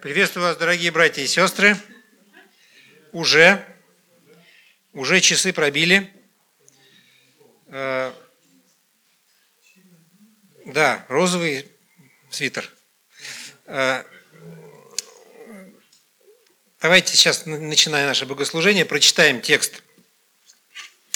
Приветствую 0.00 0.46
вас, 0.46 0.56
дорогие 0.56 0.92
братья 0.92 1.22
и 1.22 1.26
сестры. 1.26 1.76
Уже, 3.10 3.66
уже 4.92 5.20
часы 5.20 5.52
пробили. 5.52 6.08
Э, 7.66 8.12
да, 10.66 11.04
розовый 11.08 11.66
свитер. 12.30 12.72
Э, 13.66 14.04
давайте 16.80 17.16
сейчас, 17.16 17.44
начиная 17.46 18.06
наше 18.06 18.24
богослужение, 18.24 18.84
прочитаем 18.84 19.40
текст 19.40 19.82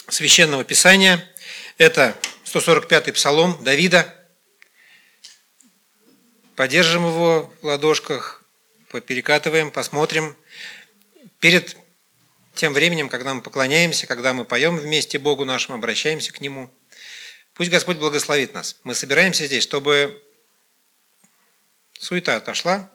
Священного 0.08 0.64
Писания. 0.64 1.24
Это 1.78 2.16
145-й 2.46 3.12
псалом 3.12 3.62
Давида. 3.62 4.12
Поддержим 6.56 7.06
его 7.06 7.54
в 7.62 7.66
ладошках, 7.66 8.41
поперекатываем, 8.93 9.70
посмотрим. 9.70 10.36
Перед 11.40 11.76
тем 12.54 12.75
временем, 12.75 13.08
когда 13.08 13.35
мы 13.35 13.40
поклоняемся, 13.40 14.07
когда 14.07 14.35
мы 14.35 14.44
поем 14.44 14.76
вместе 14.76 15.18
Богу 15.18 15.44
нашему, 15.44 15.79
обращаемся 15.79 16.32
к 16.32 16.40
Нему, 16.40 16.71
пусть 17.54 17.71
Господь 17.71 17.96
благословит 17.96 18.54
нас. 18.54 18.76
Мы 18.85 18.94
собираемся 18.94 19.46
здесь, 19.46 19.64
чтобы 19.64 20.22
суета 21.99 22.36
отошла, 22.36 22.90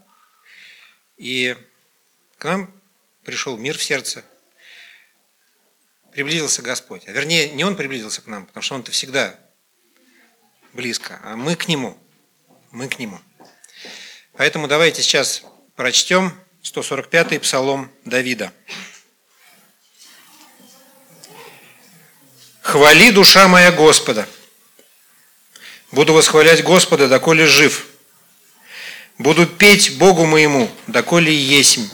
и 1.18 1.58
к 2.38 2.46
нам 2.46 2.72
пришел 3.24 3.58
мир 3.58 3.78
в 3.78 3.84
сердце, 3.84 4.24
приблизился 6.12 6.62
Господь. 6.62 7.08
А 7.08 7.12
вернее, 7.12 7.50
не 7.50 7.64
Он 7.64 7.76
приблизился 7.76 8.22
к 8.22 8.28
нам, 8.28 8.46
потому 8.46 8.62
что 8.62 8.76
Он-то 8.76 8.92
всегда 8.92 9.38
близко, 10.74 11.20
а 11.24 11.36
мы 11.36 11.56
к 11.56 11.68
Нему. 11.68 11.98
Мы 12.70 12.88
к 12.88 13.00
Нему. 13.00 13.20
Поэтому 14.34 14.68
давайте 14.68 15.02
сейчас 15.02 15.44
Прочтем 15.78 16.34
145-й 16.64 17.38
псалом 17.38 17.92
Давида. 18.04 18.52
«Хвали, 22.64 23.12
душа 23.12 23.48
моя 23.48 23.72
Господа! 23.72 24.28
Буду 25.92 26.14
восхвалять 26.14 26.64
Господа, 26.64 27.08
доколе 27.08 27.46
жив. 27.46 27.86
Буду 29.20 29.46
петь 29.46 30.00
Богу 30.00 30.26
моему, 30.26 30.68
доколе 30.88 31.32
есмь. 31.32 31.88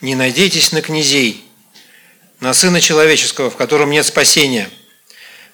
Не 0.00 0.14
надейтесь 0.14 0.72
на 0.72 0.80
князей, 0.80 1.44
на 2.40 2.54
Сына 2.54 2.80
Человеческого, 2.80 3.50
в 3.50 3.56
котором 3.56 3.90
нет 3.90 4.06
спасения. 4.06 4.70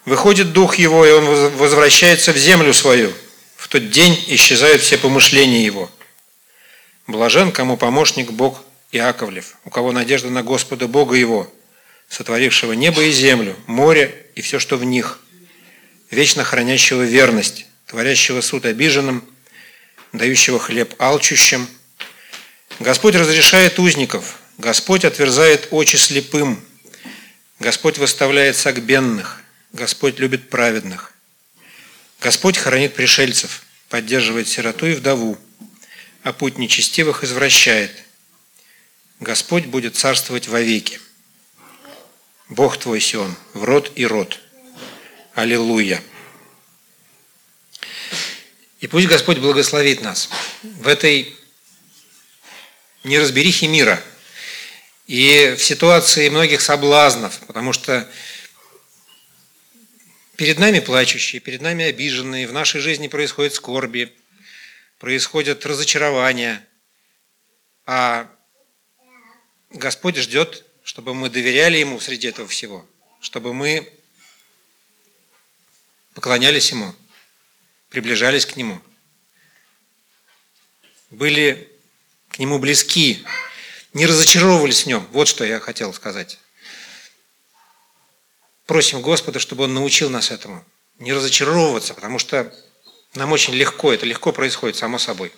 Выходит 0.05 0.53
Дух 0.53 0.77
Его, 0.77 1.05
и 1.05 1.11
Он 1.11 1.25
возвращается 1.57 2.31
в 2.31 2.37
землю 2.37 2.73
свою. 2.73 3.11
В 3.57 3.67
тот 3.67 3.89
день 3.89 4.23
исчезают 4.27 4.81
все 4.81 4.97
помышления 4.97 5.65
Его. 5.65 5.91
Блажен, 7.07 7.51
кому 7.51 7.77
помощник 7.77 8.31
Бог 8.31 8.63
Иаковлев, 8.91 9.57
у 9.63 9.69
кого 9.69 9.91
надежда 9.91 10.29
на 10.29 10.41
Господа 10.41 10.87
Бога 10.87 11.15
его, 11.15 11.51
сотворившего 12.09 12.73
небо 12.73 13.03
и 13.03 13.11
землю, 13.11 13.55
море 13.67 14.25
и 14.35 14.41
все, 14.41 14.57
что 14.57 14.77
в 14.77 14.83
них, 14.83 15.19
вечно 16.09 16.43
хранящего 16.43 17.03
верность, 17.03 17.67
творящего 17.85 18.41
суд 18.41 18.65
обиженным, 18.65 19.23
дающего 20.13 20.59
хлеб 20.59 20.95
алчущим. 20.99 21.67
Господь 22.79 23.15
разрешает 23.15 23.77
узников, 23.77 24.39
Господь 24.57 25.05
отверзает 25.05 25.67
очи 25.71 25.97
слепым, 25.97 26.63
Господь 27.59 27.99
выставляет 27.99 28.55
сагбенных, 28.55 29.41
Господь 29.73 30.19
любит 30.19 30.49
праведных. 30.49 31.13
Господь 32.19 32.57
хранит 32.57 32.95
пришельцев, 32.95 33.63
поддерживает 33.89 34.47
сироту 34.47 34.87
и 34.87 34.93
вдову, 34.93 35.37
а 36.25 36.33
путь 36.33 36.57
нечестивых 36.57 37.23
извращает. 37.23 37.91
Господь 39.19 39.67
будет 39.67 39.95
царствовать 39.95 40.47
вовеки. 40.47 40.99
Бог 42.49 42.77
твой 42.77 42.99
Сион, 42.99 43.35
в 43.53 43.63
род 43.63 43.91
и 43.95 44.07
род. 44.07 44.39
Аллилуйя. 45.35 46.01
И 48.79 48.87
пусть 48.87 49.07
Господь 49.07 49.37
благословит 49.37 50.01
нас 50.01 50.29
в 50.63 50.87
этой 50.87 51.31
неразберихе 53.03 53.67
мира 53.67 54.01
и 55.05 55.53
в 55.55 55.63
ситуации 55.63 56.29
многих 56.29 56.61
соблазнов, 56.61 57.39
потому 57.45 57.71
что 57.71 58.09
перед 60.37 60.57
нами 60.57 60.79
плачущие, 60.79 61.39
перед 61.39 61.61
нами 61.61 61.85
обиженные, 61.85 62.47
в 62.47 62.51
нашей 62.51 62.81
жизни 62.81 63.09
происходят 63.09 63.53
скорби, 63.53 64.11
происходят 64.99 65.65
разочарования, 65.65 66.67
а 67.85 68.29
Господь 69.69 70.17
ждет, 70.17 70.65
чтобы 70.83 71.13
мы 71.13 71.29
доверяли 71.29 71.77
Ему 71.77 71.99
среди 71.99 72.27
этого 72.27 72.47
всего, 72.47 72.85
чтобы 73.19 73.53
мы 73.53 73.91
поклонялись 76.13 76.71
Ему, 76.71 76.95
приближались 77.89 78.45
к 78.45 78.55
Нему, 78.55 78.81
были 81.09 81.71
к 82.29 82.39
Нему 82.39 82.59
близки, 82.59 83.25
не 83.93 84.05
разочаровывались 84.05 84.83
в 84.83 84.87
Нем. 84.87 85.07
Вот 85.11 85.27
что 85.27 85.45
я 85.45 85.59
хотел 85.59 85.93
сказать. 85.93 86.39
Просим 88.65 89.01
Господа, 89.01 89.39
чтобы 89.39 89.65
Он 89.65 89.73
научил 89.73 90.09
нас 90.09 90.31
этому. 90.31 90.65
Не 90.99 91.13
разочаровываться, 91.13 91.93
потому 91.93 92.19
что 92.19 92.53
нам 93.15 93.31
очень 93.31 93.53
легко, 93.53 93.93
это 93.93 94.05
легко 94.05 94.31
происходит 94.31 94.75
само 94.75 94.97
собой. 94.97 95.31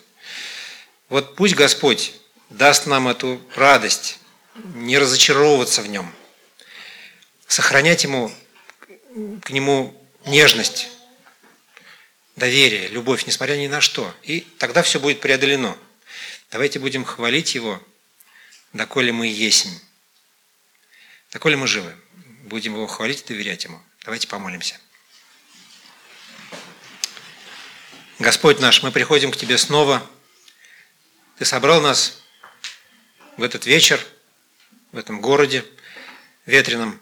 Вот 1.08 1.36
пусть 1.36 1.54
Господь 1.54 2.12
даст 2.50 2.86
нам 2.86 3.08
эту 3.08 3.40
радость, 3.54 4.18
не 4.74 4.98
разочаровываться 4.98 5.82
в 5.82 5.88
нем, 5.88 6.12
сохранять 7.46 8.04
ему, 8.04 8.32
к 9.42 9.50
нему 9.50 9.94
нежность, 10.26 10.88
доверие, 12.36 12.88
любовь, 12.88 13.26
несмотря 13.26 13.56
ни 13.56 13.66
на 13.66 13.80
что. 13.80 14.14
И 14.22 14.40
тогда 14.58 14.82
все 14.82 15.00
будет 15.00 15.20
преодолено. 15.20 15.76
Давайте 16.50 16.78
будем 16.78 17.04
хвалить 17.04 17.54
Его, 17.54 17.82
доколе 18.72 19.12
мы 19.12 19.26
есмь. 19.26 19.70
Доколе 21.32 21.56
мы 21.56 21.66
живы. 21.66 21.94
Будем 22.44 22.74
Его 22.74 22.86
хвалить 22.86 23.22
и 23.22 23.24
доверять 23.28 23.64
Ему. 23.64 23.80
Давайте 24.04 24.28
помолимся. 24.28 24.80
Господь 28.18 28.58
наш, 28.58 28.82
мы 28.82 28.90
приходим 28.90 29.30
к 29.30 29.36
Тебе 29.36 29.56
снова. 29.58 30.04
Ты 31.38 31.44
собрал 31.44 31.80
нас 31.80 32.20
в 33.36 33.44
этот 33.44 33.64
вечер, 33.64 34.04
в 34.90 34.98
этом 34.98 35.20
городе 35.20 35.64
ветреном. 36.44 37.00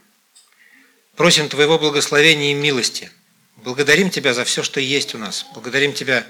Просим 1.15 1.49
Твоего 1.49 1.79
благословения 1.79 2.51
и 2.51 2.55
милости. 2.55 3.11
Благодарим 3.57 4.11
Тебя 4.11 4.35
за 4.35 4.45
все, 4.45 4.63
что 4.63 4.79
есть 4.79 5.15
у 5.15 5.19
нас. 5.19 5.47
Благодарим 5.55 5.95
Тебя 5.95 6.27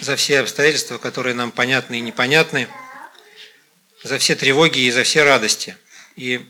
за 0.00 0.16
все 0.16 0.40
обстоятельства, 0.40 0.96
которые 0.96 1.34
нам 1.34 1.52
понятны 1.52 1.98
и 1.98 2.00
непонятны, 2.00 2.66
за 4.02 4.16
все 4.16 4.34
тревоги 4.36 4.78
и 4.78 4.90
за 4.90 5.02
все 5.02 5.22
радости. 5.22 5.76
И 6.16 6.46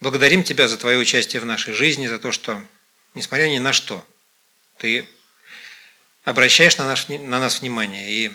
благодарим 0.00 0.44
Тебя 0.44 0.66
за 0.66 0.78
Твое 0.78 0.96
участие 0.96 1.42
в 1.42 1.44
нашей 1.44 1.74
жизни, 1.74 2.06
за 2.06 2.18
то, 2.18 2.32
что, 2.32 2.64
несмотря 3.12 3.48
ни 3.48 3.58
на 3.58 3.74
что, 3.74 4.02
Ты 4.78 5.06
обращаешь 6.26 6.76
на, 6.76 6.86
наш, 6.86 7.08
на 7.08 7.38
нас 7.38 7.60
внимание 7.60 8.10
и 8.10 8.32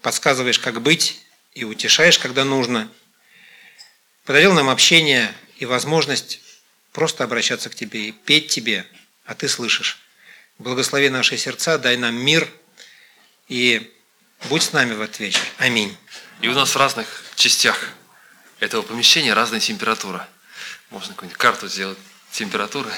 подсказываешь, 0.00 0.58
как 0.58 0.80
быть, 0.80 1.20
и 1.52 1.62
утешаешь, 1.62 2.18
когда 2.18 2.44
нужно. 2.44 2.90
Подарил 4.24 4.54
нам 4.54 4.70
общение 4.70 5.32
и 5.58 5.66
возможность 5.66 6.40
просто 6.92 7.22
обращаться 7.22 7.68
к 7.68 7.74
Тебе 7.74 8.08
и 8.08 8.12
петь 8.12 8.48
Тебе, 8.48 8.86
а 9.26 9.34
Ты 9.34 9.48
слышишь. 9.48 9.98
Благослови 10.58 11.10
наши 11.10 11.36
сердца, 11.36 11.78
дай 11.78 11.96
нам 11.98 12.14
мир 12.14 12.50
и 13.48 13.92
будь 14.48 14.62
с 14.62 14.72
нами 14.72 14.94
в 14.94 15.02
этот 15.02 15.20
вечер. 15.20 15.42
Аминь. 15.58 15.94
И 16.40 16.48
у 16.48 16.54
нас 16.54 16.70
в 16.70 16.76
разных 16.76 17.22
частях 17.36 17.90
этого 18.60 18.80
помещения 18.80 19.34
разная 19.34 19.60
температура. 19.60 20.26
Можно 20.88 21.12
какую-нибудь 21.12 21.38
карту 21.38 21.68
сделать 21.68 21.98
температуры 22.30 22.90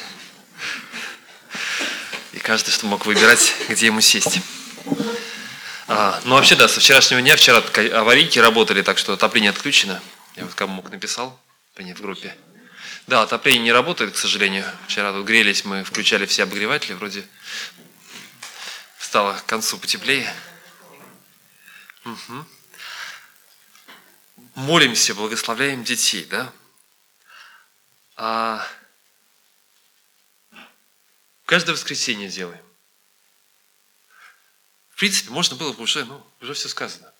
каждый 2.46 2.70
что 2.70 2.86
мог 2.86 3.06
выбирать, 3.06 3.56
где 3.68 3.86
ему 3.86 4.00
сесть. 4.00 4.38
А, 5.88 6.20
ну, 6.24 6.36
вообще, 6.36 6.54
да, 6.54 6.68
со 6.68 6.78
вчерашнего 6.78 7.20
дня, 7.20 7.34
вчера 7.34 7.58
аварийки 7.58 8.38
работали, 8.38 8.82
так 8.82 8.98
что 8.98 9.14
отопление 9.14 9.50
отключено. 9.50 10.00
Я 10.36 10.44
вот 10.44 10.54
кому 10.54 10.74
мог 10.74 10.88
написал, 10.92 11.40
принят 11.74 11.98
в 11.98 12.02
группе. 12.02 12.36
Да, 13.08 13.22
отопление 13.22 13.64
не 13.64 13.72
работает, 13.72 14.14
к 14.14 14.16
сожалению. 14.16 14.64
Вчера 14.86 15.12
тут 15.12 15.26
грелись, 15.26 15.64
мы 15.64 15.82
включали 15.82 16.24
все 16.24 16.44
обогреватели, 16.44 16.92
вроде 16.92 17.26
стало 19.00 19.32
к 19.32 19.46
концу 19.46 19.76
потеплее. 19.78 20.32
Угу. 22.04 22.46
Молимся, 24.54 25.16
благословляем 25.16 25.82
детей, 25.82 26.24
да? 26.30 26.52
А 28.14 28.64
Каждое 31.46 31.72
воскресенье 31.72 32.28
делаем. 32.28 32.60
В 34.90 34.98
принципе, 34.98 35.30
можно 35.30 35.56
было 35.56 35.72
бы 35.72 35.84
уже, 35.84 36.04
ну, 36.04 36.24
уже 36.40 36.54
все 36.54 36.68
сказано. 36.68 37.12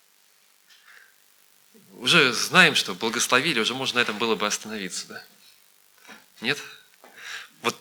уже 1.93 2.33
знаем, 2.33 2.75
что 2.75 2.95
благословили, 2.95 3.61
уже 3.61 3.75
можно 3.75 4.01
на 4.01 4.03
этом 4.03 4.19
было 4.19 4.35
бы 4.35 4.47
остановиться, 4.47 5.07
да? 5.07 5.25
Нет? 6.41 6.59
Вот 7.63 7.77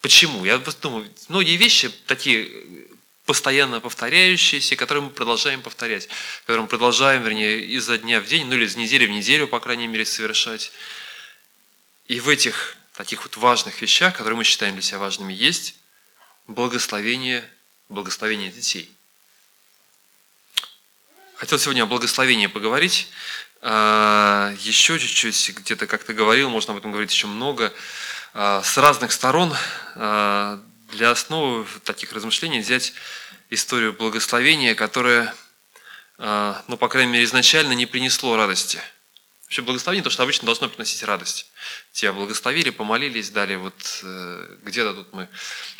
почему? 0.00 0.44
Я 0.44 0.58
думаю, 0.58 1.12
многие 1.28 1.56
вещи 1.56 1.90
такие 2.06 2.88
постоянно 3.26 3.80
повторяющиеся, 3.80 4.74
которые 4.74 5.04
мы 5.04 5.10
продолжаем 5.10 5.60
повторять, 5.60 6.08
которые 6.40 6.62
мы 6.62 6.68
продолжаем, 6.68 7.22
вернее, 7.22 7.60
изо 7.60 7.98
дня 7.98 8.20
в 8.20 8.26
день, 8.26 8.46
ну 8.46 8.54
или 8.54 8.64
из 8.64 8.74
недели 8.74 9.06
в 9.06 9.10
неделю, 9.10 9.46
по 9.46 9.60
крайней 9.60 9.86
мере, 9.86 10.06
совершать. 10.06 10.72
И 12.06 12.20
в 12.20 12.28
этих 12.30 12.78
таких 12.98 13.22
вот 13.22 13.36
важных 13.36 13.80
вещах, 13.80 14.16
которые 14.16 14.36
мы 14.36 14.42
считаем 14.42 14.74
для 14.74 14.82
себя 14.82 14.98
важными, 14.98 15.32
есть 15.32 15.76
благословение, 16.48 17.48
благословение 17.88 18.50
детей. 18.50 18.90
Хотел 21.36 21.60
сегодня 21.60 21.84
о 21.84 21.86
благословении 21.86 22.48
поговорить. 22.48 23.08
А, 23.60 24.52
еще 24.58 24.98
чуть-чуть, 24.98 25.58
где-то 25.58 25.86
как-то 25.86 26.12
говорил, 26.12 26.50
можно 26.50 26.72
об 26.72 26.78
этом 26.80 26.90
говорить 26.90 27.12
еще 27.12 27.28
много. 27.28 27.72
А, 28.34 28.64
с 28.64 28.76
разных 28.76 29.12
сторон 29.12 29.54
а, 29.94 30.60
для 30.90 31.12
основы 31.12 31.68
таких 31.84 32.12
размышлений 32.12 32.58
взять 32.58 32.94
историю 33.48 33.92
благословения, 33.92 34.74
которое, 34.74 35.32
ну, 36.18 36.76
по 36.76 36.88
крайней 36.88 37.12
мере, 37.12 37.24
изначально 37.24 37.74
не 37.74 37.86
принесло 37.86 38.36
радости– 38.36 38.80
Вообще 39.48 39.62
благословение, 39.62 40.04
то, 40.04 40.10
что 40.10 40.24
обычно 40.24 40.44
должно 40.44 40.68
приносить 40.68 41.02
радость. 41.04 41.50
Тебя 41.92 42.12
благословили, 42.12 42.70
помолились, 42.70 43.30
дали 43.30 43.56
вот 43.56 44.00
э, 44.02 44.56
где-то 44.62 44.94
тут 44.94 45.12
мы 45.12 45.28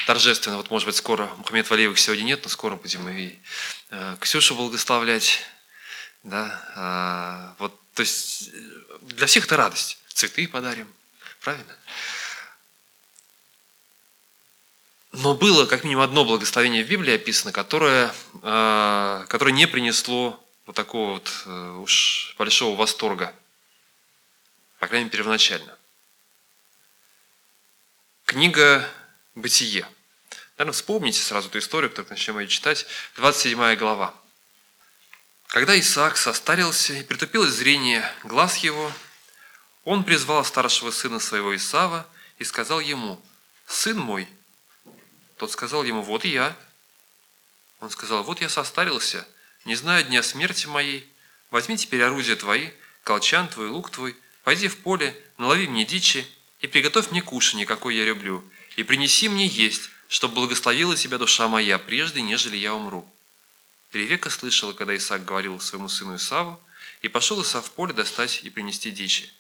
торжественно, 0.07 0.57
вот 0.57 0.71
может 0.71 0.87
быть 0.87 0.97
скоро, 0.97 1.27
Мухаммед 1.37 1.71
Валеевых 1.71 1.99
сегодня 1.99 2.25
нет, 2.25 2.41
но 2.43 2.49
скоро 2.49 2.77
будем 2.77 3.09
и 3.09 3.39
э, 3.91 4.17
Ксюшу 4.21 4.55
благословлять. 4.55 5.41
Да, 6.25 6.61
а, 6.75 7.55
вот, 7.59 7.79
то 7.95 8.03
есть 8.03 8.51
для 9.03 9.27
всех 9.27 9.47
это 9.47 9.57
радость. 9.57 9.99
Цветы 10.09 10.49
подарим, 10.49 10.93
правильно? 11.41 11.77
Но 15.13 15.35
было 15.35 15.67
как 15.67 15.85
минимум 15.85 16.05
одно 16.05 16.25
благословение 16.25 16.85
в 16.85 16.89
Библии 16.89 17.15
описано, 17.15 17.53
которое, 17.53 18.13
э, 18.43 19.25
которое 19.29 19.53
не 19.53 19.67
принесло 19.67 20.45
вот 20.67 20.75
такого 20.75 21.13
вот 21.13 21.33
э, 21.47 21.77
уж 21.81 22.35
большого 22.37 22.77
восторга 22.77 23.33
по 24.79 24.87
крайней 24.87 25.05
мере, 25.07 25.17
первоначально. 25.17 25.78
Книга 28.29 28.87
«Бытие». 29.35 29.89
Наверное, 30.59 30.75
вспомните 30.75 31.19
сразу 31.19 31.49
эту 31.49 31.61
историю, 31.61 31.91
только 31.91 32.11
начнем 32.11 32.39
ее 32.39 32.47
читать. 32.47 32.85
27 33.17 33.75
глава. 33.77 34.15
Когда 35.47 35.81
Исаак 35.81 36.19
состарился 36.19 36.93
и 36.93 37.03
притупилось 37.03 37.55
зрение 37.55 38.05
глаз 38.25 38.59
его, 38.59 38.93
он 39.85 40.05
призвал 40.05 40.45
старшего 40.45 40.91
сына 40.91 41.21
своего 41.21 41.57
Исава 41.57 42.07
и 42.37 42.45
сказал 42.45 42.81
ему, 42.81 43.19
«Сын 43.67 43.97
мой». 43.97 44.29
Тот 45.39 45.51
сказал 45.51 45.83
ему, 45.85 46.03
«Вот 46.03 46.27
я». 46.27 46.55
Он 47.81 47.89
сказал, 47.89 48.25
«Вот 48.25 48.43
я 48.43 48.51
состарился, 48.51 49.27
не 49.65 49.75
знаю 49.75 50.05
дня 50.05 50.23
смерти 50.23 50.67
моей. 50.67 51.11
Возьми 51.51 51.79
теперь 51.79 52.03
орудия 52.03 52.37
твои, 52.37 52.73
колчан 53.05 53.49
твой, 53.49 53.71
лук 53.71 53.89
твой, 53.91 54.15
Пойди 54.45 54.69
в 54.69 54.79
поле, 54.79 55.15
налови 55.39 55.67
мне 55.67 55.87
дичи 55.87 56.27
и 56.61 56.67
приготовь 56.67 57.11
мне 57.11 57.23
кушанье, 57.23 57.67
какое 57.67 57.95
я 57.95 58.05
люблю, 58.05 58.45
и 58.77 58.83
принеси 58.83 59.29
мне 59.29 59.47
есть, 59.47 59.91
чтобы 60.09 60.35
благословила 60.35 60.97
тебя 60.97 61.19
душа 61.19 61.49
моя, 61.49 61.79
прежде, 61.79 62.23
нежели 62.23 62.57
я 62.57 62.75
умру». 62.75 63.09
Ревека 63.93 64.31
слышала, 64.31 64.73
когда 64.73 64.97
Исаак 64.97 65.25
говорил 65.25 65.59
своему 65.61 65.89
сыну 65.89 66.17
Исаву, 66.17 66.61
и 67.01 67.09
пошел 67.09 67.43
Исав 67.43 67.67
в 67.67 67.71
поле 67.71 67.93
достать 67.93 68.41
и 68.43 68.51
принести 68.51 68.91
дичи. 68.91 69.31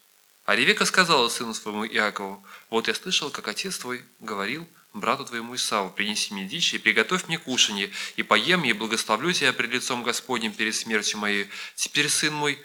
А 0.46 0.56
Ревека 0.56 0.86
сказала 0.86 1.28
сыну 1.28 1.52
своему 1.52 1.86
Иакову, 1.86 2.42
«Вот 2.70 2.88
я 2.88 2.94
слышал, 2.94 3.30
как 3.30 3.48
отец 3.48 3.78
твой 3.78 4.02
говорил 4.20 4.66
брату 4.94 5.24
твоему 5.24 5.54
Исаву, 5.54 5.90
принеси 5.90 6.32
мне 6.32 6.44
дичи 6.44 6.76
и 6.76 6.78
приготовь 6.78 7.28
мне 7.28 7.38
кушанье, 7.38 7.90
и 8.16 8.22
поем 8.22 8.64
и 8.64 8.72
благословлю 8.72 9.32
тебя 9.32 9.52
пред 9.52 9.70
лицом 9.70 10.02
Господним 10.02 10.52
перед 10.52 10.74
смертью 10.74 11.18
моей. 11.18 11.48
Теперь, 11.74 12.08
сын 12.08 12.32
мой, 12.32 12.58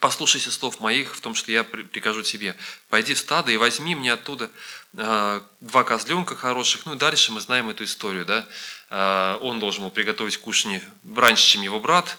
послушайся 0.00 0.50
слов 0.50 0.80
моих 0.80 1.14
в 1.14 1.20
том, 1.20 1.34
что 1.34 1.52
я 1.52 1.64
прикажу 1.64 2.22
тебе. 2.22 2.56
Пойди 2.88 3.14
в 3.14 3.18
стадо 3.18 3.50
и 3.50 3.56
возьми 3.56 3.94
мне 3.94 4.12
оттуда 4.12 4.50
э, 4.94 5.40
два 5.60 5.84
козленка 5.84 6.36
хороших. 6.36 6.86
Ну 6.86 6.94
и 6.94 6.98
дальше 6.98 7.32
мы 7.32 7.40
знаем 7.40 7.68
эту 7.68 7.84
историю. 7.84 8.24
Да? 8.26 8.46
Э, 8.90 9.38
он 9.40 9.60
должен 9.60 9.84
был 9.84 9.90
приготовить 9.90 10.38
кушанье 10.38 10.82
раньше, 11.14 11.46
чем 11.46 11.62
его 11.62 11.80
брат. 11.80 12.18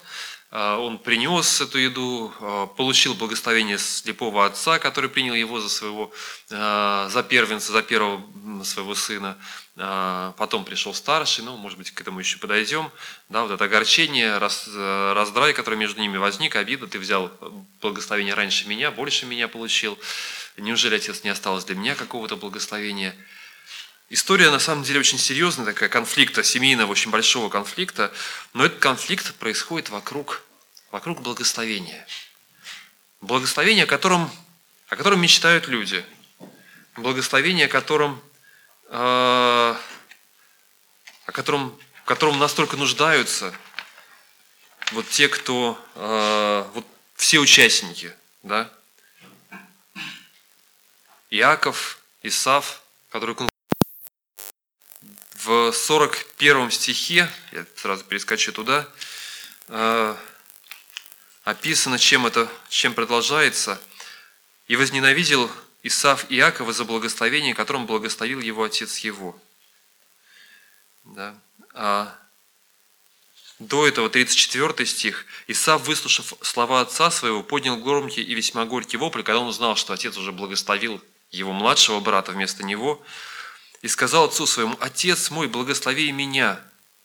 Э, 0.50 0.76
он 0.76 0.98
принес 0.98 1.60
эту 1.60 1.78
еду, 1.78 2.32
получил 2.76 3.14
благословение 3.14 3.78
слепого 3.78 4.46
отца, 4.46 4.78
который 4.78 5.10
принял 5.10 5.34
его 5.34 5.60
за 5.60 5.68
своего, 5.68 6.12
за 6.48 7.26
первенца, 7.28 7.72
за 7.72 7.82
первого 7.82 8.18
своего 8.64 8.94
сына. 8.94 9.36
А, 9.76 10.32
потом 10.38 10.64
пришел 10.64 10.94
старший, 10.94 11.44
ну, 11.44 11.56
может 11.56 11.78
быть, 11.78 11.90
к 11.90 12.00
этому 12.00 12.18
еще 12.20 12.38
подойдем, 12.38 12.90
да, 13.28 13.42
вот 13.42 13.50
это 13.50 13.64
огорчение, 13.64 14.38
раз, 14.38 14.68
э, 14.68 15.12
раздрай, 15.14 15.52
который 15.52 15.76
между 15.76 16.00
ними 16.00 16.16
возник, 16.16 16.56
обида, 16.56 16.86
ты 16.86 16.98
взял 16.98 17.30
благословение 17.80 18.34
раньше 18.34 18.68
меня, 18.68 18.90
больше 18.90 19.26
меня 19.26 19.48
получил, 19.48 19.98
неужели, 20.56 20.96
отец, 20.96 21.24
не 21.24 21.30
осталось 21.30 21.64
для 21.64 21.76
меня 21.76 21.94
какого-то 21.94 22.36
благословения? 22.36 23.14
История, 24.10 24.50
на 24.50 24.58
самом 24.58 24.84
деле, 24.84 25.00
очень 25.00 25.18
серьезная, 25.18 25.66
такая 25.66 25.90
конфликта, 25.90 26.42
семейного, 26.42 26.90
очень 26.90 27.10
большого 27.10 27.50
конфликта, 27.50 28.10
но 28.54 28.64
этот 28.64 28.78
конфликт 28.78 29.34
происходит 29.34 29.90
вокруг, 29.90 30.42
вокруг 30.90 31.20
благословения. 31.20 32.06
Благословение, 33.20 33.84
о 33.84 33.86
котором, 33.86 34.30
о 34.88 34.96
котором 34.96 35.20
мечтают 35.20 35.68
люди, 35.68 36.04
благословение, 36.96 37.66
о 37.66 37.68
котором 37.68 38.22
о 38.88 39.76
котором, 41.26 41.78
в 42.02 42.04
котором 42.04 42.38
настолько 42.38 42.76
нуждаются 42.76 43.54
вот 44.92 45.08
те, 45.08 45.28
кто, 45.28 45.78
э, 45.94 46.70
вот 46.74 46.86
все 47.14 47.38
участники, 47.38 48.14
да, 48.42 48.70
Иаков, 51.30 51.98
Исав, 52.22 52.82
который 53.10 53.36
в 55.34 55.72
41 55.72 56.70
стихе, 56.70 57.30
я 57.52 57.66
сразу 57.76 58.04
перескочу 58.04 58.52
туда, 58.52 58.88
э, 59.68 60.16
описано, 61.44 61.98
чем 61.98 62.26
это, 62.26 62.48
чем 62.68 62.94
продолжается. 62.94 63.80
«И 64.66 64.76
возненавидел 64.76 65.50
Исав 65.82 66.26
Иакова 66.28 66.72
за 66.72 66.84
благословение, 66.84 67.54
которым 67.54 67.86
благословил 67.86 68.40
его 68.40 68.64
отец 68.64 68.98
его. 68.98 69.38
Да. 71.04 71.34
А 71.72 72.18
до 73.58 73.86
этого 73.86 74.08
34 74.08 74.86
стих. 74.86 75.26
Исав, 75.46 75.86
выслушав 75.86 76.34
слова 76.42 76.80
отца 76.80 77.10
своего, 77.10 77.42
поднял 77.42 77.76
громкий 77.76 78.22
и 78.22 78.34
весьма 78.34 78.64
горький 78.64 78.96
вопль, 78.96 79.22
когда 79.22 79.40
он 79.40 79.48
узнал, 79.48 79.76
что 79.76 79.92
отец 79.92 80.16
уже 80.16 80.32
благословил 80.32 81.02
его 81.30 81.52
младшего 81.52 82.00
брата 82.00 82.32
вместо 82.32 82.64
него, 82.64 83.02
и 83.82 83.88
сказал 83.88 84.24
отцу 84.24 84.46
своему, 84.46 84.76
«Отец 84.80 85.30
мой, 85.30 85.46
благослови 85.46 86.10
меня». 86.12 86.60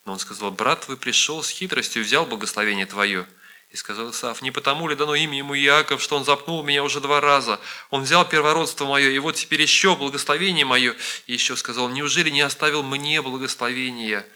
Но 0.06 0.14
он 0.14 0.20
сказал, 0.20 0.52
«Брат 0.52 0.82
твой 0.86 0.98
пришел 0.98 1.44
с 1.44 1.50
хитростью 1.50 2.02
и 2.02 2.06
взял 2.06 2.26
благословение 2.26 2.86
твое». 2.86 3.28
И 3.74 3.76
сказал 3.76 4.12
Исаф, 4.12 4.44
не 4.44 4.52
потому 4.52 4.88
ли 4.88 4.96
дано 4.96 5.16
имя 5.16 5.40
ему 5.40 5.58
Иаков, 5.58 6.00
что 6.00 6.16
он 6.16 6.24
запнул 6.24 6.62
меня 6.62 6.84
уже 6.84 7.00
два 7.02 7.20
раза. 7.20 7.60
Он 7.90 8.04
взял 8.04 8.24
первородство 8.24 8.86
мое, 8.86 9.10
и 9.10 9.18
вот 9.18 9.34
теперь 9.36 9.64
еще 9.64 9.96
благословение 9.96 10.64
мое. 10.64 10.96
И 11.26 11.34
еще 11.34 11.58
сказал, 11.58 11.90
неужели 11.90 12.30
не 12.30 12.42
оставил 12.42 12.84
мне 12.84 13.20
благословения? 13.24 14.28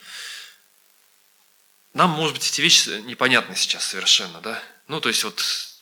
Нам, 1.94 2.10
может 2.10 2.36
быть, 2.36 2.50
эти 2.50 2.62
вещи 2.62 2.89
непонятны 3.06 3.56
сейчас 3.56 3.86
совершенно, 3.86 4.41
да? 4.41 4.60
Ну, 4.88 5.00
то 5.00 5.10
есть 5.10 5.24
вот 5.24 5.39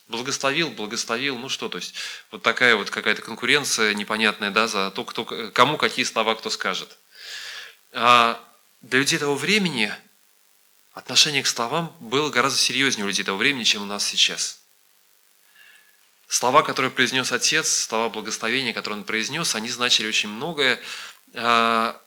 благословил, 0.08 0.68
благословил, 0.68 1.38
ну 1.38 1.48
что, 1.48 1.70
то 1.70 1.78
есть 1.78 1.94
вот 2.30 2.42
такая 2.42 2.76
вот 2.76 2.90
какая-то 2.90 3.22
конкуренция 3.22 3.94
непонятная, 3.94 4.50
да, 4.50 4.68
за 4.68 4.90
то, 4.90 5.02
кто, 5.02 5.24
кому 5.24 5.78
какие 5.78 6.04
слова 6.04 6.34
кто 6.34 6.50
скажет. 6.50 6.98
А 7.92 8.38
для 8.82 8.98
людей 8.98 9.18
того 9.18 9.34
времени 9.34 9.94
отношение 10.96 11.42
к 11.42 11.46
словам 11.46 11.94
было 12.00 12.30
гораздо 12.30 12.58
серьезнее 12.58 13.04
у 13.04 13.08
людей 13.08 13.22
того 13.22 13.36
времени, 13.36 13.64
чем 13.64 13.82
у 13.82 13.84
нас 13.84 14.04
сейчас. 14.04 14.60
Слова, 16.26 16.62
которые 16.62 16.90
произнес 16.90 17.30
отец, 17.32 17.68
слова 17.68 18.08
благословения, 18.08 18.72
которые 18.72 19.00
он 19.00 19.04
произнес, 19.04 19.54
они 19.54 19.68
значили 19.68 20.08
очень 20.08 20.30
многое. 20.30 20.80
А, 21.34 22.00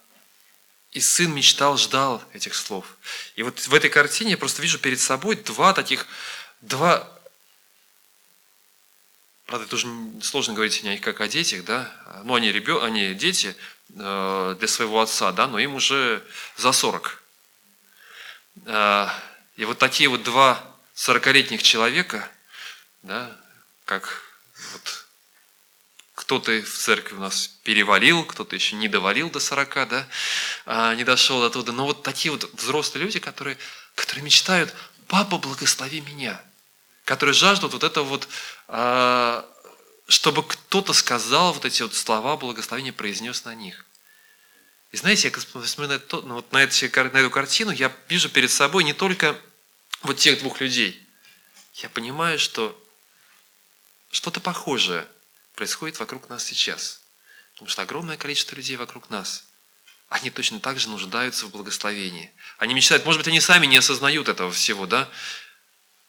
и 0.92 1.00
сын 1.00 1.32
мечтал, 1.32 1.78
ждал 1.78 2.24
этих 2.34 2.56
слов. 2.56 2.98
И 3.36 3.44
вот 3.44 3.60
в 3.60 3.74
этой 3.76 3.92
картине 3.92 4.32
я 4.32 4.38
просто 4.38 4.64
вижу 4.64 4.80
перед 4.80 5.00
собой 5.00 5.36
два 5.36 5.74
таких, 5.74 6.08
два, 6.62 7.08
правда, 9.46 9.68
тоже 9.68 9.88
сложно 10.24 10.56
говорить 10.56 10.84
о 10.84 10.88
них 10.88 11.02
как 11.02 11.22
о 11.22 11.28
детях, 11.28 11.64
да, 11.64 11.94
ну, 12.24 12.34
они, 12.34 12.52
ребен... 12.52 12.84
они 12.84 13.14
дети 13.14 13.56
э, 13.96 14.56
для 14.58 14.68
своего 14.68 15.00
отца, 15.00 15.32
да, 15.32 15.46
но 15.46 15.60
им 15.60 15.76
уже 15.76 16.24
за 16.58 16.72
40. 16.72 17.19
А, 18.66 19.14
и 19.56 19.66
вот 19.66 19.78
такие 19.78 20.10
вот 20.10 20.24
два 20.24 20.64
40-летних 20.96 21.64
человека, 21.64 22.30
да, 23.04 23.36
как 23.86 24.22
вот 24.74 25.06
кто-то 26.16 26.52
в 26.62 26.78
церкви 26.78 27.16
у 27.16 27.20
нас 27.20 27.48
перевалил, 27.64 28.24
кто-то 28.26 28.56
еще 28.56 28.76
не 28.76 28.88
довалил 28.88 29.30
до 29.30 29.40
40, 29.40 29.88
да, 29.90 30.08
а, 30.66 30.94
не 30.96 31.04
дошел 31.04 31.42
до 31.42 31.50
туда. 31.50 31.72
Но 31.72 31.86
вот 31.86 32.04
такие 32.04 32.32
вот 32.32 32.54
взрослые 32.54 33.06
люди, 33.06 33.20
которые, 33.20 33.58
которые 33.96 34.24
мечтают, 34.24 34.74
папа, 35.08 35.38
благослови 35.38 36.02
меня, 36.02 36.40
которые 37.06 37.34
жаждут 37.34 37.74
вот 37.74 37.84
этого 37.84 38.06
вот, 38.06 38.28
а, 38.68 39.46
чтобы 40.08 40.44
кто-то 40.44 40.94
сказал 40.94 41.54
вот 41.54 41.66
эти 41.66 41.82
вот 41.82 41.96
слова 41.96 42.38
благословения, 42.38 42.94
произнес 42.94 43.46
на 43.46 43.56
них. 43.56 43.86
И 44.92 44.98
знаете, 44.98 45.32
я 45.34 45.40
смотрю 45.40 45.88
на, 45.88 45.94
это, 45.94 46.22
ну, 46.22 46.36
вот 46.36 46.52
на, 46.52 46.64
эти, 46.64 46.86
на 46.86 47.18
эту 47.18 47.30
картину, 47.30 47.72
я 47.72 47.96
вижу 48.08 48.30
перед 48.30 48.52
собой 48.52 48.84
не 48.84 48.94
только 48.94 49.40
вот 50.02 50.18
тех 50.18 50.40
двух 50.40 50.62
людей. 50.62 51.00
Я 51.76 51.90
понимаю, 51.90 52.40
что 52.40 52.76
что-то 54.12 54.40
похожее– 54.40 55.08
происходит 55.60 56.00
вокруг 56.00 56.30
нас 56.30 56.46
сейчас. 56.46 57.02
Потому 57.52 57.70
что 57.70 57.82
огромное 57.82 58.16
количество 58.16 58.56
людей 58.56 58.78
вокруг 58.78 59.10
нас, 59.10 59.44
они 60.08 60.30
точно 60.30 60.62
так 60.62 60.80
же 60.80 60.88
нуждаются 60.88 61.46
в 61.48 61.52
благословении. 61.52 62.32
Они 62.58 62.74
мечтают, 62.74 63.04
может 63.04 63.20
быть, 63.20 63.28
они 63.28 63.42
сами 63.42 63.66
не 63.66 63.76
осознают 63.76 64.30
этого 64.30 64.54
всего, 64.54 64.86
да? 64.86 65.10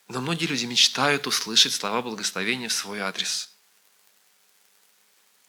Но 0.06 0.20
многие 0.20 0.46
люди 0.46 0.66
мечтают 0.66 1.26
услышать 1.26 1.72
слова 1.72 2.00
благословения 2.00 2.68
в 2.68 2.72
свой 2.72 3.00
адрес. 3.00 3.50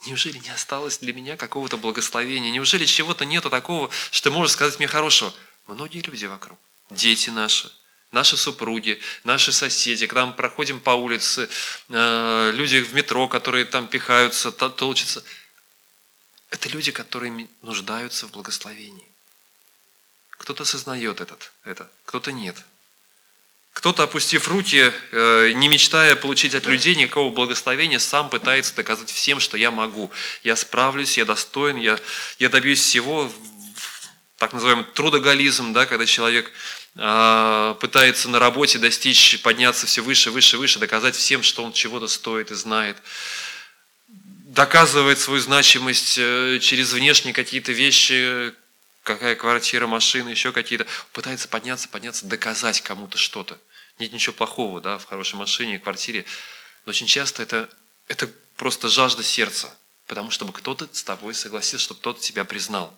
Неужели 0.05 0.37
не 0.39 0.49
осталось 0.49 0.97
для 0.97 1.13
меня 1.13 1.37
какого-то 1.37 1.77
благословения? 1.77 2.51
Неужели 2.51 2.85
чего-то 2.85 3.23
нету 3.23 3.49
такого, 3.49 3.91
что 4.09 4.29
ты 4.29 4.35
можешь 4.35 4.53
сказать 4.53 4.79
мне 4.79 4.87
хорошего? 4.87 5.33
Многие 5.67 6.01
люди 6.01 6.25
вокруг, 6.25 6.57
дети 6.89 7.29
наши, 7.29 7.71
наши 8.11 8.35
супруги, 8.35 8.99
наши 9.23 9.51
соседи, 9.51 10.07
когда 10.07 10.25
мы 10.25 10.33
проходим 10.33 10.79
по 10.79 10.91
улице, 10.91 11.47
э, 11.89 12.51
люди 12.55 12.81
в 12.81 12.93
метро, 12.95 13.27
которые 13.27 13.65
там 13.65 13.87
пихаются, 13.87 14.51
толчатся. 14.51 15.23
Это 16.49 16.67
люди, 16.69 16.91
которые 16.91 17.47
нуждаются 17.61 18.27
в 18.27 18.31
благословении. 18.31 19.07
Кто-то 20.31 20.63
осознает 20.63 21.21
этот, 21.21 21.51
это, 21.63 21.89
кто-то 22.05 22.31
нет. 22.31 22.57
Кто-то, 23.73 24.03
опустив 24.03 24.47
руки, 24.47 24.91
э, 25.11 25.51
не 25.55 25.69
мечтая 25.69 26.15
получить 26.15 26.55
от 26.55 26.65
людей 26.65 26.95
никакого 26.95 27.33
благословения, 27.33 27.99
сам 27.99 28.29
пытается 28.29 28.75
доказать 28.75 29.09
всем, 29.09 29.39
что 29.39 29.57
я 29.57 29.71
могу. 29.71 30.11
Я 30.43 30.55
справлюсь, 30.55 31.17
я 31.17 31.25
достоин, 31.25 31.77
я, 31.77 31.97
я 32.37 32.49
добьюсь 32.49 32.81
всего. 32.81 33.31
Так 34.37 34.53
называемый 34.53 34.85
трудоголизм, 34.93 35.71
да, 35.71 35.85
когда 35.85 36.05
человек 36.05 36.51
а, 36.97 37.75
пытается 37.75 38.27
на 38.27 38.39
работе 38.39 38.77
достичь, 38.77 39.41
подняться 39.41 39.85
все 39.85 40.01
выше, 40.01 40.31
выше, 40.31 40.57
выше, 40.57 40.79
доказать 40.79 41.15
всем, 41.15 41.41
что 41.41 41.63
он 41.63 41.71
чего-то 41.71 42.07
стоит 42.07 42.51
и 42.51 42.55
знает, 42.55 42.97
доказывает 44.07 45.19
свою 45.19 45.39
значимость 45.39 46.17
э, 46.17 46.59
через 46.59 46.91
внешние 46.91 47.33
какие-то 47.33 47.71
вещи, 47.71 48.53
какая 49.03 49.35
квартира, 49.35 49.87
машина, 49.87 50.29
еще 50.29 50.51
какие-то, 50.51 50.85
пытается 51.13 51.47
подняться, 51.47 51.87
подняться, 51.89 52.25
доказать 52.25 52.81
кому-то 52.81 53.17
что-то. 53.17 53.59
Нет 53.99 54.13
ничего 54.13 54.33
плохого 54.33 54.81
да, 54.81 54.97
в 54.97 55.05
хорошей 55.05 55.35
машине, 55.35 55.79
квартире, 55.79 56.25
но 56.85 56.91
очень 56.91 57.07
часто 57.07 57.43
это, 57.43 57.69
это 58.07 58.29
просто 58.55 58.89
жажда 58.89 59.23
сердца, 59.23 59.75
потому 60.07 60.31
чтобы 60.31 60.53
кто-то 60.53 60.89
с 60.91 61.03
тобой 61.03 61.33
согласился, 61.33 61.85
чтобы 61.85 61.99
кто-то 61.99 62.21
тебя 62.21 62.45
признал. 62.45 62.97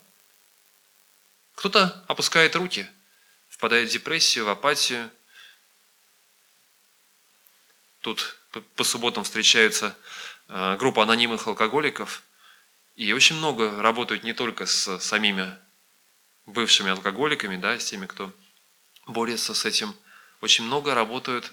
Кто-то 1.55 2.03
опускает 2.07 2.55
руки– 2.55 2.87
впадает 3.63 3.87
в 3.87 3.93
депрессию, 3.93 4.43
в 4.43 4.49
апатию. 4.49 5.09
Тут 8.01 8.35
по 8.75 8.83
субботам 8.83 9.23
встречаются 9.23 9.95
э, 10.49 10.75
группа 10.77 11.03
анонимных 11.03 11.47
алкоголиков, 11.47 12.23
и 12.95 13.13
очень 13.13 13.37
много 13.37 13.81
работают 13.81 14.25
не 14.25 14.33
только 14.33 14.65
с 14.65 14.99
самими 14.99 15.57
бывшими 16.45 16.91
алкоголиками, 16.91 17.57
да, 17.57 17.77
с 17.79 17.85
теми, 17.85 18.05
кто 18.05 18.33
борется 19.07 19.53
с 19.53 19.65
этим, 19.65 19.95
очень 20.41 20.65
много 20.65 20.93
работают 20.93 21.51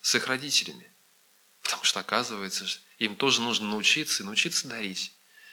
с 0.00 0.14
их 0.14 0.26
родителями. 0.26 0.90
Потому 1.62 1.84
что 1.84 2.00
оказывается, 2.00 2.66
им 2.98 3.16
тоже 3.16 3.40
нужно 3.40 3.68
научиться 3.68 4.24
научиться 4.24 4.68
дарить 4.68 5.12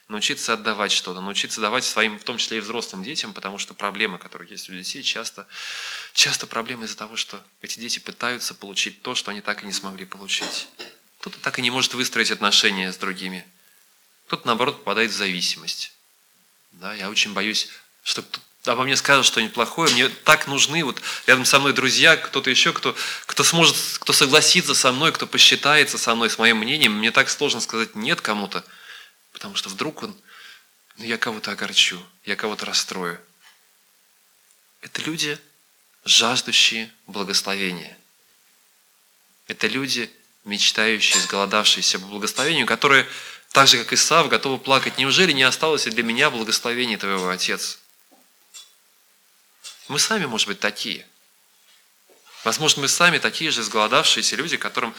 научиться 0.10 0.54
отдавать 0.54 0.92
что-то, 0.92 1.22
научиться 1.22 1.62
давать 1.62 1.86
своим, 1.86 2.20
в 2.20 2.24
том 2.24 2.38
числе 2.38 2.58
и 2.58 2.62
взрослым 2.62 3.04
детям, 3.04 3.32
потому 3.32 3.60
что 3.60 3.76
проблемы, 3.76 4.18
которые 4.18 4.50
есть 4.50 4.68
у 4.70 4.74
детей, 4.74 5.04
часто, 5.04 5.48
часто 6.14 6.48
проблемы 6.48 6.86
из-за 6.86 6.98
того, 6.98 7.16
что 7.16 7.42
эти 7.62 7.80
дети 7.80 8.00
пытаются 8.00 8.56
получить 8.56 9.04
то, 9.04 9.14
что 9.14 9.32
они 9.32 9.42
так 9.42 9.64
и 9.64 9.68
не 9.68 9.72
смогли 9.72 10.06
получить. 10.06 10.68
Кто-то 11.20 11.40
так 11.40 11.60
и 11.60 11.62
не 11.62 11.70
может 11.70 11.94
выстроить 11.94 12.32
отношения 12.32 12.92
с 12.92 12.98
другими. 12.98 13.48
Кто-то, 14.26 14.48
наоборот, 14.48 14.80
попадает 14.80 15.12
в 15.12 15.16
зависимость. 15.16 15.94
Да, 16.72 16.94
я 16.96 17.10
очень 17.10 17.34
боюсь, 17.34 17.70
что 18.10 18.24
обо 18.66 18.84
мне 18.84 18.96
скажут 18.96 19.28
что-нибудь 19.28 19.54
плохое, 19.54 19.94
мне 19.94 20.10
так 20.10 20.48
нужны 20.48 20.84
вот 20.84 21.00
рядом 21.28 21.46
со 21.46 21.60
мной 21.60 21.74
друзья, 21.74 22.18
кто-то 22.18 22.50
еще, 22.50 22.74
кто, 22.74 22.96
кто 23.28 23.44
сможет, 23.44 23.76
кто 24.00 24.14
согласится 24.14 24.74
со 24.74 24.92
мной, 24.92 25.12
кто 25.12 25.28
посчитается 25.28 26.00
со 26.00 26.16
мной, 26.16 26.32
с 26.32 26.40
моим 26.40 26.58
мнением. 26.58 26.94
Мне 26.94 27.12
так 27.12 27.30
сложно 27.30 27.62
сказать 27.62 27.96
нет 27.96 28.20
кому-то, 28.22 28.66
Потому 29.32 29.56
что 29.56 29.70
вдруг 29.70 30.02
он, 30.02 30.18
ну 30.98 31.06
я 31.06 31.20
кого-то 31.20 31.52
огорчу, 31.52 32.02
я 32.26 32.36
кого-то 32.36 32.66
расстрою. 32.66 33.22
Это 34.82 35.02
люди, 35.04 35.38
жаждущие 36.04 36.92
благословения. 37.06 37.96
Это 39.46 39.68
люди, 39.68 40.12
мечтающие, 40.46 41.22
сголодавшиеся 41.22 42.00
по 42.00 42.08
благословению, 42.08 42.66
которые, 42.66 43.08
так 43.52 43.68
же, 43.68 43.78
как 43.78 43.94
Исав, 43.94 44.30
готовы 44.30 44.58
плакать. 44.58 44.98
Неужели 44.98 45.32
не 45.32 45.44
осталось 45.44 45.86
и 45.86 45.92
для 45.92 46.02
меня 46.02 46.32
благословение 46.32 46.98
Твоего 46.98 47.30
Отец? 47.30 47.80
Мы 49.90 49.98
сами, 49.98 50.26
может 50.26 50.48
быть, 50.48 50.60
такие. 50.60 51.06
Возможно, 52.44 52.84
мы 52.84 52.88
сами 52.88 53.18
такие 53.18 53.50
же 53.50 53.64
сголодавшиеся 53.64 54.36
люди, 54.36 54.56
которым 54.56 54.94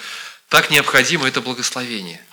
так 0.49 0.69
необходимо 0.71 1.29
это 1.29 1.41
благословение. 1.41 2.25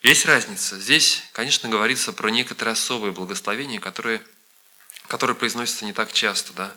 Есть 0.00 0.24
разница. 0.24 0.78
Здесь, 0.78 1.24
конечно, 1.32 1.68
говорится 1.68 2.12
про 2.12 2.28
некоторые 2.30 2.74
особые 2.74 3.12
благословения, 3.12 3.80
которые, 3.80 4.22
которые 5.08 5.34
произносятся 5.34 5.84
не 5.86 5.92
так 5.92 6.12
часто. 6.12 6.52
Да? 6.52 6.76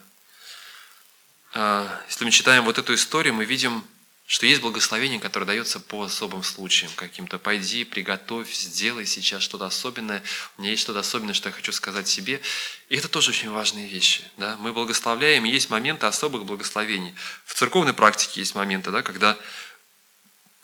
А, 1.54 2.02
если 2.08 2.26
мы 2.26 2.32
читаем 2.32 2.66
вот 2.66 2.80
эту 2.80 2.96
историю, 2.96 3.36
мы 3.36 3.46
видим, 3.46 3.86
что 4.28 4.46
есть 4.46 4.62
благословение, 4.62 5.22
которое 5.22 5.46
дается 5.46 5.80
по 5.80 6.04
особым 6.04 6.44
случаям, 6.44 6.92
каким-то 6.96 7.40
«пойди, 7.40 7.86
приготовь, 7.86 8.54
сделай 8.54 9.06
сейчас 9.06 9.42
что-то 9.42 9.66
особенное». 9.66 10.22
У 10.58 10.62
меня 10.62 10.72
есть 10.72 10.84
что-то 10.84 11.00
особенное, 11.00 11.34
что 11.34 11.48
я 11.48 11.56
хочу 11.56 11.72
сказать 11.72 12.10
себе. 12.10 12.42
И 12.90 12.98
это 12.98 13.08
тоже 13.08 13.32
очень 13.32 13.50
важные 13.50 13.88
вещи. 13.88 14.24
Да? 14.36 14.58
Мы 14.58 14.74
благословляем, 14.74 15.46
есть 15.46 15.70
моменты 15.70 16.08
особых 16.08 16.44
благословений. 16.44 17.16
В 17.46 17.54
церковной 17.54 17.94
практике 17.94 18.42
есть 18.42 18.54
моменты, 18.54 18.92
да, 18.92 19.02
когда 19.02 19.38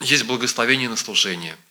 есть 0.01 0.25
благословение 0.25 0.89
на 0.89 0.97
служение– 0.97 1.57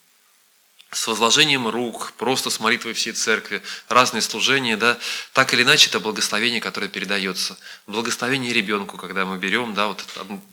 с 0.92 1.06
возложением 1.06 1.68
рук, 1.68 2.12
просто 2.18 2.50
с 2.50 2.60
молитвой 2.60 2.92
всей 2.92 3.14
церкви, 3.14 3.62
разные 3.88 4.20
служения, 4.20 4.76
да, 4.76 4.98
так 5.32 5.54
или 5.54 5.62
иначе 5.62 5.88
это 5.88 6.00
благословение, 6.00 6.60
которое 6.60 6.88
передается. 6.88 7.56
Благословение 7.86 8.52
ребенку, 8.52 8.98
когда 8.98 9.24
мы 9.24 9.38
берем, 9.38 9.72
да, 9.72 9.86
вот 9.86 10.04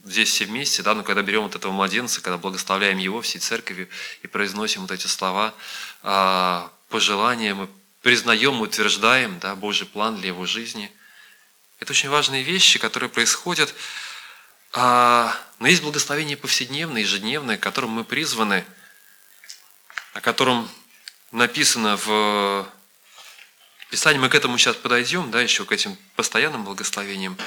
здесь 0.06 0.30
все 0.30 0.46
вместе, 0.46 0.82
да, 0.82 0.96
но 0.96 1.04
когда 1.04 1.24
берем 1.24 1.44
вот 1.44 1.56
этого 1.56 1.74
младенца, 1.74 2.22
когда 2.22 2.38
благословляем 2.38 2.98
его 3.00 3.22
всей 3.22 3.40
церковью 3.40 3.90
и 4.24 4.28
произносим 4.28 4.82
вот 4.82 4.92
эти 4.92 5.08
слова, 5.08 5.54
а, 6.04 6.72
пожелания, 6.88 7.54
мы 7.54 7.68
признаем, 8.02 8.62
утверждаем, 8.62 9.40
да, 9.40 9.56
Божий 9.56 9.88
план 9.88 10.16
для 10.16 10.30
его 10.30 10.46
жизни. 10.46 10.90
Это 11.82 11.92
очень 11.92 12.08
важные 12.08 12.44
вещи, 12.44 12.80
которые 12.80 13.10
происходят, 13.10 13.76
а, 14.72 15.36
но 15.60 15.68
есть 15.68 15.82
благословение 15.82 16.38
повседневное, 16.38 17.02
ежедневное, 17.02 17.58
к 17.58 17.62
которому 17.62 17.96
мы 17.96 18.04
призваны– 18.06 18.64
о 20.14 20.22
котором 20.22 20.70
написано 21.32 21.98
в 21.98 22.68
Писании. 23.90 24.20
Мы 24.20 24.30
к 24.30 24.36
этому 24.36 24.58
сейчас 24.58 24.76
подойдем, 24.76 25.32
да, 25.32 25.42
еще 25.42 25.66
к 25.66 25.72
этим 25.72 25.98
постоянным 26.16 26.64
благословениям. 26.64 27.38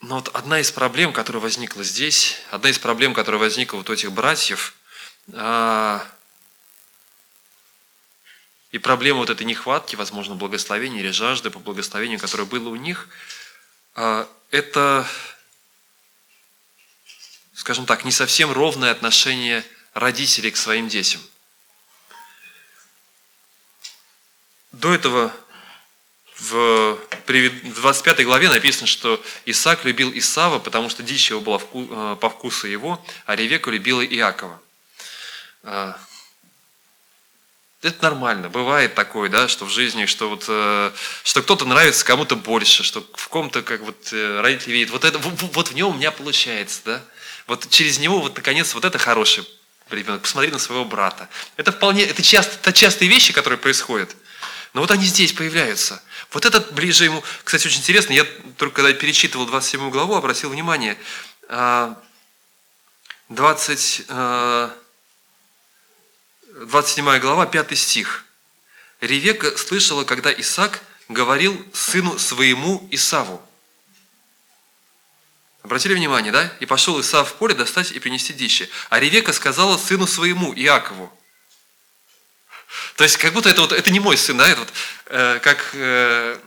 Но 0.00 0.16
вот 0.16 0.28
одна 0.34 0.60
из 0.60 0.70
проблем, 0.70 1.12
которая 1.12 1.42
возникла 1.42 1.82
здесь, 1.82 2.36
одна 2.50 2.70
из 2.70 2.78
проблем, 2.78 3.14
которая 3.14 3.40
возникла 3.40 3.78
вот 3.78 3.90
у 3.90 3.92
этих 3.92 4.12
братьев, 4.12 4.74
а, 5.32 6.06
и 8.70 8.78
проблема 8.78 9.20
вот 9.20 9.30
этой 9.30 9.44
нехватки, 9.44 9.96
возможно, 9.96 10.34
благословения 10.34 11.00
или 11.00 11.10
жажды 11.10 11.50
по 11.50 11.58
благословению, 11.58 12.20
которое 12.20 12.44
было 12.44 12.68
у 12.68 12.76
них, 12.76 13.08
а, 13.94 14.28
это, 14.50 15.06
скажем 17.54 17.86
так, 17.86 18.04
не 18.04 18.12
совсем 18.12 18.52
ровное 18.52 18.92
отношение 18.92 19.64
родителей 19.96 20.50
к 20.50 20.58
своим 20.58 20.88
детям. 20.88 21.22
До 24.72 24.92
этого 24.92 25.32
в, 26.36 26.98
в 27.26 27.74
25 27.74 28.24
главе 28.24 28.50
написано, 28.50 28.86
что 28.86 29.24
Исаак 29.46 29.86
любил 29.86 30.12
Исава, 30.14 30.58
потому 30.58 30.90
что 30.90 31.02
дичь 31.02 31.30
его 31.30 31.40
была 31.40 31.58
э, 31.72 32.16
по 32.20 32.28
вкусу 32.28 32.66
его, 32.66 33.02
а 33.24 33.36
Ревека 33.36 33.70
любила 33.70 34.04
Иакова. 34.04 34.60
А, 35.62 35.98
это 37.80 38.02
нормально, 38.02 38.50
бывает 38.50 38.94
такое, 38.94 39.30
да, 39.30 39.48
что 39.48 39.64
в 39.64 39.70
жизни, 39.70 40.04
что 40.04 40.28
вот, 40.28 40.44
э, 40.46 40.92
что 41.24 41.42
кто-то 41.42 41.64
нравится 41.64 42.04
кому-то 42.04 42.36
больше, 42.36 42.82
что 42.82 43.02
в 43.14 43.28
ком-то, 43.28 43.62
как 43.62 43.80
вот 43.80 44.12
э, 44.12 44.40
родители 44.42 44.72
видят, 44.72 44.90
вот 44.90 45.04
это, 45.04 45.16
вот, 45.16 45.68
в 45.70 45.74
нем 45.74 45.88
у 45.88 45.94
меня 45.94 46.10
получается, 46.10 46.82
да, 46.84 47.02
вот 47.46 47.66
через 47.70 47.98
него 47.98 48.20
вот 48.20 48.36
наконец 48.36 48.74
вот 48.74 48.84
это 48.84 48.98
хороший 48.98 49.46
ребенок, 49.90 50.22
посмотри 50.22 50.50
на 50.50 50.58
своего 50.58 50.84
брата. 50.84 51.28
Это 51.56 51.72
вполне, 51.72 52.04
это, 52.04 52.22
часто, 52.22 52.56
это 52.56 52.72
частые 52.72 53.08
вещи, 53.08 53.32
которые 53.32 53.58
происходят. 53.58 54.14
Но 54.72 54.80
вот 54.80 54.90
они 54.90 55.04
здесь 55.04 55.32
появляются. 55.32 56.02
Вот 56.32 56.44
этот 56.44 56.72
ближе 56.72 57.04
ему, 57.04 57.22
кстати, 57.44 57.66
очень 57.66 57.80
интересно, 57.80 58.12
я 58.12 58.24
только 58.58 58.82
когда 58.82 58.92
перечитывал 58.92 59.46
27 59.46 59.90
главу, 59.90 60.14
обратил 60.14 60.50
внимание, 60.50 60.98
20, 61.48 64.06
27 66.48 67.18
глава, 67.18 67.46
5 67.46 67.78
стих. 67.78 68.24
Ревека 69.00 69.56
слышала, 69.56 70.04
когда 70.04 70.32
Исаак 70.32 70.82
говорил 71.08 71.64
сыну 71.72 72.18
своему 72.18 72.86
Исаву. 72.90 73.40
Обратили 75.66 75.94
внимание, 75.94 76.30
да? 76.30 76.52
И 76.60 76.64
пошел 76.64 77.00
Исав 77.00 77.28
в 77.28 77.34
поле 77.34 77.52
достать 77.52 77.90
и 77.90 77.98
принести 77.98 78.32
дичи. 78.32 78.68
А 78.88 79.00
Ревека 79.00 79.32
сказала 79.32 79.76
сыну 79.76 80.06
своему, 80.06 80.54
Иакову. 80.54 81.12
То 82.94 83.02
есть, 83.02 83.16
как 83.16 83.32
будто 83.32 83.48
это, 83.48 83.62
вот, 83.62 83.72
это 83.72 83.90
не 83.90 83.98
мой 83.98 84.16
сын, 84.16 84.36
да? 84.36 84.46
Это 84.46 84.60
вот, 84.60 84.72
э, 85.06 85.40
как 85.42 85.70
э, 85.72 86.38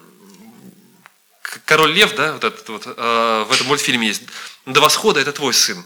король 1.65 1.91
Лев, 1.91 2.15
да, 2.15 2.31
вот 2.31 2.45
этот 2.45 2.69
вот, 2.69 2.83
э, 2.85 3.45
в 3.45 3.51
этом 3.51 3.67
мультфильме 3.67 4.07
есть. 4.07 4.21
До 4.65 4.79
восхода 4.79 5.19
это 5.19 5.33
твой 5.33 5.53
сын. 5.53 5.83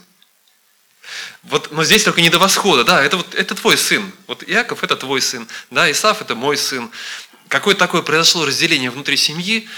Вот, 1.42 1.72
но 1.72 1.82
здесь 1.82 2.04
только 2.04 2.20
не 2.20 2.30
до 2.30 2.38
восхода, 2.38 2.84
да, 2.84 3.02
это, 3.02 3.16
вот, 3.16 3.34
это 3.34 3.56
твой 3.56 3.76
сын. 3.76 4.12
Вот 4.28 4.44
Иаков 4.48 4.84
это 4.84 4.94
твой 4.94 5.20
сын, 5.20 5.48
да, 5.72 5.90
Исаф 5.90 6.22
это 6.22 6.36
мой 6.36 6.56
сын. 6.56 6.88
Какое 7.48 7.74
такое 7.74 8.02
произошло 8.02 8.46
разделение 8.46 8.92
внутри 8.92 9.16
семьи, 9.16 9.68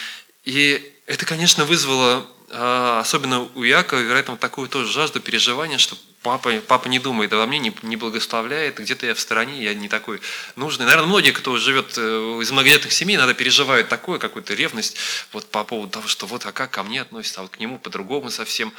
и 0.44 0.92
это, 1.06 1.24
конечно, 1.24 1.64
вызвало 1.64 2.30
особенно 2.50 3.48
у 3.54 3.62
Якова, 3.62 4.00
вероятно, 4.00 4.36
такую 4.36 4.68
тоже 4.68 4.90
жажду 4.90 5.20
переживания, 5.20 5.78
что 5.78 5.96
папа, 6.22 6.52
папа 6.66 6.88
не 6.88 6.98
думает 6.98 7.32
обо 7.32 7.46
мне, 7.46 7.58
не, 7.58 7.74
не 7.82 7.96
благословляет, 7.96 8.78
где-то 8.78 9.06
я 9.06 9.14
в 9.14 9.20
стороне, 9.20 9.62
я 9.62 9.74
не 9.74 9.88
такой 9.88 10.20
нужный. 10.56 10.84
Наверное, 10.84 11.06
многие, 11.06 11.32
кто 11.32 11.56
живет 11.56 11.94
э, 11.96 12.00
из 12.42 12.50
многодетных 12.50 12.92
семей, 12.92 13.16
надо 13.16 13.34
переживают 13.34 13.88
такое, 13.88 14.18
какую-то 14.18 14.54
ревность 14.54 14.96
вот 15.32 15.46
по 15.46 15.64
поводу 15.64 15.90
того, 15.90 16.08
что 16.08 16.26
вот 16.26 16.44
а 16.46 16.52
как 16.52 16.70
ко 16.70 16.82
мне 16.82 17.02
относится, 17.02 17.40
а 17.40 17.42
вот 17.42 17.52
к 17.52 17.60
нему 17.60 17.78
по-другому 17.78 18.30
совсем. 18.30 18.72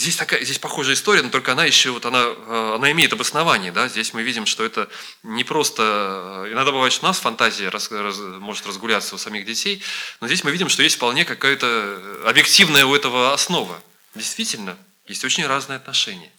Здесь, 0.00 0.16
такая, 0.16 0.42
здесь 0.42 0.58
похожая 0.58 0.94
история, 0.94 1.20
но 1.20 1.28
только 1.28 1.52
она 1.52 1.66
еще, 1.66 1.90
вот 1.90 2.06
она, 2.06 2.22
э, 2.22 2.72
она 2.76 2.90
имеет 2.92 3.12
обоснование. 3.12 3.70
Да? 3.70 3.86
Здесь 3.86 4.14
мы 4.14 4.22
видим, 4.22 4.46
что 4.46 4.64
это 4.64 4.88
не 5.22 5.44
просто... 5.44 5.82
Э, 6.46 6.50
иногда 6.50 6.72
бывает, 6.72 6.90
что 6.94 7.04
у 7.04 7.08
нас 7.08 7.18
фантазия 7.18 7.68
раз, 7.68 7.90
раз, 7.90 8.16
может 8.16 8.66
разгуляться 8.66 9.14
у 9.14 9.18
самих 9.18 9.44
детей, 9.44 9.82
но 10.22 10.26
здесь 10.26 10.42
мы 10.42 10.52
видим, 10.52 10.70
что 10.70 10.82
есть 10.82 10.96
вполне 10.96 11.26
какая-то 11.26 12.22
объективная 12.24 12.86
у 12.86 12.94
этого 12.94 13.34
основа. 13.34 13.78
Действительно, 14.14 14.78
есть 15.06 15.22
очень 15.22 15.46
разные 15.46 15.76
отношения. 15.76 16.32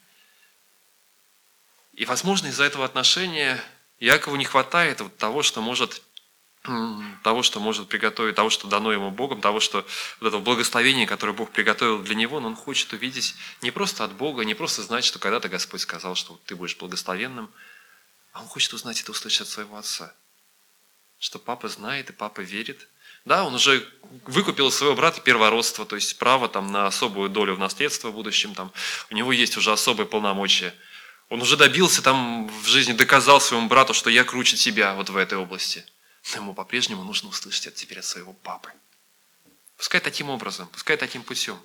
И, 1.94 2.06
возможно, 2.06 2.48
из-за 2.48 2.64
этого 2.64 2.84
отношения 2.84 3.64
Якову 4.00 4.38
не 4.38 4.46
хватает 4.46 5.02
вот 5.02 5.16
того, 5.18 5.44
что 5.44 5.62
может 5.62 6.02
того, 7.24 7.42
что 7.42 7.60
может 7.60 7.88
приготовить, 7.88 8.36
того, 8.36 8.52
что 8.52 8.68
дано 8.68 8.92
ему 8.92 9.10
Богом, 9.10 9.42
того, 9.42 9.60
что 9.60 9.86
вот 10.20 10.28
этого 10.28 10.42
благословения, 10.42 11.08
которое 11.08 11.34
Бог 11.34 11.52
приготовил 11.52 12.00
для 12.00 12.14
него, 12.14 12.40
но 12.40 12.50
он 12.50 12.56
хочет 12.56 12.94
увидеть 12.94 13.36
не 13.62 13.72
просто 13.72 14.04
от 14.04 14.14
Бога, 14.14 14.44
не 14.44 14.54
просто 14.54 14.84
знать, 14.84 15.04
что 15.04 15.18
когда-то 15.18 15.50
Господь 15.50 15.82
сказал, 15.82 16.14
что 16.14 16.40
ты 16.46 16.56
будешь 16.56 16.78
благословенным, 16.78 17.50
а 18.32 18.42
он 18.42 18.48
хочет 18.48 18.74
узнать 18.74 19.02
это 19.02 19.12
услышать 19.12 19.42
от 19.42 19.48
своего 19.48 19.78
отца. 19.78 20.14
Что 21.18 21.40
папа 21.40 21.68
знает 21.68 22.10
и 22.10 22.14
папа 22.14 22.42
верит. 22.42 22.88
Да, 23.26 23.44
он 23.44 23.56
уже 23.56 23.88
выкупил 24.26 24.72
своего 24.72 24.96
брата 24.96 25.22
первородство, 25.22 25.86
то 25.86 25.96
есть 25.96 26.18
право 26.18 26.48
там, 26.48 26.72
на 26.72 26.88
особую 26.88 27.30
долю 27.30 27.56
в 27.56 27.60
наследство 27.60 28.10
в 28.10 28.14
будущем. 28.14 28.54
Там, 28.54 28.72
у 29.10 29.16
него 29.16 29.32
есть 29.32 29.58
уже 29.58 29.72
особые 29.72 30.08
полномочия. 30.08 30.74
Он 31.30 31.42
уже 31.42 31.58
добился 31.58 32.02
там 32.04 32.48
в 32.48 32.68
жизни, 32.68 32.94
доказал 32.94 33.42
своему 33.42 33.68
брату, 33.68 33.94
что 33.94 34.10
я 34.10 34.24
круче 34.24 34.58
тебя 34.58 34.94
вот 34.94 35.10
в 35.10 35.18
этой 35.18 35.40
области– 35.40 35.84
но 36.30 36.42
ему 36.42 36.54
по-прежнему 36.54 37.04
нужно 37.04 37.30
услышать 37.30 37.68
это 37.68 37.78
теперь 37.78 38.00
от 38.00 38.06
своего 38.06 38.34
папы. 38.34 38.72
Пускай 39.78 40.00
таким 40.00 40.30
образом, 40.30 40.68
пускай 40.68 40.98
таким 40.98 41.24
путем. 41.24 41.60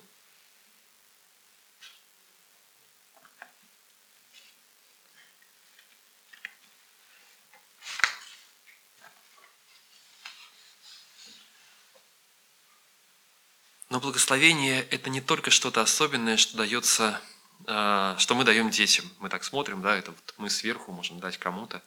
Но 13.89 14.01
благословение– 14.01 14.83
это 14.91 15.09
не 15.09 15.21
только 15.21 15.49
что-то 15.49 15.81
особенное, 15.81 16.35
что 16.37 16.57
дается, 16.57 17.21
а, 17.65 18.17
что 18.19 18.35
мы 18.35 18.43
даем 18.43 18.69
детям. 18.69 19.09
Мы 19.19 19.29
так 19.29 19.43
смотрим, 19.43 19.81
да, 19.81 19.95
это 19.95 20.11
вот 20.11 20.33
мы 20.37 20.49
сверху 20.49 20.91
можем 20.91 21.19
дать 21.19 21.37
кому-то. 21.37 21.81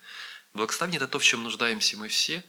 Благословение– 0.53 0.97
это 0.99 1.09
то, 1.09 1.19
в 1.19 1.25
чем 1.25 1.43
нуждаемся 1.43 1.97
мы 1.97 2.09
все, 2.09 2.45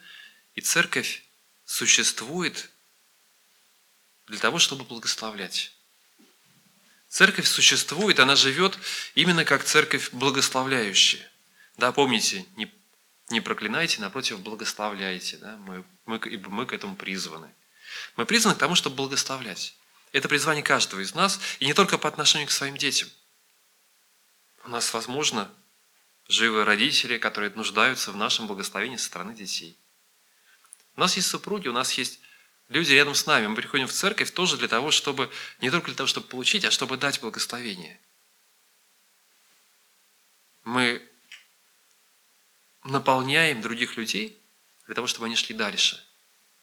и 0.56 0.62
церковь 0.62 1.24
существует 1.66 2.70
для 4.28 4.40
того, 4.40 4.60
чтобы 4.60 4.84
благословлять. 4.84 5.74
Церковь 7.10 7.48
существует, 7.48 8.20
она 8.20 8.36
живет 8.36 8.78
именно 9.16 9.44
как 9.44 9.64
церковь 9.64 10.12
благословляющая. 10.12 11.30
Да, 11.78 11.92
помните, 11.92 12.46
не, 12.56 12.72
не 13.30 13.42
проклинайте, 13.42 14.02
напротив, 14.02 14.40
благословляйте. 14.40 15.38
Да? 15.38 15.58
Мы, 15.58 15.84
мы, 16.06 16.18
ибо 16.30 16.50
мы 16.50 16.66
к 16.66 16.74
этому 16.74 16.96
призваны. 16.96 17.50
Мы 18.16 18.26
призваны 18.26 18.56
к 18.56 18.60
тому, 18.60 18.76
чтобы 18.76 18.96
благословлять. 18.96 19.76
Это 20.14 20.28
призвание 20.28 20.64
каждого 20.64 21.02
из 21.02 21.14
нас, 21.14 21.40
и 21.60 21.66
не 21.66 21.74
только 21.74 21.98
по 21.98 22.08
отношению 22.08 22.48
к 22.48 22.52
своим 22.52 22.78
детям. 22.78 23.10
У 24.64 24.70
нас, 24.70 24.94
возможно, 24.94 25.52
живы 26.32 26.65
родители, 26.65 27.17
которые 27.17 27.52
нуждаются 27.52 28.12
в 28.12 28.17
нашем 28.17 28.48
благословении 28.48 28.98
со 28.98 29.06
стороны 29.06 29.34
детей. 29.34 29.78
У 30.96 31.00
нас 31.00 31.15
есть 31.15 31.28
супруги, 31.28 31.67
у 31.67 31.74
нас 31.74 31.94
есть 31.94 32.20
люди 32.70 32.94
рядом 32.94 33.15
с 33.15 33.26
нами. 33.26 33.48
Мы 33.48 33.56
приходим 33.56 33.88
в 33.88 33.91
церковь 33.91 34.32
тоже 34.32 34.58
для 34.58 34.67
того, 34.67 34.91
чтобы, 34.91 35.30
не 35.60 35.70
только 35.70 35.88
для 35.88 35.96
того, 35.96 36.08
чтобы 36.08 36.28
получить, 36.28 36.65
а 36.65 36.72
чтобы 36.72 36.98
дать 36.98 37.22
благословение. 37.22 38.00
Мы 40.63 41.02
наполняем 42.84 43.62
других 43.62 43.98
людей 43.98 44.38
для 44.86 44.96
того, 44.96 45.08
чтобы 45.08 45.26
они 45.26 45.36
шли 45.36 45.56
дальше. 45.56 46.04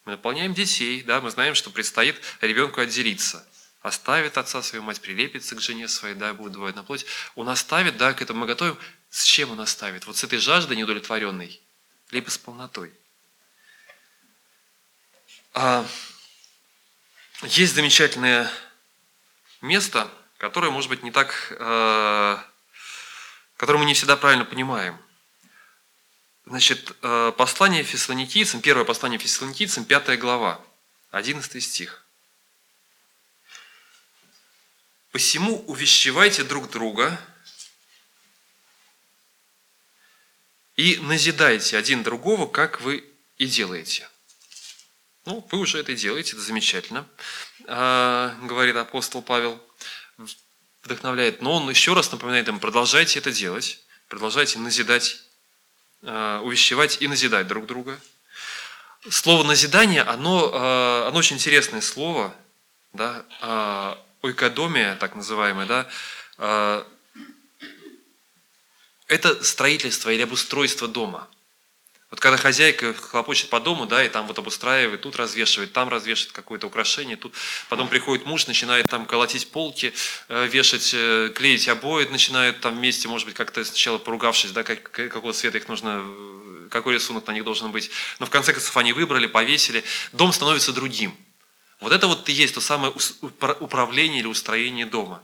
Мы 0.05 0.13
наполняем 0.13 0.53
детей, 0.53 1.01
да, 1.03 1.21
мы 1.21 1.29
знаем, 1.31 1.55
что 1.55 1.69
предстоит 1.69 2.19
ребенку 2.41 2.81
отделиться. 2.81 3.45
Оставит 3.81 4.37
отца 4.37 4.61
свою 4.61 4.83
мать, 4.83 4.99
прилепится 4.99 5.55
к 5.55 5.61
жене 5.61 5.87
своей, 5.87 6.15
да, 6.15 6.33
будет 6.33 6.53
двоена 6.53 6.83
плоть. 6.83 7.05
Он 7.35 7.47
оставит, 7.49 7.97
да, 7.97 8.13
к 8.13 8.21
этому 8.21 8.41
мы 8.41 8.47
готовим. 8.47 8.77
С 9.09 9.23
чем 9.23 9.51
он 9.51 9.61
оставит? 9.61 10.05
Вот 10.05 10.17
с 10.17 10.23
этой 10.23 10.39
жаждой 10.39 10.77
неудовлетворенной, 10.77 11.59
либо 12.11 12.29
с 12.29 12.37
полнотой. 12.37 12.93
А 15.53 15.85
есть 17.43 17.73
замечательное 17.73 18.51
место, 19.61 20.09
которое, 20.37 20.71
может 20.71 20.89
быть, 20.89 21.03
не 21.03 21.11
так, 21.11 21.51
э, 21.51 22.37
которое 23.57 23.79
мы 23.79 23.85
не 23.85 23.93
всегда 23.93 24.15
правильно 24.15 24.45
понимаем. 24.45 24.97
Значит, 26.45 26.95
э, 27.01 27.31
послание 27.37 27.83
фессалоникийцам, 27.83 28.61
первое 28.61 28.85
послание 28.85 29.19
фессалоникийцам, 29.19 29.85
пятая 29.85 30.17
глава, 30.17 30.61
11 31.11 31.63
стих. 31.63 32.05
«Посему 35.11 35.63
увещевайте 35.65 36.43
друг 36.43 36.69
друга 36.69 37.19
и 40.79 40.97
назидайте 41.01 41.77
один 41.77 42.03
другого, 42.03 42.47
как 42.47 42.79
вы 42.79 43.03
и 43.37 43.47
делаете». 43.47 44.07
Ну, 45.25 45.45
вы 45.51 45.59
уже 45.59 45.77
это 45.79 45.93
делаете, 45.93 46.31
это 46.31 46.41
замечательно, 46.41 47.05
а, 47.67 48.33
говорит 48.43 48.77
апостол 48.77 49.21
Павел, 49.21 49.61
вдохновляет. 50.81 51.41
Но 51.41 51.57
он 51.57 51.69
еще 51.69 51.93
раз 51.93 52.13
напоминает 52.13 52.47
им, 52.47 52.59
продолжайте 52.59 53.19
это 53.19 53.33
делать, 53.33 53.83
продолжайте 54.07 54.57
назидать, 54.57 55.21
а, 56.03 56.39
увещевать 56.41 57.01
и 57.01 57.09
назидать 57.09 57.47
друг 57.47 57.65
друга. 57.65 57.99
Слово 59.09 59.43
назидание, 59.43 60.03
оно, 60.03 60.49
а, 60.53 61.07
оно 61.09 61.19
очень 61.19 61.35
интересное 61.35 61.81
слово, 61.81 62.33
да, 62.93 63.97
ойкодомия, 64.21 64.95
так 64.95 65.15
называемое, 65.15 65.65
да, 65.67 66.85
это 69.09 69.43
строительство 69.43 70.09
или 70.09 70.21
обустройство 70.21 70.87
дома. 70.87 71.27
Вот 72.09 72.19
когда 72.19 72.37
хозяйка 72.37 72.93
хлопочет 72.93 73.49
по 73.49 73.59
дому, 73.59 73.85
да, 73.85 74.03
и 74.03 74.09
там 74.09 74.25
вот 74.25 74.39
обустраивает, 74.39 75.01
тут 75.01 75.15
развешивает, 75.15 75.73
там 75.73 75.89
развешивает 75.89 76.31
какое-то 76.31 76.65
украшение, 76.65 77.17
тут 77.17 77.35
потом 77.69 77.87
приходит 77.87 78.25
муж, 78.25 78.47
начинает 78.47 78.87
там 78.87 79.05
колотить 79.05 79.51
полки, 79.51 79.93
э, 80.27 80.47
вешать, 80.47 80.91
э, 80.93 81.31
клеить 81.35 81.67
обои, 81.67 82.05
начинают 82.05 82.61
там 82.61 82.77
вместе, 82.77 83.07
может 83.07 83.27
быть, 83.27 83.35
как-то 83.35 83.63
сначала 83.63 83.99
поругавшись, 83.99 84.51
да, 84.51 84.63
как, 84.63 84.89
какого 84.89 85.33
цвета 85.33 85.59
их 85.59 85.67
нужно, 85.67 86.01
э, 86.03 86.67
какой 86.71 86.95
рисунок 86.95 87.27
на 87.27 87.31
них 87.31 87.43
должен 87.43 87.71
быть. 87.71 87.91
Но 88.17 88.25
в 88.25 88.31
конце 88.31 88.53
концов 88.53 88.75
они 88.77 88.91
выбрали, 88.91 89.27
повесили. 89.27 89.83
Дом 90.11 90.33
становится 90.33 90.73
другим. 90.73 91.15
Вот 91.79 91.93
это 91.93 92.07
вот 92.07 92.27
и 92.27 92.31
есть 92.31 92.55
то 92.55 92.61
самое 92.61 92.91
управление 93.59 94.19
или 94.19 94.27
устроение 94.27 94.87
дома. 94.87 95.21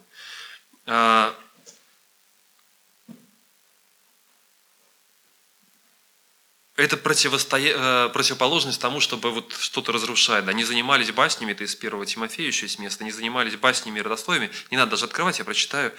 Это 6.76 6.98
противостоя... 6.98 8.08
Э, 8.08 8.10
противоположность 8.10 8.82
тому, 8.82 9.00
чтобы 9.00 9.32
вот 9.32 9.54
что-то 9.54 9.92
разрушать. 9.92 10.46
Да, 10.46 10.54
не 10.54 10.64
занимались 10.64 11.12
баснями, 11.12 11.54
это 11.54 11.64
из 11.64 11.76
первого 11.76 12.06
Тимофея 12.06 12.48
еще 12.48 12.66
есть 12.66 12.80
место, 12.80 13.04
не 13.04 13.12
занимались 13.12 13.56
баснями 13.56 14.00
и 14.00 14.02
родословиями, 14.02 14.52
не 14.72 14.78
надо 14.78 14.92
даже 14.92 15.06
открывать, 15.06 15.40
я 15.40 15.46
прочитаю, 15.46 15.94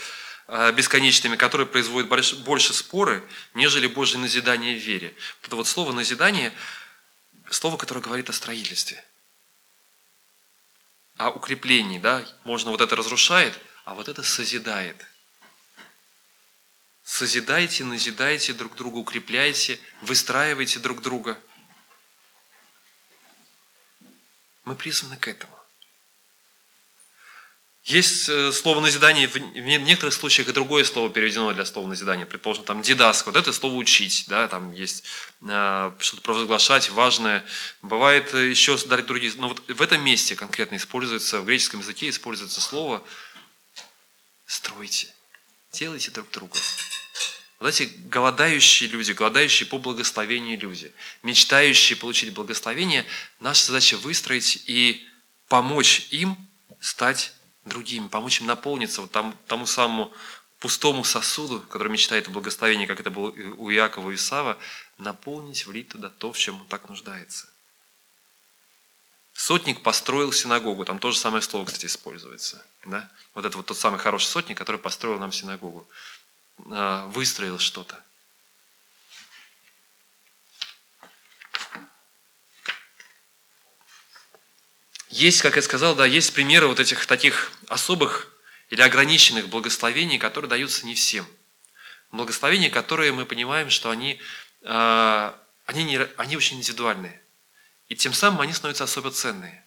э, 0.48 0.72
бесконечными, 0.72 1.36
которые 1.36 1.66
производят 1.66 2.08
больше 2.44 2.74
споры, 2.74 3.22
нежели 3.54 3.86
Божье 3.86 4.18
назидание 4.18 4.78
в 4.78 4.82
вере. 4.82 5.14
Вот 5.40 5.46
это 5.46 5.56
вот 5.56 5.66
слово 5.66 5.92
«назидание»– 5.92 6.52
слово, 7.50 7.76
которое 7.76 8.00
говорит 8.00 8.28
о 8.28 8.32
строительстве, 8.32 9.02
о 11.16 11.30
укреплении. 11.30 11.98
Да? 11.98 12.22
Можно 12.44 12.70
вот 12.70 12.80
это 12.82 12.96
разрушает, 12.96 13.58
а 13.84 13.94
вот 13.94 14.08
это 14.08 14.22
созидает– 14.22 14.96
Созидайте, 17.08 17.84
назидайте 17.84 18.52
друг 18.52 18.74
друга, 18.74 18.96
укрепляйте, 18.96 19.78
выстраивайте 20.02 20.80
друг 20.80 21.02
друга. 21.02 21.38
Мы 24.64 24.74
призваны 24.74 25.16
к 25.16 25.28
этому. 25.28 25.56
Есть 27.84 28.28
э, 28.28 28.50
слово 28.50 28.80
назидание, 28.80 29.28
в 29.28 29.38
некоторых 29.38 30.14
случаях 30.14 30.48
и 30.48 30.52
другое 30.52 30.82
слово 30.82 31.08
переведено 31.08 31.52
для 31.52 31.64
слова 31.64 31.86
назидания. 31.86 32.26
Предположим, 32.26 32.64
там 32.64 32.82
дидаск, 32.82 33.26
вот 33.26 33.36
это 33.36 33.52
слово 33.52 33.76
учить, 33.76 34.24
да, 34.26 34.48
там 34.48 34.72
есть 34.72 35.04
э, 35.42 35.92
что-то 36.00 36.22
провозглашать 36.22 36.90
важное. 36.90 37.44
Бывает 37.82 38.34
э, 38.34 38.48
еще 38.50 38.76
другие, 38.76 39.32
но 39.36 39.50
вот 39.50 39.62
в 39.68 39.80
этом 39.80 40.02
месте 40.02 40.34
конкретно 40.34 40.74
используется, 40.74 41.40
в 41.40 41.46
греческом 41.46 41.80
языке 41.80 42.08
используется 42.08 42.60
слово 42.60 43.00
стройте, 44.44 45.14
делайте 45.76 46.10
друг 46.10 46.30
друга. 46.30 46.58
Вот 47.58 47.68
эти 47.68 47.84
голодающие 48.08 48.88
люди, 48.88 49.12
голодающие 49.12 49.66
по 49.66 49.78
благословению 49.78 50.58
люди, 50.58 50.92
мечтающие 51.22 51.96
получить 51.96 52.34
благословение, 52.34 53.06
наша 53.40 53.66
задача 53.66 53.96
выстроить 53.96 54.62
и 54.66 55.06
помочь 55.48 56.08
им 56.10 56.36
стать 56.80 57.32
другими, 57.64 58.08
помочь 58.08 58.40
им 58.40 58.46
наполниться 58.46 59.00
вот 59.00 59.10
тому, 59.10 59.34
тому 59.46 59.66
самому 59.66 60.12
пустому 60.58 61.04
сосуду, 61.04 61.60
который 61.60 61.92
мечтает 61.92 62.28
о 62.28 62.30
благословении, 62.30 62.86
как 62.86 63.00
это 63.00 63.10
было 63.10 63.30
у 63.30 63.70
Иакова 63.70 64.10
и 64.10 64.14
Исава, 64.14 64.58
наполнить, 64.98 65.66
влить 65.66 65.88
туда 65.88 66.10
то, 66.10 66.32
в 66.32 66.38
чем 66.38 66.60
он 66.60 66.66
так 66.66 66.88
нуждается. 66.88 67.48
Сотник 69.36 69.82
построил 69.82 70.32
синагогу, 70.32 70.86
там 70.86 70.98
тоже 70.98 71.18
самое 71.18 71.42
слово, 71.42 71.66
кстати, 71.66 71.84
используется. 71.84 72.64
Да? 72.86 73.10
Вот 73.34 73.44
это 73.44 73.58
вот 73.58 73.66
тот 73.66 73.76
самый 73.76 73.98
хороший 73.98 74.24
сотник, 74.24 74.56
который 74.56 74.78
построил 74.78 75.18
нам 75.18 75.30
синагогу. 75.30 75.86
А, 76.70 77.06
выстроил 77.08 77.58
что-то. 77.58 78.02
Есть, 85.10 85.42
как 85.42 85.56
я 85.56 85.62
сказал, 85.62 85.94
да, 85.94 86.06
есть 86.06 86.32
примеры 86.32 86.66
вот 86.66 86.80
этих 86.80 87.04
таких 87.04 87.52
особых 87.68 88.32
или 88.70 88.80
ограниченных 88.80 89.48
благословений, 89.48 90.18
которые 90.18 90.48
даются 90.48 90.86
не 90.86 90.94
всем. 90.94 91.26
Благословения, 92.10 92.70
которые 92.70 93.12
мы 93.12 93.26
понимаем, 93.26 93.68
что 93.68 93.90
они, 93.90 94.18
а, 94.62 95.38
они, 95.66 95.84
не, 95.84 95.98
они 96.16 96.38
очень 96.38 96.56
индивидуальные. 96.56 97.20
И 97.88 97.94
тем 97.94 98.12
самым 98.12 98.40
они 98.40 98.52
становятся 98.52 98.84
особо 98.84 99.10
ценные. 99.10 99.64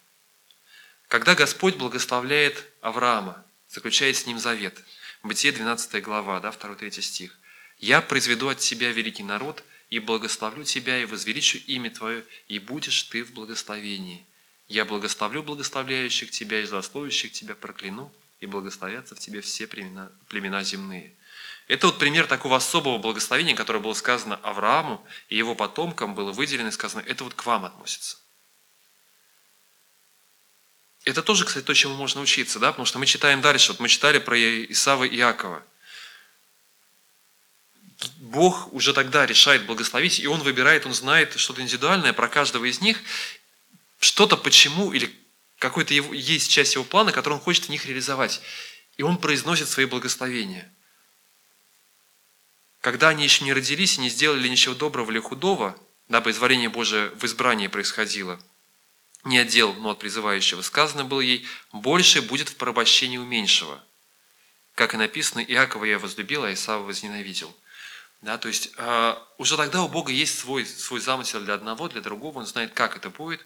Когда 1.08 1.36
Господь 1.36 1.76
благословляет 1.76 2.66
Авраама, 2.82 3.44
заключает 3.68 4.18
с 4.18 4.26
ним 4.26 4.40
завет– 4.40 4.78
Бытие 5.22 5.52
12 5.52 6.02
глава, 6.02 6.40
да, 6.40 6.50
2-3 6.50 7.02
стих. 7.02 7.38
«Я 7.78 8.02
произведу 8.02 8.48
от 8.48 8.60
тебя 8.60 8.92
великий 8.92 9.24
народ, 9.24 9.64
и 9.90 10.00
благословлю 10.00 10.64
тебя, 10.64 11.02
и 11.02 11.06
возвеличу 11.06 11.58
имя 11.68 11.92
твое, 11.92 12.24
и 12.48 12.60
будешь 12.60 13.04
ты 13.04 13.24
в 13.24 13.34
благословении. 13.34 14.26
Я 14.68 14.86
благословлю 14.86 15.44
благословляющих 15.44 16.32
тебя 16.32 16.62
и 16.62 16.66
злословящих 16.66 17.32
тебя 17.32 17.56
прокляну, 17.56 18.14
и 18.40 18.46
благословятся 18.46 19.16
в 19.16 19.20
тебе 19.20 19.42
все 19.42 19.68
племена, 19.68 20.12
племена 20.30 20.64
земные». 20.64 21.14
Это 21.70 21.86
вот 21.86 22.00
пример 22.00 22.26
такого 22.26 22.58
особого 22.58 22.98
благословения, 22.98 23.56
которое 23.56 23.80
было 23.80 23.94
сказано 23.94 24.38
Аврааму 24.38 25.06
и 25.30 25.38
его 25.38 25.54
потомкам, 25.54 26.16
было 26.16 26.32
выделено 26.32 26.70
и 26.70 26.72
сказано, 26.72 27.04
это 27.06 27.24
вот 27.24 27.36
к 27.36 27.46
вам 27.46 27.64
относится. 27.64 28.18
Это 31.06 31.22
тоже, 31.22 31.46
кстати, 31.46 31.64
то, 31.64 31.74
чему 31.76 31.94
можно 31.94 32.22
учиться, 32.22 32.58
да, 32.58 32.72
потому 32.72 32.88
что 32.88 32.98
мы 32.98 33.06
читаем 33.06 33.42
дальше. 33.42 33.72
Вот 33.72 33.80
мы 33.80 33.88
читали 33.88 34.18
про 34.18 34.36
Исава 34.66 35.04
и 35.04 35.16
Иакова. 35.16 35.64
Бог 38.18 38.74
уже 38.74 38.92
тогда 38.92 39.28
решает 39.28 39.68
благословить, 39.68 40.20
и 40.20 40.26
Он 40.26 40.42
выбирает, 40.42 40.88
Он 40.88 40.94
знает 40.96 41.38
что-то 41.38 41.62
индивидуальное 41.62 42.14
про 42.14 42.28
каждого 42.28 42.66
из 42.66 42.82
них, 42.82 43.00
что-то 44.00 44.38
почему, 44.38 44.92
или 44.92 45.16
какой-то 45.60 45.94
есть 45.94 46.50
часть 46.50 46.74
его 46.74 46.84
плана, 46.84 47.12
которую 47.12 47.38
Он 47.38 47.44
хочет 47.44 47.66
в 47.66 47.70
них 47.70 47.86
реализовать. 47.86 48.42
И 48.98 49.04
Он 49.04 49.20
произносит 49.20 49.70
свои 49.70 49.86
благословения. 49.86 50.74
Когда 52.82 53.10
они 53.10 53.24
еще 53.24 53.44
не 53.44 53.54
родились 53.54 53.98
и 53.98 54.02
не 54.02 54.10
сделали 54.10 54.48
ничего 54.48 54.76
доброго 54.76 55.12
или 55.12 55.20
худого, 55.20 55.78
дабы 56.08 56.32
изволение 56.32 56.70
Божие 56.70 57.10
в 57.12 57.24
избрании 57.26 57.68
происходило– 57.68 58.40
не 59.26 59.38
отдел, 59.38 59.74
но 59.74 59.92
от 59.92 60.00
призывающего. 60.00 60.62
Сказано 60.62 61.04
было 61.04 61.22
ей, 61.22 61.46
больше 61.74 62.22
будет 62.22 62.50
в 62.50 62.56
порабощении 62.56 63.18
у 63.18 63.26
меньшего. 63.26 63.84
Как 64.76 64.94
и 64.94 64.98
написано, 64.98 65.42
Иакова 65.42 65.86
я 65.86 66.00
возлюбил, 66.00 66.44
а 66.44 66.54
Исава 66.54 66.84
возненавидел. 66.84 67.54
Да, 68.22 68.38
то 68.38 68.48
есть 68.48 68.72
э, 68.78 69.16
уже 69.38 69.58
тогда 69.58 69.84
у 69.84 69.90
Бога 69.90 70.12
есть 70.12 70.40
свой, 70.40 70.66
свой 70.66 71.00
замысел 71.00 71.42
для 71.42 71.54
одного, 71.54 71.88
для 71.88 72.02
другого, 72.02 72.40
Он 72.40 72.46
знает, 72.46 72.74
как 72.74 72.98
это 72.98 73.10
будет, 73.10 73.46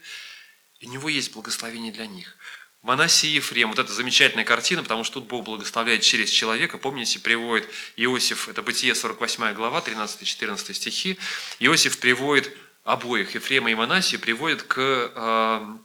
и 0.79 0.87
у 0.87 0.91
Него 0.91 1.09
есть 1.09 1.33
благословение 1.33 1.91
для 1.91 2.07
них. 2.07 2.35
Манасия 2.83 3.31
и 3.31 3.35
Ефрем, 3.35 3.69
вот 3.69 3.79
эта 3.79 3.93
замечательная 3.93 4.43
картина, 4.43 4.83
потому 4.83 5.05
что 5.05 5.21
тут 5.21 5.29
Бог 5.29 5.45
благословляет 5.45 6.01
через 6.01 6.29
человека. 6.29 6.77
Помните, 6.77 7.17
приводит 7.17 7.69
Иосиф, 7.95 8.49
это 8.49 8.61
Бытие 8.61 8.93
48 8.93 9.53
глава, 9.53 9.79
13-14 9.79 10.73
стихи. 10.73 11.17
Иосиф 11.59 11.97
приводит 11.97 12.51
обоих, 12.83 13.35
Ефрема 13.35 13.71
и 13.71 13.75
Манасии, 13.75 14.17
приводит 14.17 14.63
к, 14.63 14.75
э, 14.77 15.77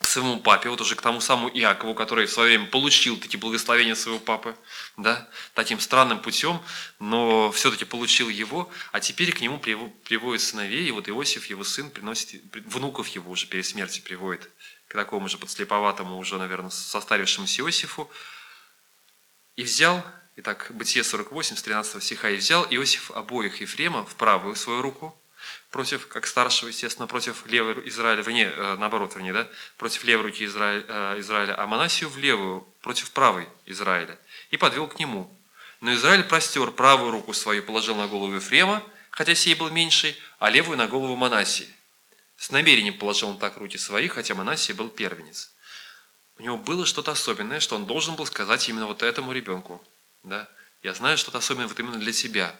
к 0.00 0.06
своему 0.06 0.38
папе, 0.38 0.68
вот 0.68 0.82
уже 0.82 0.96
к 0.96 1.00
тому 1.00 1.22
самому 1.22 1.48
Иакову, 1.48 1.94
который 1.94 2.26
в 2.26 2.30
свое 2.30 2.50
время 2.50 2.66
получил 2.70 3.16
такие 3.16 3.40
благословения 3.40 3.94
своего 3.94 4.20
папы, 4.20 4.54
да, 4.98 5.26
таким 5.54 5.80
странным 5.80 6.20
путем, 6.20 6.60
но 6.98 7.52
все-таки 7.52 7.86
получил 7.86 8.28
его, 8.28 8.70
а 8.92 9.00
теперь 9.00 9.32
к 9.32 9.40
нему 9.40 9.58
приводит 9.58 10.42
сыновей, 10.42 10.88
и 10.88 10.90
вот 10.90 11.08
Иосиф, 11.08 11.46
его 11.46 11.64
сын, 11.64 11.88
приносит, 11.88 12.42
внуков 12.66 13.08
его 13.08 13.30
уже 13.30 13.46
перед 13.46 13.64
смертью 13.64 14.02
приводит 14.04 14.50
к 14.94 14.96
такому 14.96 15.28
же 15.28 15.38
подслеповатому, 15.38 16.16
уже, 16.18 16.38
наверное, 16.38 16.70
состарившемуся 16.70 17.62
Иосифу, 17.62 18.08
и 19.56 19.64
взял, 19.64 20.04
итак, 20.36 20.68
Бытие 20.70 21.02
48, 21.02 21.56
с 21.56 21.62
13 21.62 22.00
стиха, 22.00 22.30
«И 22.30 22.36
взял 22.36 22.64
Иосиф 22.70 23.10
обоих 23.10 23.60
Ефрема 23.60 24.06
в 24.06 24.14
правую 24.14 24.54
свою 24.54 24.82
руку, 24.82 25.20
против, 25.70 26.06
как 26.06 26.28
старшего, 26.28 26.68
естественно, 26.68 27.08
против 27.08 27.44
левой 27.46 27.88
Израиля, 27.88 28.22
вернее, 28.22 28.52
э, 28.54 28.76
наоборот, 28.78 29.16
вернее, 29.16 29.32
да, 29.32 29.48
против 29.78 30.04
левой 30.04 30.26
руки 30.26 30.44
Израиля, 30.44 30.84
э, 30.86 31.16
Израиля, 31.18 31.60
а 31.60 31.66
Манасию 31.66 32.08
в 32.08 32.16
левую, 32.16 32.60
против 32.80 33.10
правой 33.10 33.48
Израиля, 33.66 34.16
и 34.50 34.56
подвел 34.56 34.86
к 34.86 35.00
нему. 35.00 35.28
Но 35.80 35.92
Израиль 35.92 36.22
простер 36.22 36.70
правую 36.70 37.10
руку 37.10 37.32
свою, 37.32 37.64
положил 37.64 37.96
на 37.96 38.06
голову 38.06 38.36
Ефрема, 38.36 38.80
хотя 39.10 39.34
сей 39.34 39.56
был 39.56 39.70
меньший, 39.70 40.16
а 40.38 40.50
левую 40.50 40.78
на 40.78 40.86
голову 40.86 41.16
Манасии. 41.16 41.68
С 42.36 42.50
намерением 42.50 42.98
положил 42.98 43.30
он 43.30 43.38
так 43.38 43.56
руки 43.56 43.78
свои, 43.78 44.08
хотя 44.08 44.34
Манасия 44.34 44.74
был 44.74 44.88
первенец. 44.88 45.52
У 46.38 46.42
него 46.42 46.56
было 46.56 46.84
что-то 46.84 47.12
особенное, 47.12 47.60
что 47.60 47.76
он 47.76 47.86
должен 47.86 48.16
был 48.16 48.26
сказать 48.26 48.68
именно 48.68 48.86
вот 48.86 49.02
этому 49.02 49.32
ребенку. 49.32 49.84
Да? 50.22 50.48
Я 50.82 50.94
знаю 50.94 51.16
что-то 51.16 51.38
особенное 51.38 51.68
вот 51.68 51.78
именно 51.78 51.98
для 51.98 52.12
тебя. 52.12 52.58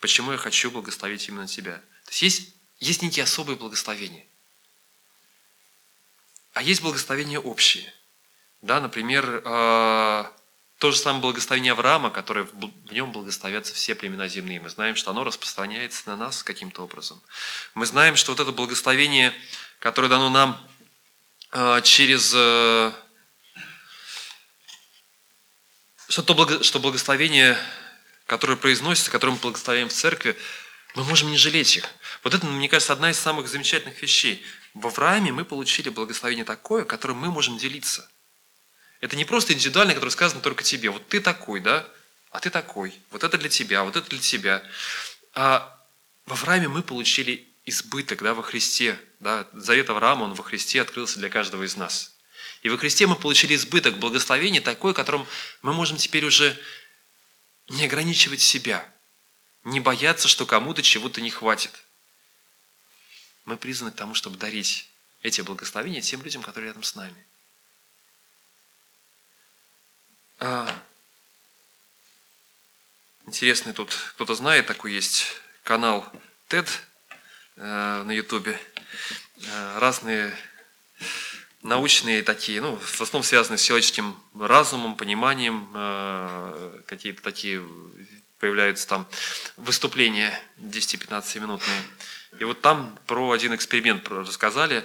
Почему 0.00 0.32
я 0.32 0.38
хочу 0.38 0.70
благословить 0.70 1.28
именно 1.28 1.46
тебя? 1.46 1.76
То 2.04 2.10
есть 2.10 2.22
есть 2.22 2.54
есть 2.78 3.02
некие 3.02 3.22
особые 3.22 3.56
благословения. 3.56 4.26
А 6.52 6.62
есть 6.62 6.82
благословения 6.82 7.40
общие. 7.40 7.92
Да, 8.62 8.80
например, 8.80 9.42
э, 9.44 10.24
То 10.78 10.90
же 10.90 10.98
самое 10.98 11.22
благословение 11.22 11.72
Авраама, 11.72 12.10
которое 12.10 12.44
в 12.44 12.92
нем 12.92 13.12
благословятся 13.12 13.74
все 13.74 13.94
племена 13.94 14.28
земные. 14.28 14.60
Мы 14.60 14.68
знаем, 14.68 14.96
что 14.96 15.12
оно 15.12 15.24
распространяется 15.24 16.02
на 16.06 16.16
нас 16.16 16.42
каким-то 16.42 16.82
образом. 16.82 17.22
Мы 17.74 17.86
знаем, 17.86 18.16
что 18.16 18.32
вот 18.32 18.40
это 18.40 18.52
благословение, 18.52 19.32
которое 19.78 20.08
дано 20.08 20.30
нам 20.30 20.60
э, 21.52 21.80
через... 21.82 22.32
Э, 22.34 22.92
что, 26.08 26.22
то, 26.22 26.62
что 26.62 26.80
благословение, 26.80 27.56
которое 28.26 28.56
произносится, 28.56 29.10
которое 29.10 29.32
мы 29.32 29.38
благословляем 29.38 29.88
в 29.88 29.92
церкви, 29.92 30.36
мы 30.94 31.04
можем 31.04 31.30
не 31.30 31.38
жалеть 31.38 31.76
их. 31.76 31.88
Вот 32.22 32.34
это, 32.34 32.46
мне 32.46 32.68
кажется, 32.68 32.92
одна 32.92 33.10
из 33.10 33.18
самых 33.18 33.48
замечательных 33.48 34.00
вещей. 34.02 34.44
В 34.74 34.86
Аврааме 34.86 35.32
мы 35.32 35.44
получили 35.44 35.88
благословение 35.88 36.44
такое, 36.44 36.84
которым 36.84 37.18
мы 37.18 37.30
можем 37.30 37.58
делиться. 37.58 38.08
Это 39.04 39.16
не 39.16 39.26
просто 39.26 39.52
индивидуально, 39.52 39.92
которое 39.92 40.10
сказано 40.10 40.40
только 40.40 40.64
тебе. 40.64 40.88
Вот 40.88 41.06
ты 41.08 41.20
такой, 41.20 41.60
да? 41.60 41.86
А 42.30 42.40
ты 42.40 42.48
такой. 42.48 42.98
Вот 43.10 43.22
это 43.22 43.36
для 43.36 43.50
тебя, 43.50 43.84
вот 43.84 43.96
это 43.96 44.08
для 44.08 44.18
тебя. 44.18 44.62
А 45.34 45.78
в 46.24 46.32
Аврааме 46.32 46.68
мы 46.68 46.82
получили 46.82 47.46
избыток 47.66 48.22
да, 48.22 48.32
во 48.32 48.42
Христе. 48.42 48.98
Да? 49.20 49.46
Завет 49.52 49.90
Авраама, 49.90 50.24
он 50.24 50.32
во 50.32 50.42
Христе 50.42 50.80
открылся 50.80 51.18
для 51.18 51.28
каждого 51.28 51.64
из 51.64 51.76
нас. 51.76 52.14
И 52.62 52.70
во 52.70 52.78
Христе 52.78 53.06
мы 53.06 53.14
получили 53.14 53.54
избыток 53.54 53.98
благословения 53.98 54.62
такой, 54.62 54.94
которым 54.94 55.26
мы 55.60 55.74
можем 55.74 55.98
теперь 55.98 56.24
уже 56.24 56.58
не 57.68 57.84
ограничивать 57.84 58.40
себя, 58.40 58.90
не 59.64 59.80
бояться, 59.80 60.28
что 60.28 60.46
кому-то 60.46 60.82
чего-то 60.82 61.20
не 61.20 61.30
хватит 61.30 61.72
мы 63.44 63.56
призваны 63.56 63.92
к 63.92 63.96
тому, 63.96 64.14
чтобы 64.14 64.38
дарить 64.38 64.88
эти 65.22 65.40
благословения 65.40 66.00
тем 66.00 66.22
людям, 66.22 66.42
которые 66.42 66.68
рядом 66.68 66.82
с 66.82 66.94
нами. 66.94 67.14
А, 67.14 67.34
интересный 73.26 73.72
тут, 73.72 73.94
кто-то 74.14 74.34
знает, 74.34 74.66
такой 74.66 74.92
есть 74.92 75.26
канал 75.62 76.10
TED 76.48 76.68
э, 77.56 78.02
на 78.04 78.12
Ютубе. 78.12 78.58
Э, 79.46 79.78
разные 79.78 80.36
научные 81.62 82.22
такие, 82.22 82.60
ну, 82.60 82.76
в 82.76 83.00
основном 83.00 83.24
связанные 83.24 83.58
с 83.58 83.62
человеческим 83.62 84.16
разумом, 84.38 84.96
пониманием, 84.96 85.70
э, 85.74 86.80
какие-то 86.86 87.22
такие 87.22 87.66
появляются 88.38 88.86
там 88.86 89.08
выступления 89.56 90.38
10-15 90.58 91.40
минутные. 91.40 91.82
И 92.38 92.44
вот 92.44 92.60
там 92.60 92.98
про 93.06 93.30
один 93.30 93.54
эксперимент 93.54 94.08
рассказали. 94.08 94.84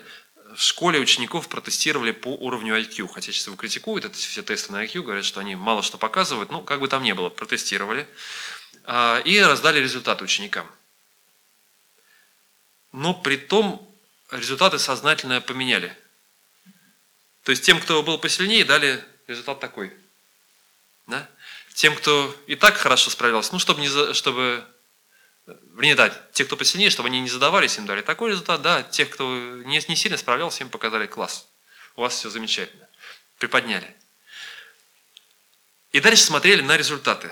В 0.56 0.62
школе 0.62 1.00
учеников 1.00 1.48
протестировали 1.48 2.12
по 2.12 2.30
уровню 2.30 2.80
IQ. 2.80 3.08
Хотя 3.14 3.32
сейчас 3.32 3.48
его 3.48 3.56
критикуют, 3.56 4.06
это 4.06 4.16
все 4.16 4.42
тесты 4.42 4.72
на 4.72 4.84
IQ, 4.84 5.04
говорят, 5.04 5.26
что 5.26 5.40
они 5.40 5.56
мало 5.56 5.84
что 5.84 5.98
показывают. 5.98 6.50
Ну, 6.50 6.62
как 6.62 6.80
бы 6.80 6.88
там 6.88 7.04
ни 7.04 7.12
было, 7.12 7.30
протестировали. 7.30 8.08
А, 8.86 9.20
и 9.20 9.40
раздали 9.40 9.80
результаты 9.80 10.24
ученикам. 10.24 10.70
Но 12.92 13.14
при 13.14 13.38
том 13.38 13.88
результаты 14.32 14.80
сознательно 14.80 15.40
поменяли. 15.42 15.96
То 17.44 17.52
есть 17.52 17.64
тем, 17.64 17.80
кто 17.80 18.02
был 18.02 18.18
посильнее, 18.18 18.66
дали 18.66 19.04
результат 19.28 19.60
такой. 19.60 19.94
Да? 21.06 21.30
Тем, 21.76 21.96
кто 21.96 22.36
и 22.48 22.56
так 22.56 22.76
хорошо 22.76 23.12
справлялся, 23.12 23.54
ну, 23.54 23.60
чтобы, 23.60 23.82
не, 23.82 24.14
чтобы 24.14 24.66
Вернее, 25.74 25.96
да, 25.96 26.10
те, 26.34 26.46
кто 26.46 26.58
посильнее, 26.58 26.90
чтобы 26.90 27.08
они 27.10 27.22
не 27.22 27.30
задавались, 27.30 27.78
им 27.78 27.86
дали 27.86 28.02
такой 28.02 28.32
результат, 28.32 28.62
да, 28.62 28.84
тех, 28.84 29.10
кто 29.10 29.24
не, 29.66 29.82
не 29.88 29.96
сильно 29.96 30.18
справлялся, 30.18 30.64
им 30.64 30.70
показали 30.70 31.08
класс. 31.08 31.48
У 31.96 32.02
вас 32.02 32.16
все 32.16 32.30
замечательно. 32.30 32.88
Приподняли. 33.38 33.96
И 35.92 36.00
дальше 36.00 36.24
смотрели 36.24 36.62
на 36.62 36.78
результаты. 36.78 37.32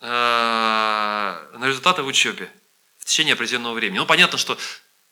На 0.00 1.62
результаты 1.62 2.02
в 2.02 2.06
учебе 2.06 2.50
в 2.98 3.04
течение 3.04 3.34
определенного 3.34 3.74
времени. 3.74 3.98
Ну, 3.98 4.06
понятно, 4.06 4.38
что 4.38 4.58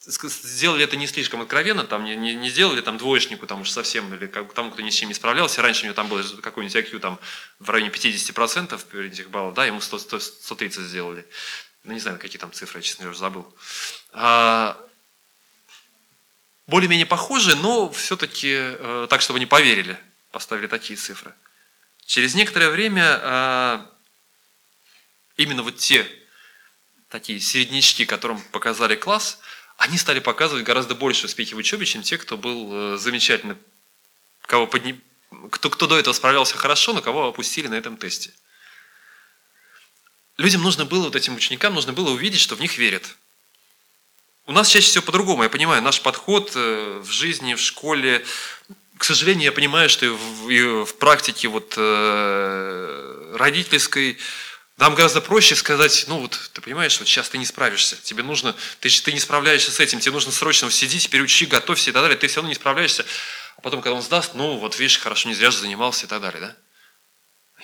сделали 0.00 0.84
это 0.84 0.96
не 0.96 1.06
слишком 1.06 1.42
откровенно, 1.42 1.84
там 1.84 2.04
не, 2.04 2.16
не, 2.16 2.34
не 2.34 2.48
сделали 2.48 2.80
там 2.80 2.96
двоечнику, 2.98 3.46
там 3.46 3.60
уж 3.60 3.70
совсем, 3.70 4.12
или 4.14 4.26
как, 4.26 4.52
тому, 4.52 4.70
кто 4.70 4.80
ни 4.82 4.90
с 4.90 4.94
чем 4.94 5.08
не 5.08 5.14
справлялся. 5.14 5.62
Раньше 5.62 5.82
у 5.82 5.84
него 5.84 5.94
там 5.94 6.08
было 6.08 6.22
какой-нибудь 6.40 6.76
IQ 6.76 6.98
там, 7.00 7.20
в 7.58 7.68
районе 7.70 7.90
50% 7.90 9.06
этих 9.06 9.30
баллов, 9.30 9.54
да, 9.54 9.66
ему 9.66 9.80
100, 9.80 9.98
100, 9.98 10.20
130 10.20 10.82
сделали 10.82 11.26
ну 11.84 11.92
не 11.92 12.00
знаю, 12.00 12.18
какие 12.18 12.38
там 12.38 12.52
цифры, 12.52 12.80
я, 12.80 12.82
честно, 12.82 13.08
уже 13.08 13.18
забыл. 13.18 13.46
А, 14.12 14.76
более-менее 16.66 17.06
похожие, 17.06 17.56
но 17.56 17.90
все-таки 17.90 18.52
э, 18.52 19.06
так, 19.10 19.20
чтобы 19.20 19.40
не 19.40 19.46
поверили, 19.46 19.98
поставили 20.30 20.66
такие 20.66 20.96
цифры. 20.96 21.34
Через 22.06 22.34
некоторое 22.34 22.70
время 22.70 23.18
э, 23.20 23.86
именно 25.36 25.62
вот 25.62 25.78
те 25.78 26.06
такие 27.08 27.40
середнячки, 27.40 28.04
которым 28.04 28.40
показали 28.52 28.94
класс, 28.94 29.40
они 29.78 29.98
стали 29.98 30.20
показывать 30.20 30.64
гораздо 30.64 30.94
больше 30.94 31.26
успехи 31.26 31.54
в 31.54 31.56
учебе, 31.56 31.86
чем 31.86 32.02
те, 32.02 32.18
кто 32.18 32.36
был 32.36 32.94
э, 32.94 32.98
замечательно, 32.98 33.56
кого 34.42 34.66
подни... 34.66 35.00
кто, 35.50 35.70
кто 35.70 35.86
до 35.86 35.98
этого 35.98 36.14
справлялся 36.14 36.56
хорошо, 36.56 36.92
но 36.92 37.02
кого 37.02 37.28
опустили 37.28 37.66
на 37.66 37.74
этом 37.74 37.96
тесте 37.96 38.32
людям 40.40 40.62
нужно 40.62 40.84
было, 40.84 41.04
вот 41.04 41.16
этим 41.16 41.36
ученикам, 41.36 41.74
нужно 41.74 41.92
было 41.92 42.10
увидеть, 42.10 42.40
что 42.40 42.56
в 42.56 42.60
них 42.60 42.78
верят. 42.78 43.04
У 44.46 44.52
нас 44.52 44.68
чаще 44.68 44.88
всего 44.88 45.04
по-другому. 45.04 45.42
Я 45.42 45.50
понимаю, 45.50 45.82
наш 45.82 46.00
подход 46.00 46.52
э, 46.54 47.00
в 47.04 47.10
жизни, 47.10 47.54
в 47.54 47.60
школе, 47.60 48.24
к 48.96 49.04
сожалению, 49.04 49.44
я 49.44 49.52
понимаю, 49.52 49.88
что 49.88 50.06
и 50.06 50.08
в, 50.08 50.48
и 50.48 50.84
в 50.84 50.96
практике 50.96 51.48
вот, 51.48 51.74
э, 51.76 53.34
родительской 53.36 54.18
нам 54.78 54.94
гораздо 54.94 55.20
проще 55.20 55.56
сказать, 55.56 56.06
ну 56.08 56.20
вот, 56.20 56.50
ты 56.54 56.62
понимаешь, 56.62 56.98
вот 56.98 57.06
сейчас 57.06 57.28
ты 57.28 57.36
не 57.36 57.44
справишься, 57.44 57.96
тебе 58.02 58.22
нужно, 58.22 58.56
ты, 58.80 58.88
ты 58.88 59.12
не 59.12 59.20
справляешься 59.20 59.70
с 59.70 59.78
этим, 59.78 60.00
тебе 60.00 60.12
нужно 60.12 60.32
срочно 60.32 60.70
сиди, 60.70 60.98
теперь 60.98 61.20
учи, 61.20 61.44
готовься 61.44 61.90
и 61.90 61.92
так 61.92 62.02
далее, 62.02 62.16
ты 62.16 62.28
все 62.28 62.36
равно 62.36 62.48
не 62.48 62.54
справляешься. 62.54 63.04
А 63.58 63.60
потом, 63.60 63.82
когда 63.82 63.94
он 63.94 64.02
сдаст, 64.02 64.34
ну 64.34 64.56
вот 64.56 64.78
видишь, 64.78 64.98
хорошо, 64.98 65.28
не 65.28 65.34
зря 65.34 65.50
же 65.50 65.58
занимался 65.58 66.06
и 66.06 66.08
так 66.08 66.22
далее, 66.22 66.40
да? 66.40 66.56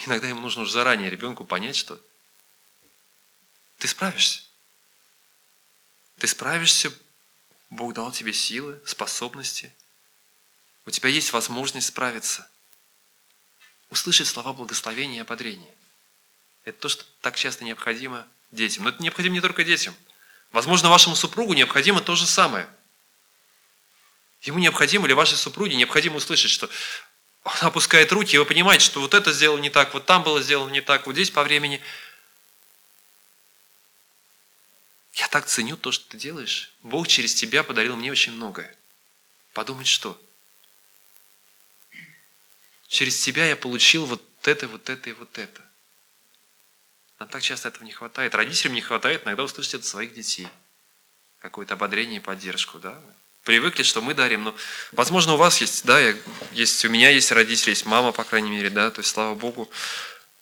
Иногда 0.05 0.29
ему 0.29 0.43
нужно 0.43 0.63
уже 0.63 0.73
заранее 0.73 1.09
ребенку 1.09 1.45
понять, 1.45 1.77
что 1.77 1.99
ты 3.79 3.89
справишься. 3.89 4.43
Ты 6.19 6.27
справишься, 6.27 6.93
Бог 7.71 7.93
дал 7.93 8.11
тебе 8.11 8.33
силы, 8.33 8.81
способности. 8.87 9.73
У 10.87 10.91
тебя 10.91 11.09
есть 11.09 11.33
возможность 11.33 11.89
справиться. 11.89 12.49
Услышать 13.91 14.29
слова 14.29 14.53
благословения 14.53 15.19
и 15.19 15.21
ободрения. 15.21 15.75
Это 16.65 16.79
то, 16.81 16.89
что 16.89 17.05
так 17.21 17.37
часто 17.37 17.65
необходимо 17.65 18.27
детям. 18.51 18.85
Но 18.85 18.91
это 18.91 19.03
необходимо 19.03 19.35
не 19.35 19.41
только 19.41 19.63
детям. 19.63 19.95
Возможно, 20.53 20.89
вашему 20.89 21.15
супругу 21.15 21.55
необходимо 21.55 22.01
то 22.01 22.15
же 22.15 22.27
самое. 22.27 22.69
Ему 24.43 24.59
необходимо, 24.59 25.07
или 25.07 25.13
вашей 25.13 25.37
супруге 25.37 25.77
необходимо 25.77 26.17
услышать, 26.17 26.51
что 26.51 26.71
он 27.43 27.55
опускает 27.61 28.11
руки, 28.13 28.37
и 28.37 28.39
вы 28.39 28.45
понимаете, 28.45 28.85
что 28.85 29.01
вот 29.01 29.15
это 29.15 29.33
сделано 29.33 29.61
не 29.61 29.71
так, 29.71 29.93
вот 29.95 30.07
там 30.07 30.23
было 30.23 30.41
сделано 30.43 30.71
не 30.71 30.81
так, 30.81 31.07
вот 31.07 31.13
здесь 31.13 31.31
по 31.31 31.43
времени– 31.43 31.81
Я 35.17 35.29
так 35.29 35.47
ценю 35.47 35.77
то, 35.77 35.93
что 35.93 36.09
ты 36.11 36.19
делаешь. 36.19 36.73
Бог 36.83 37.09
через 37.09 37.35
тебя 37.35 37.63
подарил 37.63 37.97
мне 37.97 38.13
очень 38.13 38.33
многое. 38.33 38.75
Подумать 39.55 39.87
что? 39.87 40.21
Через 42.89 43.19
тебя 43.21 43.47
я 43.47 43.57
получил 43.57 44.05
вот 44.05 44.23
это, 44.45 44.69
вот 44.69 44.91
это 44.91 45.11
и 45.11 45.15
вот 45.15 45.39
это. 45.39 45.63
Нам 47.19 47.31
так 47.31 47.43
часто 47.43 47.69
этого 47.69 47.85
не 47.85 47.93
хватает. 47.93 48.35
Родителям 48.35 48.75
не 48.75 48.83
хватает 48.83 49.25
иногда 49.25 49.43
услышать 49.43 49.75
это 49.75 49.87
своих 49.87 50.13
детей. 50.13 50.49
Какое-то 51.41 51.75
ободрение 51.75 52.19
и 52.19 52.23
поддержку, 52.23 52.79
да? 52.79 53.01
Привыкли, 53.43 53.85
что 53.85 54.03
мы 54.03 54.13
дарим, 54.13 54.45
но, 54.45 54.57
возможно, 54.93 55.35
у 55.35 55.37
вас 55.37 55.61
есть, 55.61 55.87
да, 55.87 55.99
есть, 56.53 56.85
у 56.85 56.91
меня 56.91 57.11
есть 57.11 57.31
родители, 57.33 57.71
есть 57.71 57.87
мама, 57.87 58.13
по 58.13 58.25
крайней 58.25 58.51
мере, 58.51 58.71
да, 58.71 58.91
то 58.91 59.01
есть, 59.01 59.11
слава 59.11 59.37
Богу, 59.37 59.71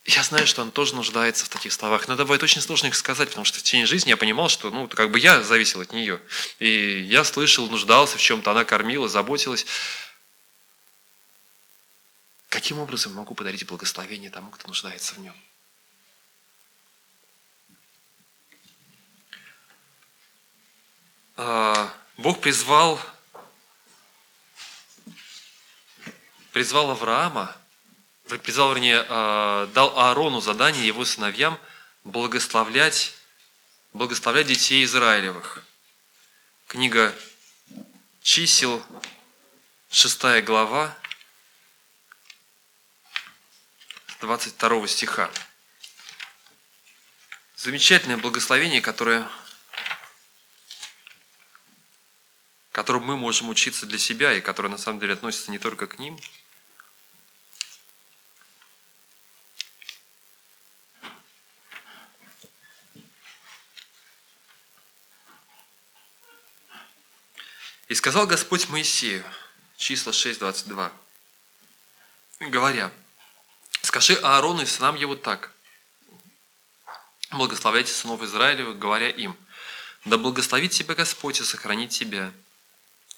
я 0.07 0.23
знаю, 0.23 0.47
что 0.47 0.61
он 0.61 0.71
тоже 0.71 0.95
нуждается 0.95 1.47
в 1.47 1.49
таких 1.49 1.73
словах. 1.73 2.09
Но 2.09 2.17
бывает 2.17 2.43
очень 2.43 2.61
сложно 2.61 2.88
их 2.88 2.95
сказать, 2.95 3.31
потому 3.31 3.47
что 3.47 3.59
в 3.59 3.62
течение 3.62 3.87
жизни 3.87 4.11
я 4.11 4.19
понимал, 4.19 4.51
что 4.51 4.71
ну, 4.71 4.87
как 4.87 5.11
бы 5.11 5.19
я 5.19 5.43
зависел 5.43 5.81
от 5.81 5.93
нее. 5.93 6.21
И 6.59 7.01
я 7.09 7.25
слышал, 7.25 7.69
нуждался 7.71 8.19
в 8.19 8.21
чем-то, 8.21 8.51
она 8.51 8.64
кормила, 8.64 9.09
заботилась. 9.09 9.64
Каким 12.51 12.79
образом 12.79 13.14
могу 13.14 13.35
подарить 13.35 13.67
благословение 13.67 14.31
тому, 14.31 14.51
кто 14.51 14.69
нуждается 14.69 15.14
в 15.14 15.19
нем? 15.21 15.35
А, 21.37 21.93
Бог 22.19 22.40
призвал, 22.43 23.01
призвал 26.53 26.90
Авраама 26.90 27.57
призвал, 28.26 28.72
вернее, 28.72 29.04
а, 29.08 29.66
дал 29.68 29.98
Аарону 29.98 30.40
задание 30.40 30.87
его 30.87 31.04
сыновьям 31.04 31.58
благословлять, 32.04 33.14
благословлять 33.92 34.46
детей 34.46 34.84
Израилевых. 34.84 35.62
Книга 36.66 37.14
чисел, 38.22 38.82
шестая 39.90 40.42
глава, 40.42 40.96
22 44.20 44.88
стиха. 44.88 45.30
Замечательное 47.56 48.16
благословение, 48.16 48.80
которое, 48.80 49.28
которым 52.72 53.04
мы 53.04 53.16
можем 53.16 53.50
учиться 53.50 53.87
для 53.87 53.98
себя, 53.98 54.32
и 54.32 54.40
которое 54.40 54.70
на 54.70 54.78
самом 54.78 54.98
деле 54.98 55.12
относится 55.12 55.50
не 55.50 55.58
только 55.58 55.87
к 55.87 55.98
ним. 55.98 56.18
И 67.88 67.94
сказал 67.94 68.27
Господь 68.27 68.68
Моисею, 68.68 69.25
числа 69.77 70.12
6.22, 70.12 70.90
говоря, 72.40 72.90
скажи 73.83 74.14
Аарону 74.14 74.62
и 74.62 74.66
сынам 74.66 74.97
его 74.97 75.16
так, 75.16 75.53
благословляйте 77.31 77.92
сынов 77.92 78.23
Израилевых, 78.23 78.79
говоря 78.79 79.11
им, 79.11 79.37
да 80.05 80.16
благословит 80.16 80.73
тебя 80.73 80.94
Господь 80.94 81.40
и 81.40 81.44
сохранит 81.44 81.90
тебя, 81.90 82.33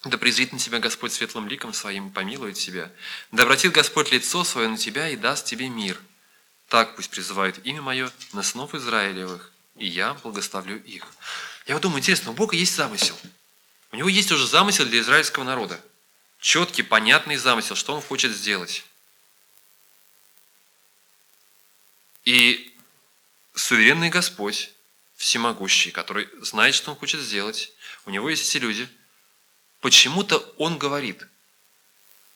да 0.04 0.18
презрит 0.18 0.52
на 0.52 0.58
тебя 0.58 0.78
Господь 0.78 1.12
светлым 1.12 1.46
ликом 1.46 1.72
своим, 1.72 2.10
помилует 2.10 2.56
тебя, 2.56 2.90
да 3.30 3.44
обратит 3.44 3.72
Господь 3.72 4.10
лицо 4.10 4.42
свое 4.44 4.68
на 4.68 4.76
тебя 4.76 5.08
и 5.08 5.16
даст 5.16 5.46
тебе 5.46 5.68
мир. 5.68 6.00
Так 6.68 6.96
пусть 6.96 7.10
призывает 7.10 7.64
имя 7.64 7.82
мое 7.82 8.10
на 8.32 8.42
сынов 8.42 8.74
Израилевых, 8.74 9.52
и 9.76 9.86
я 9.86 10.14
благословлю 10.14 10.82
их. 10.82 11.06
Я 11.66 11.74
вот 11.74 11.82
думаю, 11.82 12.00
интересно, 12.00 12.32
у 12.32 12.34
Бога 12.34 12.56
есть 12.56 12.74
замысел. 12.74 13.16
У 13.92 13.96
него 13.96 14.08
есть 14.08 14.32
уже 14.32 14.46
замысел 14.46 14.84
для 14.84 15.00
израильского 15.00 15.44
народа. 15.44 15.80
Четкий, 16.40 16.82
понятный 16.82 17.36
замысел, 17.36 17.76
что 17.76 17.94
он 17.94 18.02
хочет 18.02 18.32
сделать. 18.32 18.84
И 22.24 22.74
суверенный 23.54 24.10
Господь, 24.10 24.70
всемогущий, 25.16 25.90
который 25.90 26.28
знает, 26.42 26.74
что 26.74 26.90
он 26.90 26.96
хочет 26.96 27.20
сделать, 27.20 27.72
у 28.04 28.10
него 28.10 28.28
есть 28.28 28.48
эти 28.48 28.58
люди, 28.58 28.88
почему-то 29.80 30.38
он 30.58 30.76
говорит, 30.78 31.26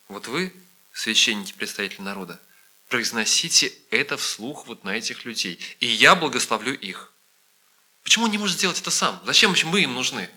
вот 0.09 0.29
вы, 0.29 0.55
священники, 0.93 1.53
представители 1.53 2.03
народа, 2.03 2.41
произносите 2.89 3.73
это 3.91 4.17
вслух 4.17 4.67
вот 4.67 4.85
на 4.85 4.97
этих 4.97 5.25
людей, 5.25 5.59
и 5.81 5.87
я 5.87 6.15
благословлю 6.15 6.73
их. 6.75 7.13
Почему 8.03 8.25
он 8.25 8.31
не 8.31 8.39
может 8.39 8.57
сделать 8.57 8.81
это 8.81 8.91
сам? 8.91 9.21
Зачем 9.27 9.55
мы 9.65 9.83
им 9.83 9.95
нужны? 9.95 10.31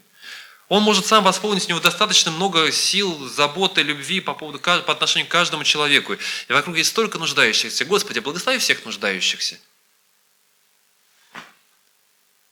Он 0.69 0.82
может 0.82 1.06
сам 1.06 1.23
восполнить, 1.23 1.65
у 1.65 1.69
него 1.69 1.80
достаточно 1.80 2.32
много 2.32 2.71
сил, 2.71 3.28
заботы, 3.30 3.82
любви 3.82 4.21
по, 4.21 4.34
поводу, 4.34 4.60
по 4.60 4.91
отношению 4.91 5.28
к 5.28 5.32
каждому 5.32 5.63
человеку. 5.63 6.13
И 6.13 6.54
вокруг 6.54 6.78
есть 6.78 6.89
столько 6.89 7.19
нуждающихся. 7.19 7.86
Господи, 7.86 8.19
благослови 8.19 8.60
всех 8.60 8.86
нуждающихся. 8.86 9.60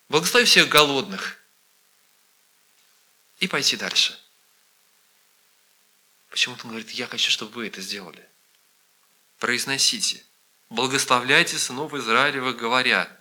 Благослови 0.09 0.45
всех 0.45 0.67
голодных. 0.67 1.37
И 3.39 3.47
пойти 3.47 3.77
дальше. 3.77 4.19
Почему-то 6.29 6.65
он 6.65 6.71
говорит, 6.71 6.91
я 6.91 7.07
хочу, 7.07 7.31
чтобы 7.31 7.53
вы 7.53 7.67
это 7.67 7.81
сделали. 7.81 8.27
Произносите. 9.39 10.23
Благословляйте 10.69 11.57
сынов 11.57 11.93
Израилевых, 11.93 12.57
говоря– 12.57 13.09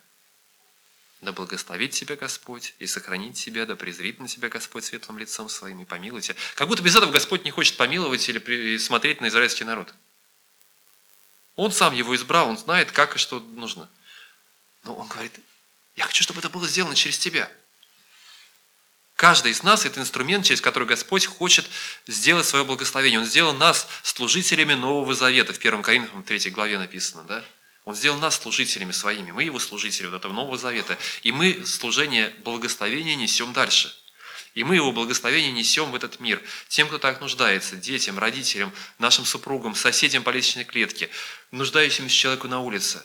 да 1.21 1.33
благословит 1.33 1.93
тебя 1.93 2.17
Господь 2.17 2.75
и 2.79 2.87
сохранит 2.87 3.35
тебя, 3.35 3.67
да 3.67 3.77
презрит 3.77 4.21
на 4.21 4.29
тебя 4.29 4.49
Господь 4.49 4.85
светлым 4.85 5.19
лицом 5.19 5.49
своим 5.49 5.83
и 5.83 5.85
помилует 5.85 6.25
тебя. 6.25 6.37
Как 6.55 6.67
будто 6.67 6.83
без 6.83 6.97
этого 6.97 7.11
Господь 7.11 7.45
не 7.45 7.51
хочет 7.51 7.77
помиловать 7.77 8.27
или 8.29 8.79
смотреть 8.79 9.21
на 9.21 9.29
израильский 9.29 9.65
народ. 9.65 9.93
Он 11.57 11.73
сам 11.73 11.95
его 11.95 12.15
избрал, 12.17 12.49
он 12.49 12.57
знает, 12.57 12.91
как 12.91 13.17
и 13.17 13.19
что 13.19 13.39
нужно. 13.41 13.89
Но 14.85 14.95
он 14.95 15.09
говорит, 15.09 15.39
я 15.95 16.07
хочу, 16.07 16.23
чтобы 16.23 16.41
это 16.41 16.49
было 16.49 16.67
сделано 16.67 16.95
через 16.95 17.19
тебя. 17.19 17.51
Каждый 19.15 19.53
из 19.53 19.63
нас– 19.63 19.85
это 19.85 20.01
инструмент, 20.01 20.47
через 20.47 20.63
который 20.63 20.89
Господь 20.89 21.27
хочет 21.27 21.69
сделать 22.07 22.47
свое 22.47 22.65
благословение. 22.65 23.21
Он 23.21 23.27
сделал 23.27 23.53
нас 23.53 23.87
служителями 24.03 24.73
Нового 24.73 25.15
Завета. 25.15 25.53
В 25.53 25.59
1 25.59 25.83
Коринфянам 25.83 26.23
3 26.23 26.49
главе 26.49 26.79
написано, 26.79 27.25
да? 27.25 27.45
Он 27.85 27.95
сделал 27.95 28.19
нас 28.19 28.41
служителями 28.41 28.93
своими, 28.93 29.31
мы 29.31 29.45
его 29.45 29.59
служители 29.59 30.07
вот 30.07 30.17
этого 30.17 30.33
Нового 30.33 30.59
Завета, 30.59 30.99
и 31.23 31.33
мы 31.33 31.65
служение 31.65 32.31
благословения 32.45 33.17
несем 33.17 33.53
дальше. 33.53 33.95
И 34.55 34.65
мы 34.65 34.75
его 34.75 34.91
благословение 34.93 35.53
несем 35.53 35.91
в 35.93 35.95
этот 35.95 36.19
мир. 36.19 36.43
Тем, 36.69 36.89
кто 36.89 36.99
так 36.99 37.21
нуждается, 37.21 37.77
детям, 37.77 38.19
родителям, 38.19 38.73
нашим 38.99 39.25
супругам, 39.25 39.75
соседям 39.75 40.25
по 40.25 40.31
лестничной 40.31 40.65
клетке, 40.65 41.09
нуждающимся 41.53 42.15
человеку 42.15 42.49
на 42.49 42.61
улице. 42.61 43.05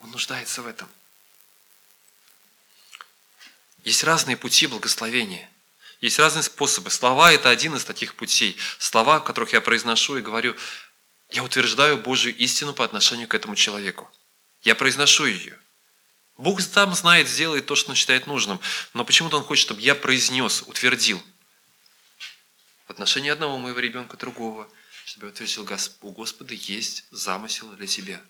Он 0.00 0.10
нуждается 0.12 0.62
в 0.62 0.66
этом. 0.66 0.88
Есть 3.82 4.04
разные 4.04 4.36
пути 4.36 4.66
благословения. 4.66 5.50
Есть 6.00 6.18
разные 6.18 6.42
способы. 6.42 6.90
Слова– 6.90 7.32
это 7.34 7.50
один 7.50 7.74
из 7.74 7.84
таких 7.84 8.14
путей. 8.14 8.56
Слова, 8.78 9.20
которых 9.20 9.52
я 9.52 9.60
произношу 9.60 10.16
и 10.16 10.22
говорю, 10.22 10.54
я 11.30 11.42
утверждаю 11.42 11.98
Божью 11.98 12.34
истину 12.36 12.74
по 12.74 12.84
отношению 12.84 13.28
к 13.28 13.34
этому 13.34 13.56
человеку. 13.56 14.10
Я 14.62 14.74
произношу 14.74 15.26
ее. 15.26 15.58
Бог 16.36 16.62
там 16.64 16.94
знает, 16.94 17.28
сделает 17.28 17.66
то, 17.66 17.76
что 17.76 17.90
он 17.90 17.96
считает 17.96 18.26
нужным, 18.26 18.60
но 18.92 19.04
почему-то 19.04 19.36
он 19.36 19.44
хочет, 19.44 19.62
чтобы 19.62 19.80
я 19.80 19.94
произнес, 19.94 20.62
утвердил. 20.66 21.22
В 22.86 22.90
отношении 22.90 23.30
одного 23.30 23.56
моего 23.58 23.78
ребенка, 23.78 24.16
другого, 24.16 24.68
чтобы 25.04 25.26
я 25.26 25.32
утвердил, 25.32 25.66
у 26.00 26.10
Господа 26.12 26.54
есть 26.54 27.04
замысел 27.10 27.70
для 27.72 27.86
тебя. 27.86 28.20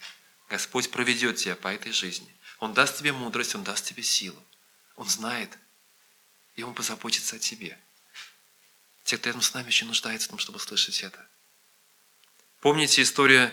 Господь 0.48 0.90
проведет 0.90 1.36
тебя 1.36 1.56
по 1.56 1.68
этой 1.68 1.92
жизни. 1.92 2.34
Он 2.58 2.74
даст 2.74 2.98
тебе 2.98 3.12
мудрость, 3.12 3.54
Он 3.54 3.64
даст 3.64 3.86
тебе 3.86 4.02
силу. 4.02 4.42
Он 4.96 5.08
знает, 5.08 5.50
и 6.56 6.62
Он 6.62 6.74
позаботится 6.74 7.36
о 7.36 7.38
тебе. 7.38 7.78
Те, 9.04 9.18
кто 9.18 9.28
рядом 9.28 9.42
с 9.42 9.52
нами, 9.54 9.66
еще 9.66 9.84
нуждается 9.84 10.28
в 10.28 10.30
том, 10.30 10.38
чтобы 10.38 10.60
слышать 10.60 11.02
это. 11.02 11.26
Помните 12.64 13.02
историю, 13.02 13.52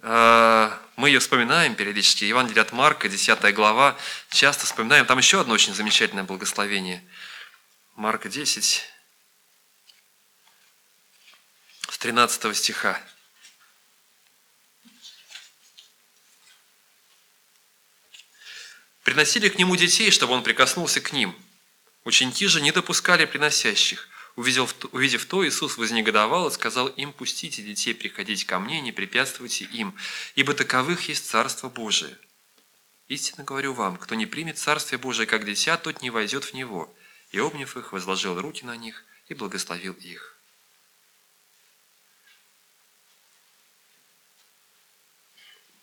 э, 0.00 0.78
мы 0.96 1.10
ее 1.10 1.20
вспоминаем 1.20 1.76
периодически, 1.76 2.24
Евангелие 2.24 2.62
от 2.62 2.72
Марка, 2.72 3.08
10 3.08 3.54
глава, 3.54 3.96
часто 4.30 4.66
вспоминаем, 4.66 5.06
там 5.06 5.18
еще 5.18 5.40
одно 5.40 5.54
очень 5.54 5.72
замечательное 5.72 6.24
благословение. 6.24 7.08
Марка 7.94 8.28
10, 8.28 8.82
с 11.88 11.98
13 11.98 12.56
стиха. 12.56 13.00
Приносили 19.04 19.50
к 19.50 19.56
нему 19.56 19.76
детей, 19.76 20.10
чтобы 20.10 20.32
он 20.32 20.42
прикоснулся 20.42 21.00
к 21.00 21.12
ним. 21.12 21.32
Ученики 22.02 22.48
же 22.48 22.60
не 22.60 22.72
допускали 22.72 23.24
приносящих. 23.24 24.08
Увидев, 24.34 24.74
увидев 24.92 25.26
то, 25.26 25.46
Иисус 25.46 25.76
вознегодовал 25.76 26.48
и 26.48 26.52
сказал 26.52 26.88
им, 26.88 27.12
«Пустите 27.12 27.62
детей 27.62 27.94
приходить 27.94 28.44
ко 28.46 28.58
мне, 28.58 28.80
не 28.80 28.90
препятствуйте 28.90 29.66
им, 29.66 29.94
ибо 30.34 30.54
таковых 30.54 31.08
есть 31.08 31.28
Царство 31.28 31.68
Божие. 31.68 32.16
Истинно 33.08 33.44
говорю 33.44 33.74
вам, 33.74 33.98
кто 33.98 34.14
не 34.14 34.24
примет 34.24 34.58
Царствие 34.58 34.98
Божие 34.98 35.26
как 35.26 35.44
дитя, 35.44 35.76
тот 35.76 36.00
не 36.00 36.10
войдет 36.10 36.44
в 36.44 36.54
него». 36.54 36.94
И, 37.30 37.38
обняв 37.38 37.76
их, 37.76 37.92
возложил 37.92 38.38
руки 38.40 38.64
на 38.64 38.76
них 38.76 39.04
и 39.28 39.34
благословил 39.34 39.94
их. 39.94 40.36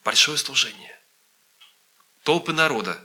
Большое 0.03 0.37
служение. 0.37 0.99
Толпы 2.23 2.53
народа. 2.53 3.03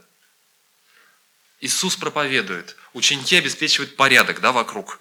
Иисус 1.59 1.95
проповедует. 1.95 2.75
Ученики 2.93 3.35
обеспечивают 3.35 3.95
порядок 3.95 4.39
да, 4.39 4.51
вокруг 4.51 4.99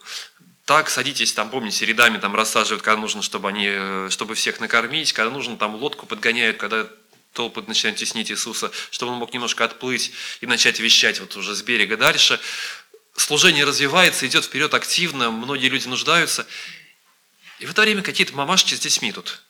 так, 0.64 0.88
садитесь, 0.88 1.32
там, 1.34 1.50
помните, 1.50 1.84
рядами 1.84 2.18
там 2.18 2.34
рассаживают, 2.34 2.82
когда 2.82 2.98
нужно, 2.98 3.20
чтобы, 3.22 3.48
они, 3.48 3.66
э, 3.68 4.08
чтобы 4.10 4.34
всех 4.34 4.60
накормить, 4.60 5.12
когда 5.12 5.30
нужно, 5.30 5.58
там 5.58 5.74
лодку 5.74 6.06
подгоняют, 6.06 6.56
когда 6.56 6.88
толпы 7.34 7.62
начинают 7.66 7.98
теснить 7.98 8.30
Иисуса, 8.30 8.70
чтобы 8.90 9.12
он 9.12 9.18
мог 9.18 9.34
немножко 9.34 9.64
отплыть 9.64 10.12
и 10.40 10.46
начать 10.46 10.80
вещать 10.80 11.20
вот 11.20 11.36
уже 11.36 11.54
с 11.54 11.62
берега 11.62 11.96
дальше. 11.96 12.40
Служение 13.16 13.64
развивается, 13.64 14.26
идет 14.26 14.44
вперед 14.44 14.72
активно, 14.72 15.30
многие 15.30 15.68
люди 15.68 15.86
нуждаются. 15.86 16.46
И 17.58 17.66
в 17.66 17.70
это 17.70 17.82
время 17.82 18.02
какие-то 18.02 18.34
мамашки 18.34 18.74
с 18.74 18.80
детьми 18.80 19.12
тут. 19.12 19.42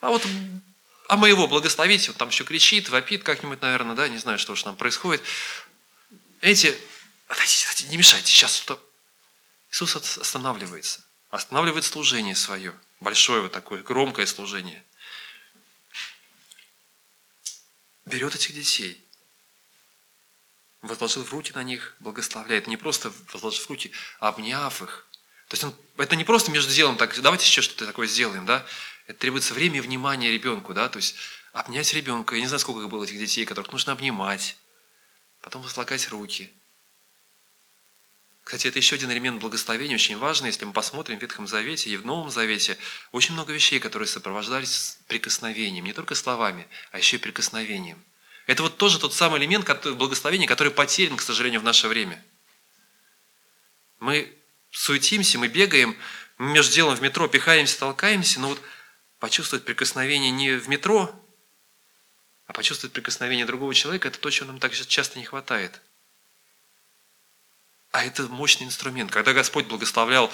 А 0.00 0.08
вот 0.08 0.24
а 1.08 1.16
моего 1.16 1.46
благословите, 1.46 2.10
он 2.10 2.16
там 2.16 2.28
еще 2.28 2.44
кричит, 2.44 2.88
вопит 2.88 3.22
как-нибудь, 3.22 3.60
наверное, 3.62 3.96
да, 3.96 4.08
не 4.08 4.18
знаю, 4.18 4.38
что 4.38 4.54
же 4.54 4.64
там 4.64 4.76
происходит. 4.76 5.22
Эти 6.40 6.76
Отойдите, 7.28 7.66
отойдите, 7.66 7.88
не 7.90 7.96
мешайте, 7.98 8.26
сейчас 8.26 8.56
что? 8.56 8.82
Иисус 9.70 9.94
останавливается, 9.96 11.04
останавливает 11.30 11.84
служение 11.84 12.34
свое, 12.34 12.74
большое 13.00 13.42
вот 13.42 13.52
такое, 13.52 13.82
громкое 13.82 14.26
служение. 14.26 14.84
Берет 18.06 18.34
этих 18.34 18.54
детей, 18.54 19.04
возложил 20.80 21.24
в 21.24 21.32
руки 21.32 21.52
на 21.54 21.62
них, 21.62 21.96
благословляет. 22.00 22.66
Не 22.66 22.76
просто 22.76 23.12
возложив 23.32 23.68
руки, 23.68 23.92
а 24.20 24.28
обняв 24.28 24.82
их, 24.82 25.06
То 25.48 25.54
есть 25.54 25.64
он, 25.64 25.74
это 25.96 26.16
не 26.16 26.24
просто 26.24 26.50
между 26.50 26.72
делом, 26.72 26.96
так, 26.96 27.20
давайте 27.20 27.44
еще 27.44 27.62
что-то 27.62 27.86
такое 27.86 28.06
сделаем, 28.06 28.46
да? 28.46 28.64
Это 29.06 29.18
требуется 29.18 29.54
время 29.54 29.78
и 29.78 29.80
внимание 29.80 30.30
ребенку, 30.30 30.72
да? 30.72 30.88
То 30.88 30.98
есть 30.98 31.16
обнять 31.52 31.92
ребенка, 31.92 32.34
я 32.34 32.40
не 32.40 32.46
знаю, 32.46 32.60
сколько 32.60 32.86
было 32.88 33.04
этих 33.04 33.18
детей, 33.18 33.44
которых 33.44 33.72
нужно 33.72 33.92
обнимать, 33.92 34.56
потом 35.40 35.62
возлагать 35.62 36.08
руки. 36.08 36.52
Кстати, 38.48 38.68
это 38.68 38.78
еще 38.78 38.94
один 38.94 39.12
элемент 39.12 39.42
благословения, 39.42 39.94
очень 39.94 40.16
важный, 40.16 40.46
если 40.46 40.64
мы 40.64 40.72
посмотрим 40.72 41.18
в 41.18 41.20
Ветхом 41.20 41.46
Завете 41.46 41.90
и 41.90 41.98
в 41.98 42.06
Новом 42.06 42.30
Завете, 42.30 42.78
очень 43.12 43.34
много 43.34 43.52
вещей, 43.52 43.78
которые 43.78 44.06
сопровождались 44.06 44.96
прикосновением, 45.06 45.84
не 45.84 45.92
только 45.92 46.14
словами, 46.14 46.66
а 46.90 46.96
еще 46.96 47.16
и 47.16 47.20
прикосновением. 47.20 48.02
Это 48.46 48.62
вот 48.62 48.78
тоже 48.78 48.98
тот 48.98 49.12
самый 49.12 49.38
элемент 49.38 49.68
благословения, 49.84 50.48
который 50.48 50.72
потерян, 50.72 51.18
к 51.18 51.20
сожалению, 51.20 51.60
в 51.60 51.64
наше 51.64 51.88
время. 51.88 52.24
Мы 54.00 54.34
суетимся, 54.70 55.38
мы 55.38 55.48
бегаем, 55.48 55.94
мы 56.38 56.52
между 56.52 56.72
делом 56.72 56.96
в 56.96 57.02
метро 57.02 57.28
пихаемся, 57.28 57.78
толкаемся, 57.78 58.40
но 58.40 58.48
вот 58.48 58.62
почувствовать 59.18 59.66
прикосновение 59.66 60.30
не 60.30 60.52
в 60.52 60.70
метро, 60.70 61.14
а 62.46 62.54
почувствовать 62.54 62.94
прикосновение 62.94 63.44
другого 63.44 63.74
человека– 63.74 64.08
это 64.08 64.18
то, 64.18 64.30
чего 64.30 64.46
нам 64.46 64.58
так 64.58 64.72
часто 64.72 65.18
не 65.18 65.26
хватает. 65.26 65.82
А 67.90 68.04
это 68.04 68.24
мощный 68.24 68.64
инструмент. 68.64 69.10
Когда 69.10 69.32
Господь 69.32 69.66
благословлял 69.66 70.30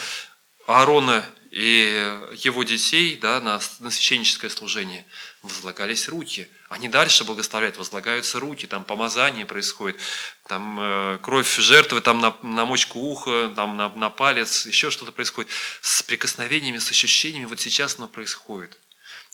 Аарона 0.66 1.24
и 1.50 2.18
его 2.38 2.64
детей 2.64 3.16
да, 3.16 3.40
на, 3.40 3.61
на 3.78 3.90
священническое 3.90 4.50
служение, 4.50 5.07
возлагались 5.42 6.09
руки. 6.09 6.48
Они 6.68 6.88
дальше 6.88 7.22
благословляют, 7.22 7.76
возлагаются 7.76 8.40
руки, 8.40 8.66
там 8.66 8.82
помазание 8.82 9.46
происходит, 9.46 10.00
там 10.48 10.78
э, 10.80 11.18
кровь 11.22 11.57
жертвы 11.59 12.00
там 12.00 12.18
на, 12.20 12.36
на 12.42 12.64
мочку 12.64 12.98
уха, 12.98 13.52
там 13.55 13.76
на, 13.76 13.88
на 13.90 14.11
палец, 14.11 14.66
еще 14.66 14.90
что-то 14.90 15.12
происходит. 15.12 15.50
С 15.80 16.02
прикосновениями, 16.02 16.78
с 16.78 16.90
ощущениями 16.90 17.44
вот 17.44 17.61
сейчас 17.61 17.96
оно 17.98 18.09
происходит. 18.09 18.76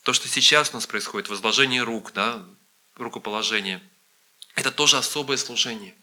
То, 0.03 0.13
что 0.13 0.27
сейчас 0.27 0.71
у 0.71 0.73
нас 0.73 0.85
происходит, 0.85 1.29
возложение 1.29 1.81
рук, 1.81 2.11
да, 2.13 2.45
рукоположение, 2.97 3.81
это 4.55 4.71
тоже 4.71 4.97
особое 4.97 5.37
служение. 5.37 5.95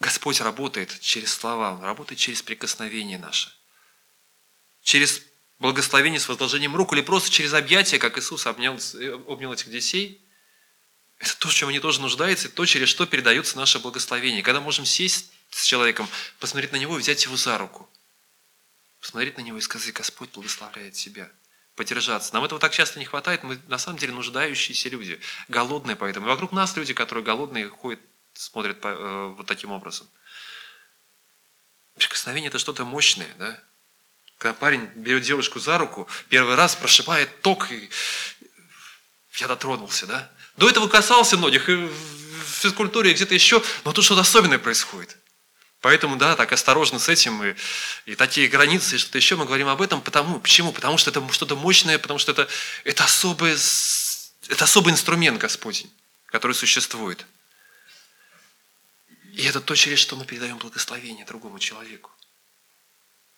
Господь 0.00 0.40
работает 0.40 1.00
через 1.00 1.32
слова, 1.32 1.72
Он 1.72 1.82
работает 1.82 2.18
через 2.18 2.42
прикосновение 2.42 3.18
наше. 3.18 3.50
Через 4.82 5.22
благословение 5.58 6.20
с 6.20 6.28
возложением 6.28 6.76
рук 6.76 6.92
или 6.92 7.00
просто 7.00 7.30
через 7.30 7.54
объятия, 7.54 7.98
как 7.98 8.18
Иисус 8.18 8.46
обнял, 8.46 8.78
обнял 9.26 9.52
этих 9.52 9.70
детей. 9.70 10.22
Это 11.18 11.36
то, 11.38 11.48
в 11.48 11.54
чем 11.54 11.70
они 11.70 11.80
тоже 11.80 12.00
нуждаются, 12.00 12.50
то, 12.50 12.66
через 12.66 12.88
что 12.88 13.06
передается 13.06 13.56
наше 13.56 13.78
благословение. 13.78 14.42
Когда 14.42 14.60
можем 14.60 14.84
сесть 14.84 15.32
с 15.50 15.64
человеком, 15.64 16.08
посмотреть 16.38 16.72
на 16.72 16.76
него 16.76 16.96
и 16.96 17.00
взять 17.00 17.24
его 17.24 17.36
за 17.36 17.56
руку. 17.56 17.88
Посмотреть 19.00 19.38
на 19.38 19.42
него 19.42 19.56
и 19.56 19.62
сказать, 19.62 19.94
Господь 19.94 20.30
благословляет 20.30 20.94
тебя 20.94 21.30
подержаться. 21.74 22.34
Нам 22.34 22.44
этого 22.44 22.60
так 22.60 22.72
часто 22.72 22.98
не 22.98 23.04
хватает, 23.04 23.44
мы 23.44 23.58
на 23.68 23.78
самом 23.78 23.98
деле 23.98 24.12
нуждающиеся 24.12 24.88
люди, 24.88 25.20
голодные 25.48 25.94
поэтому. 25.94 26.26
И 26.26 26.28
вокруг 26.28 26.52
нас 26.52 26.76
люди, 26.76 26.92
которые 26.92 27.24
голодные, 27.24 27.68
ходят, 27.68 28.00
смотрят 28.36 28.80
по, 28.80 28.88
э, 28.88 29.26
вот 29.36 29.46
таким 29.46 29.72
образом. 29.72 30.08
Прикосновение– 31.96 32.48
это 32.50 32.58
что-то 32.58 32.84
мощное, 32.84 33.32
да? 33.38 33.58
Когда 34.38 34.54
парень 34.54 34.84
берет 34.94 35.22
девушку 35.22 35.58
за 35.58 35.78
руку, 35.78 36.08
первый 36.28 36.56
раз 36.56 36.76
прошибает 36.76 37.40
ток, 37.40 37.72
и 37.72 37.88
я 39.38 39.48
дотронулся, 39.48 40.06
да? 40.06 40.30
До 40.56 40.68
этого 40.68 40.88
касался 40.88 41.36
многих, 41.36 41.68
и 41.68 41.74
в 41.74 41.90
физкультуре, 42.60 43.10
и 43.10 43.14
где-то 43.14 43.34
еще, 43.34 43.62
но 43.84 43.92
тут 43.92 44.04
что-то 44.04 44.20
особенное 44.20 44.58
происходит. 44.58 45.16
Поэтому, 45.80 46.16
да, 46.16 46.36
так 46.36 46.52
осторожно 46.52 46.98
с 46.98 47.08
этим, 47.08 47.42
и, 47.44 47.54
и 48.06 48.14
такие 48.14 48.48
границы, 48.48 48.96
и 48.96 48.98
что-то 48.98 49.18
еще, 49.18 49.36
мы 49.36 49.44
говорим 49.44 49.68
об 49.68 49.80
этом, 49.80 50.00
потому, 50.00 50.40
почему? 50.40 50.72
Потому 50.72 50.98
что 50.98 51.10
это 51.10 51.32
что-то 51.32 51.56
мощное, 51.56 51.98
потому 51.98 52.18
что 52.18 52.32
это, 52.32 52.48
это, 52.84 53.04
особый, 53.04 53.52
это 53.52 54.64
особый 54.64 54.92
инструмент 54.92 55.38
Господень, 55.38 55.90
который 56.26 56.52
существует. 56.52 57.24
И 59.36 59.44
это 59.44 59.60
то, 59.60 59.74
через 59.74 59.98
что 59.98 60.16
мы 60.16 60.24
передаем 60.24 60.58
благословение 60.58 61.24
другому 61.24 61.58
человеку. 61.58 62.10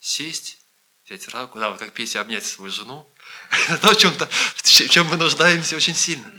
Сесть, 0.00 0.58
взять 1.04 1.28
руку, 1.28 1.58
да, 1.58 1.70
вот 1.70 1.78
как 1.78 1.92
Петя 1.92 2.20
обнять 2.20 2.46
свою 2.46 2.70
жену. 2.70 3.08
Это 3.68 3.78
то, 3.78 3.92
в 3.92 3.96
чем-то, 3.96 4.26
в 4.26 4.62
чем 4.62 5.06
мы 5.08 5.16
нуждаемся 5.16 5.76
очень 5.76 5.94
сильно. 5.94 6.32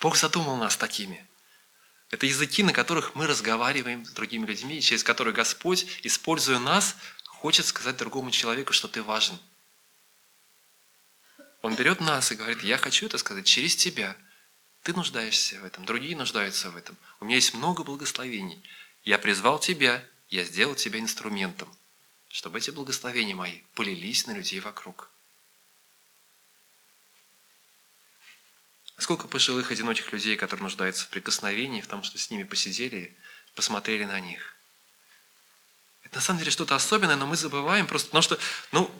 Бог 0.00 0.16
задумал 0.16 0.56
нас 0.56 0.76
такими– 0.76 1.26
это 2.10 2.26
языки, 2.26 2.62
на 2.62 2.72
которых 2.72 3.14
мы 3.14 3.26
разговариваем 3.26 4.04
с 4.04 4.10
другими 4.10 4.44
людьми, 4.44 4.82
через 4.82 5.04
которые 5.04 5.32
Господь, 5.32 5.86
используя 6.02 6.58
нас, 6.58 6.96
хочет 7.24 7.66
сказать 7.66 7.96
другому 7.96 8.32
человеку, 8.32 8.72
что 8.72 8.88
ты 8.88 9.02
важен. 9.02 9.38
Он 11.62 11.76
берет 11.76 12.00
нас 12.00 12.32
и 12.32 12.34
говорит, 12.34 12.64
я 12.64 12.78
хочу 12.78 13.06
это 13.06 13.16
сказать 13.18 13.46
через 13.46 13.76
тебя. 13.76 14.16
Ты 14.82 14.94
нуждаешься 14.94 15.60
в 15.60 15.64
этом, 15.64 15.84
другие 15.84 16.16
нуждаются 16.16 16.70
в 16.70 16.76
этом. 16.76 16.96
У 17.20 17.24
меня 17.24 17.36
есть 17.36 17.54
много 17.54 17.84
благословений. 17.84 18.62
Я 19.04 19.18
призвал 19.18 19.58
тебя, 19.58 20.02
я 20.30 20.44
сделал 20.44 20.74
тебя 20.74 21.00
инструментом, 21.00 21.74
чтобы 22.28 22.58
эти 22.58 22.70
благословения 22.70 23.34
мои 23.34 23.60
полились 23.74 24.26
на 24.26 24.32
людей 24.32 24.60
вокруг. 24.60 25.10
Сколько 28.96 29.28
пожилых 29.28 29.70
одиноких 29.70 30.12
людей, 30.12 30.36
которые 30.36 30.64
нуждаются 30.64 31.04
в 31.04 31.08
прикосновении, 31.08 31.80
в 31.80 31.86
том, 31.86 32.02
что 32.02 32.18
с 32.18 32.30
ними 32.30 32.42
посидели, 32.42 33.16
посмотрели 33.54 34.04
на 34.04 34.20
них. 34.20 34.54
Это 36.04 36.16
на 36.16 36.20
самом 36.20 36.38
деле 36.40 36.50
что-то 36.50 36.74
особенное, 36.74 37.16
но 37.16 37.26
мы 37.26 37.36
забываем 37.36 37.86
просто, 37.86 38.08
потому 38.08 38.22
что, 38.22 38.38
ну, 38.72 38.90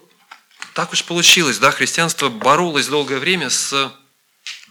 так 0.74 0.92
уж 0.92 1.04
получилось, 1.04 1.58
да, 1.58 1.70
христианство 1.70 2.28
боролось 2.28 2.86
долгое 2.86 3.18
время 3.18 3.50
с, 3.50 3.92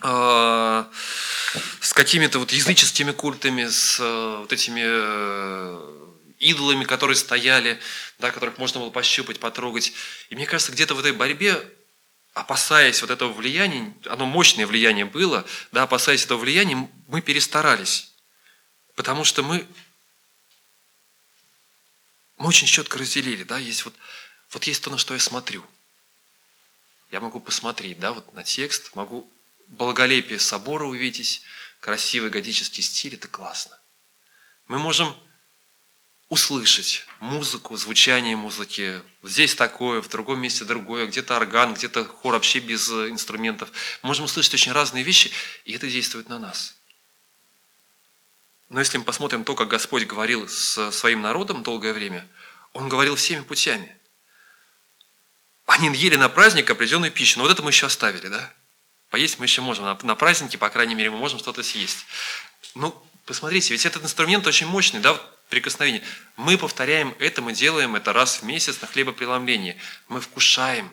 с 0.02 1.94
какими-то 1.94 2.40
вот 2.40 2.52
языческими 2.52 3.12
культами, 3.12 3.68
с 3.68 4.00
э, 4.00 4.38
вот 4.40 4.54
этими 4.54 4.82
э, 4.84 6.10
идолами, 6.40 6.86
которые 6.86 7.18
стояли, 7.18 7.80
да, 8.20 8.32
которых 8.32 8.58
можно 8.58 8.80
было 8.80 8.90
пощупать, 8.90 9.40
потрогать. 9.40 9.94
И 10.30 10.36
мне 10.36 10.46
кажется, 10.46 10.72
где-то 10.72 10.96
в 10.96 11.00
этой 11.00 11.12
борьбе 11.12 11.62
опасаясь 12.34 13.02
вот 13.02 13.12
этого 13.12 13.32
влияния, 13.34 13.94
оно 14.06 14.26
мощное 14.26 14.68
влияние 14.68 15.06
было, 15.06 15.46
да, 15.72 15.84
опасаясь 15.84 16.26
этого 16.26 16.40
влияния, 16.40 16.90
мы 17.08 17.22
перестарались. 17.22 18.12
Потому 18.96 19.24
что 19.24 19.44
мы, 19.44 19.66
мы 22.38 22.48
очень 22.48 22.68
четко 22.68 22.98
разделили, 22.98 23.44
да, 23.44 23.58
есть 23.58 23.86
вот, 23.86 23.94
вот 24.52 24.64
есть 24.66 24.84
то, 24.84 24.90
на 24.90 24.98
что 24.98 25.14
я 25.14 25.20
смотрю. 25.20 25.66
Я 27.12 27.20
могу 27.20 27.40
посмотреть, 27.40 28.00
да, 28.00 28.14
вот 28.14 28.34
на 28.34 28.44
текст, 28.44 28.96
могу 28.96 29.30
благолепие 29.70 30.40
собора 30.40 30.86
увидеть, 30.86 31.42
красивый 31.80 32.30
готический 32.30 32.84
стиль, 32.84 33.16
это 33.16 33.28
классно. 33.28 33.80
Мы 34.68 34.80
можем 34.80 35.16
услышать 36.28 37.06
музыку, 37.20 37.76
звучание 37.76 38.36
музыки. 38.36 39.02
Здесь 39.24 39.56
такое, 39.56 40.02
в 40.02 40.10
другом 40.10 40.40
месте 40.40 40.64
другое, 40.64 41.08
где-то 41.08 41.36
орган, 41.36 41.74
где-то 41.74 42.06
хор 42.06 42.34
вообще 42.34 42.60
без 42.60 42.90
инструментов. 42.90 43.72
Можем 44.04 44.26
услышать 44.26 44.54
очень 44.54 44.72
разные 44.72 45.04
вещи, 45.04 45.32
и 45.66 45.74
это 45.74 45.88
действует 45.88 46.30
на 46.30 46.38
нас. 46.38 46.76
Но 48.70 48.80
если 48.80 49.00
мы 49.00 49.04
посмотрим 49.04 49.44
то, 49.44 49.56
как 49.56 49.68
Господь 49.68 50.06
говорил 50.06 50.48
с 50.48 50.92
своим 50.92 51.22
народом 51.22 51.64
долгое 51.64 51.94
время, 51.94 52.28
Он 52.74 52.88
говорил 52.88 53.16
всеми 53.16 53.42
путями. 53.42 53.96
Они 55.66 55.96
ели 55.96 56.16
на 56.16 56.30
праздник 56.30 56.70
определенную 56.70 57.12
пищу, 57.12 57.40
но 57.40 57.46
вот 57.46 57.52
это 57.52 57.64
мы 57.64 57.72
еще 57.72 57.88
оставили, 57.88 58.28
да? 58.28 58.54
Поесть 59.10 59.40
мы 59.40 59.46
еще 59.46 59.62
можем, 59.62 59.86
на, 59.86 59.98
на 60.04 60.16
празднике, 60.16 60.58
по 60.58 60.70
крайней 60.70 60.96
мере, 60.96 61.10
мы 61.10 61.18
можем 61.18 61.40
что-то 61.40 61.64
съесть. 61.64 62.06
Ну, 62.76 62.96
посмотрите, 63.26 63.74
ведь 63.74 63.86
этот 63.86 64.04
инструмент 64.04 64.46
очень 64.48 64.68
мощный, 64.68 65.00
да? 65.00 65.20
прикосновение. 65.50 66.04
Мы 66.38 66.58
повторяем 66.58 67.16
это, 67.20 67.42
мы 67.42 67.54
делаем 67.54 67.96
это 67.96 68.14
раз 68.14 68.42
в 68.42 68.44
месяц 68.44 68.80
на 68.82 68.88
хлебопреломлении. 68.88 69.76
Мы 70.08 70.22
вкушаем 70.22 70.92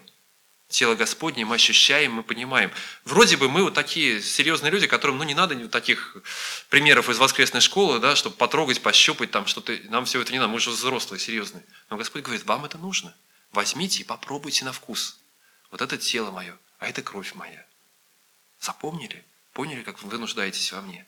тело 0.68 0.94
Господне, 0.94 1.44
мы 1.44 1.54
ощущаем, 1.56 2.12
мы 2.12 2.22
понимаем. 2.22 2.72
Вроде 3.04 3.36
бы 3.36 3.48
мы 3.48 3.62
вот 3.62 3.74
такие 3.74 4.20
серьезные 4.20 4.72
люди, 4.72 4.86
которым 4.86 5.18
ну, 5.18 5.24
не 5.24 5.34
надо 5.34 5.54
вот 5.54 5.70
таких 5.70 6.16
примеров 6.70 7.08
из 7.08 7.18
воскресной 7.18 7.60
школы, 7.60 8.00
да, 8.00 8.16
чтобы 8.16 8.36
потрогать, 8.36 8.80
пощупать, 8.80 9.30
там 9.30 9.46
что-то. 9.46 9.78
Нам 9.90 10.06
все 10.06 10.20
это 10.20 10.32
не 10.32 10.38
надо, 10.38 10.50
мы 10.50 10.58
же 10.58 10.70
взрослые, 10.70 11.20
серьезные. 11.20 11.64
Но 11.90 11.96
Господь 11.96 12.22
говорит, 12.22 12.44
вам 12.46 12.64
это 12.64 12.78
нужно. 12.78 13.14
Возьмите 13.52 14.00
и 14.00 14.04
попробуйте 14.04 14.64
на 14.64 14.72
вкус. 14.72 15.18
Вот 15.70 15.82
это 15.82 15.98
тело 15.98 16.30
мое, 16.30 16.58
а 16.78 16.88
это 16.88 17.02
кровь 17.02 17.34
моя. 17.34 17.65
Запомнили? 18.60 19.24
Поняли, 19.52 19.82
как 19.82 20.02
вы 20.02 20.18
нуждаетесь 20.18 20.72
во 20.72 20.80
мне? 20.80 21.06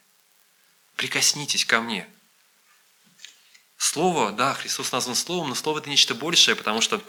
Прикоснитесь 0.96 1.64
ко 1.64 1.80
мне, 1.80 2.09
Слово, 3.78 4.32
да, 4.32 4.55
Христос 4.55 4.90
назван 4.90 5.14
Словом, 5.14 5.49
но 5.51 5.55
Слово– 5.55 5.78
это 5.80 5.88
нечто 5.88 6.14
большее, 6.14 6.57
потому 6.57 6.80
что 6.80 7.01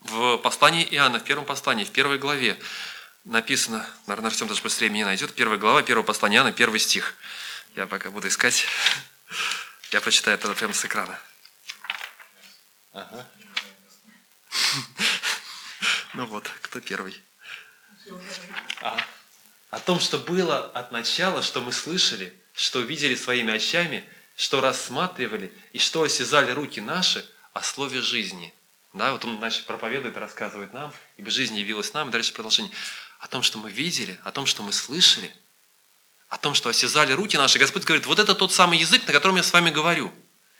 в 0.00 0.38
послании 0.38 0.86
Иоанна, 0.92 1.18
в 1.18 1.24
первом 1.24 1.44
послании, 1.44 1.84
в 1.84 1.90
первой 1.90 2.16
главе 2.16 2.56
написано, 3.24 3.84
наверное, 4.06 4.30
Артем 4.30 4.46
даже 4.46 4.62
быстрее 4.62 4.88
меня 4.88 5.04
найдет, 5.04 5.34
первая 5.34 5.58
глава, 5.58 5.82
первого 5.82 6.06
послания 6.06 6.36
Иоанна, 6.36 6.52
первый 6.52 6.78
стих. 6.78 7.14
Я 7.74 7.88
пока 7.88 8.10
буду 8.10 8.28
искать. 8.28 8.64
Я 9.90 10.00
прочитаю 10.00 10.38
это 10.38 10.54
прямо 10.54 10.72
с 10.72 10.84
экрана. 10.84 11.18
Ага. 12.92 13.28
Ну 16.14 16.24
вот, 16.24 16.50
кто 16.62 16.80
первый? 16.80 17.22
А, 18.80 18.98
о 19.70 19.80
том, 19.80 20.00
что 20.00 20.18
было 20.18 20.58
от 20.58 20.92
начала, 20.92 21.42
что 21.42 21.60
мы 21.60 21.72
слышали, 21.72 22.32
что 22.54 22.80
видели 22.80 23.14
своими 23.14 23.52
очами, 23.52 24.04
что 24.36 24.60
рассматривали 24.60 25.52
и 25.72 25.78
что 25.78 26.02
осязали 26.02 26.50
руки 26.52 26.80
наши 26.80 27.28
о 27.52 27.62
слове 27.62 28.00
жизни. 28.00 28.52
Да, 28.92 29.12
вот 29.12 29.24
он 29.24 29.38
значит, 29.38 29.66
проповедует, 29.66 30.16
рассказывает 30.16 30.72
нам, 30.72 30.92
ибо 31.16 31.30
жизнь 31.30 31.56
явилась 31.56 31.92
нам, 31.92 32.08
и 32.08 32.12
дальше 32.12 32.32
продолжение. 32.32 32.72
О 33.18 33.28
том, 33.28 33.42
что 33.42 33.58
мы 33.58 33.70
видели, 33.70 34.18
о 34.24 34.32
том, 34.32 34.46
что 34.46 34.62
мы 34.62 34.72
слышали, 34.72 35.30
о 36.28 36.38
том, 36.38 36.54
что 36.54 36.68
осязали 36.68 37.12
руки 37.12 37.36
наши. 37.36 37.58
Господь 37.58 37.84
говорит, 37.84 38.06
вот 38.06 38.18
это 38.18 38.34
тот 38.34 38.52
самый 38.52 38.78
язык, 38.78 39.06
на 39.06 39.12
котором 39.12 39.36
я 39.36 39.42
с 39.42 39.52
вами 39.52 39.70
говорю. 39.70 40.12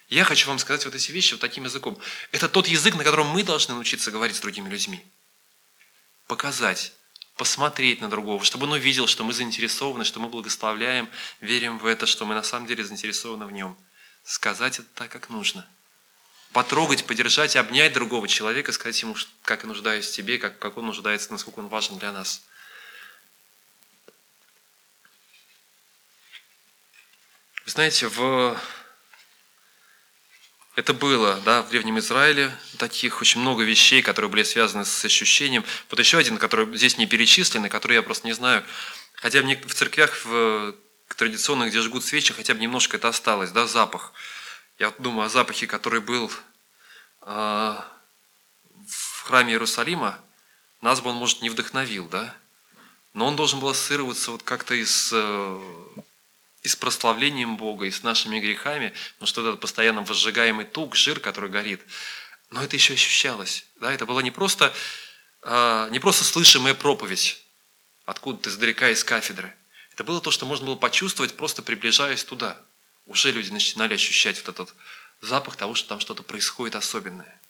Я 0.08 0.24
хочу 0.24 0.48
вам 0.48 0.58
сказать 0.58 0.84
вот 0.84 0.94
эти 0.94 1.10
вещи 1.10 1.32
вот 1.32 1.40
таким 1.40 1.64
языком. 1.64 1.98
Это 2.30 2.48
тот 2.48 2.68
язык, 2.68 2.94
на 2.94 3.04
котором 3.04 3.28
мы 3.28 3.42
должны 3.42 3.74
научиться 3.74 4.10
говорить 4.10 4.36
с 4.36 4.40
другими 4.40 4.68
людьми. 4.68 5.04
Показать, 6.26 6.92
посмотреть 7.36 8.00
на 8.00 8.08
другого, 8.08 8.42
чтобы 8.44 8.64
он 8.64 8.72
увидел, 8.72 9.06
что 9.06 9.22
мы 9.22 9.32
заинтересованы, 9.32 10.04
что 10.04 10.20
мы 10.20 10.28
благословляем, 10.28 11.08
верим 11.40 11.78
в 11.78 11.86
это, 11.86 12.06
что 12.06 12.24
мы 12.24 12.34
на 12.34 12.42
самом 12.42 12.66
деле 12.66 12.84
заинтересованы 12.84 13.46
в 13.46 13.52
нем. 13.52 13.76
Сказать 14.24 14.78
это 14.78 14.88
так, 14.94 15.10
как 15.10 15.28
нужно. 15.28 15.66
Потрогать, 16.52 17.06
поддержать, 17.06 17.54
обнять 17.56 17.92
другого 17.92 18.26
человека, 18.26 18.72
сказать 18.72 19.00
ему, 19.02 19.14
как 19.42 19.62
я 19.62 19.68
нуждаюсь 19.68 20.08
в 20.08 20.12
тебе, 20.12 20.38
как, 20.38 20.58
как 20.58 20.78
он 20.78 20.86
нуждается, 20.86 21.30
насколько 21.30 21.58
он 21.58 21.68
важен 21.68 21.98
для 21.98 22.12
нас. 22.12 22.42
Вы 27.66 27.72
знаете, 27.72 28.08
в 28.08 28.58
это 30.76 30.92
было 30.92 31.40
да, 31.44 31.62
в 31.62 31.70
Древнем 31.70 31.98
Израиле, 31.98 32.54
таких 32.76 33.22
очень 33.22 33.40
много 33.40 33.64
вещей, 33.64 34.02
которые 34.02 34.30
были 34.30 34.42
связаны 34.42 34.84
с 34.84 35.04
ощущением. 35.04 35.64
Вот 35.90 35.98
еще 35.98 36.18
один, 36.18 36.36
который 36.36 36.76
здесь 36.76 36.98
не 36.98 37.06
перечисленный, 37.06 37.70
который 37.70 37.94
я 37.94 38.02
просто 38.02 38.26
не 38.26 38.34
знаю. 38.34 38.62
Хотя 39.14 39.40
в 39.40 39.74
церквях 39.74 40.24
в 40.24 40.74
традиционных, 41.16 41.70
где 41.70 41.80
жгут 41.80 42.04
свечи, 42.04 42.34
хотя 42.34 42.52
бы 42.52 42.60
немножко 42.60 42.98
это 42.98 43.08
осталось, 43.08 43.52
да, 43.52 43.66
запах. 43.66 44.12
Я 44.78 44.92
думаю 44.98 45.26
о 45.26 45.28
запахе, 45.30 45.66
который 45.66 46.00
был 46.00 46.30
э, 47.22 47.76
в 48.86 49.22
храме 49.24 49.54
Иерусалима. 49.54 50.18
Нас 50.82 51.00
бы 51.00 51.08
он, 51.08 51.16
может, 51.16 51.40
не 51.40 51.48
вдохновил, 51.48 52.06
да? 52.08 52.36
Но 53.14 53.26
он 53.26 53.34
должен 53.34 53.60
был 53.60 53.70
ассоциироваться 53.70 54.30
вот 54.30 54.42
как-то 54.42 54.74
из 54.74 55.10
э, 55.14 55.60
и 56.66 56.68
с 56.68 56.74
прославлением 56.74 57.56
Бога, 57.56 57.86
и 57.86 57.92
с 57.92 58.02
нашими 58.02 58.40
грехами, 58.40 58.92
потому 59.14 59.28
что 59.28 59.40
этот 59.40 59.60
постоянно 59.60 60.02
возжигаемый 60.02 60.64
тук, 60.64 60.96
жир, 60.96 61.20
который 61.20 61.48
горит, 61.48 61.80
но 62.50 62.60
это 62.60 62.74
еще 62.74 62.94
ощущалось. 62.94 63.64
Да? 63.80 63.92
Это 63.92 64.04
была 64.04 64.20
не 64.20 64.32
просто, 64.32 64.74
а, 65.42 65.88
не 65.90 66.00
просто 66.00 66.24
слышимая 66.24 66.74
проповедь 66.74 67.40
откуда-то 68.04 68.50
издалека 68.50 68.90
из 68.90 69.04
кафедры. 69.04 69.54
Это 69.92 70.02
было 70.02 70.20
то, 70.20 70.32
что 70.32 70.44
можно 70.44 70.66
было 70.66 70.74
почувствовать, 70.74 71.36
просто 71.36 71.62
приближаясь 71.62 72.24
туда. 72.24 72.60
Уже 73.06 73.30
люди 73.30 73.52
начинали 73.52 73.94
ощущать 73.94 74.36
вот 74.44 74.48
этот 74.48 74.74
запах 75.20 75.54
того, 75.54 75.76
что 75.76 75.90
там 75.90 76.00
что-то 76.00 76.24
происходит 76.24 76.74
особенное. 76.74 77.40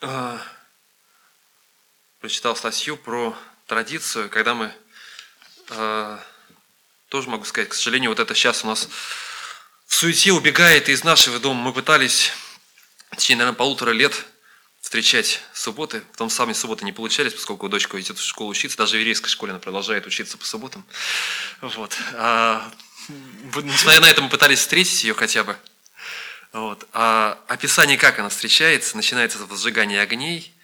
Uh 0.00 0.40
прочитал 2.20 2.54
статью 2.54 2.96
про 2.98 3.34
традицию, 3.66 4.28
когда 4.28 4.54
мы, 4.54 4.74
э, 5.70 6.18
тоже 7.08 7.30
могу 7.30 7.44
сказать, 7.44 7.70
к 7.70 7.74
сожалению, 7.74 8.10
вот 8.10 8.20
это 8.20 8.34
сейчас 8.34 8.62
у 8.62 8.66
нас 8.66 8.88
в 9.86 9.94
суете 9.94 10.32
убегает 10.32 10.88
из 10.88 11.02
нашего 11.02 11.38
дома. 11.38 11.62
Мы 11.62 11.72
пытались 11.72 12.32
в 13.10 13.16
течение, 13.16 13.38
наверное, 13.38 13.56
полутора 13.56 13.90
лет 13.90 14.26
встречать 14.82 15.40
субботы. 15.54 16.02
Потом 16.12 16.28
сами 16.28 16.52
субботы 16.52 16.84
не 16.84 16.92
получались, 16.92 17.32
поскольку 17.32 17.68
дочка 17.68 17.98
идет 17.98 18.18
в 18.18 18.22
школу 18.22 18.50
учиться. 18.50 18.76
Даже 18.76 18.96
в 18.96 19.00
еврейской 19.00 19.28
школе 19.28 19.52
она 19.52 19.58
продолжает 19.58 20.06
учиться 20.06 20.36
по 20.36 20.44
субботам. 20.44 20.84
Вот. 21.62 21.96
А, 22.14 22.70
несмотря 23.08 24.00
на 24.00 24.10
это, 24.10 24.20
мы 24.20 24.28
пытались 24.28 24.60
встретить 24.60 25.04
ее 25.04 25.14
хотя 25.14 25.42
бы. 25.42 25.56
Вот. 26.52 26.86
А 26.92 27.42
описание, 27.48 27.96
как 27.96 28.18
она 28.18 28.28
встречается, 28.28 28.96
начинается 28.96 29.38
с 29.38 29.42
возжигания 29.42 30.02
огней– 30.02 30.54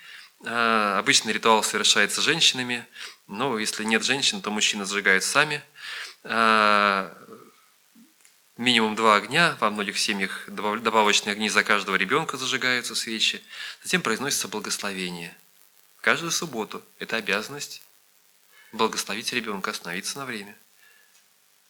обычный 0.46 1.32
ритуал 1.32 1.62
совершается 1.62 2.22
женщинами, 2.22 2.86
но 3.26 3.58
если 3.58 3.84
нет 3.84 4.04
женщин, 4.04 4.40
то 4.40 4.50
мужчины 4.50 4.84
зажигают 4.84 5.24
сами. 5.24 5.62
А, 6.22 7.12
минимум 8.56 8.94
два 8.94 9.16
огня, 9.16 9.56
во 9.60 9.70
многих 9.70 9.98
семьях 9.98 10.44
добавочные 10.48 11.32
огни 11.32 11.48
за 11.48 11.64
каждого 11.64 11.96
ребенка 11.96 12.36
зажигаются 12.36 12.94
свечи. 12.94 13.42
Затем 13.82 14.02
произносится 14.02 14.46
благословение. 14.46 15.36
Каждую 16.00 16.30
субботу 16.30 16.82
это 17.00 17.16
обязанность 17.16 17.82
благословить 18.72 19.32
ребенка, 19.32 19.72
остановиться 19.72 20.18
на 20.18 20.26
время. 20.26 20.56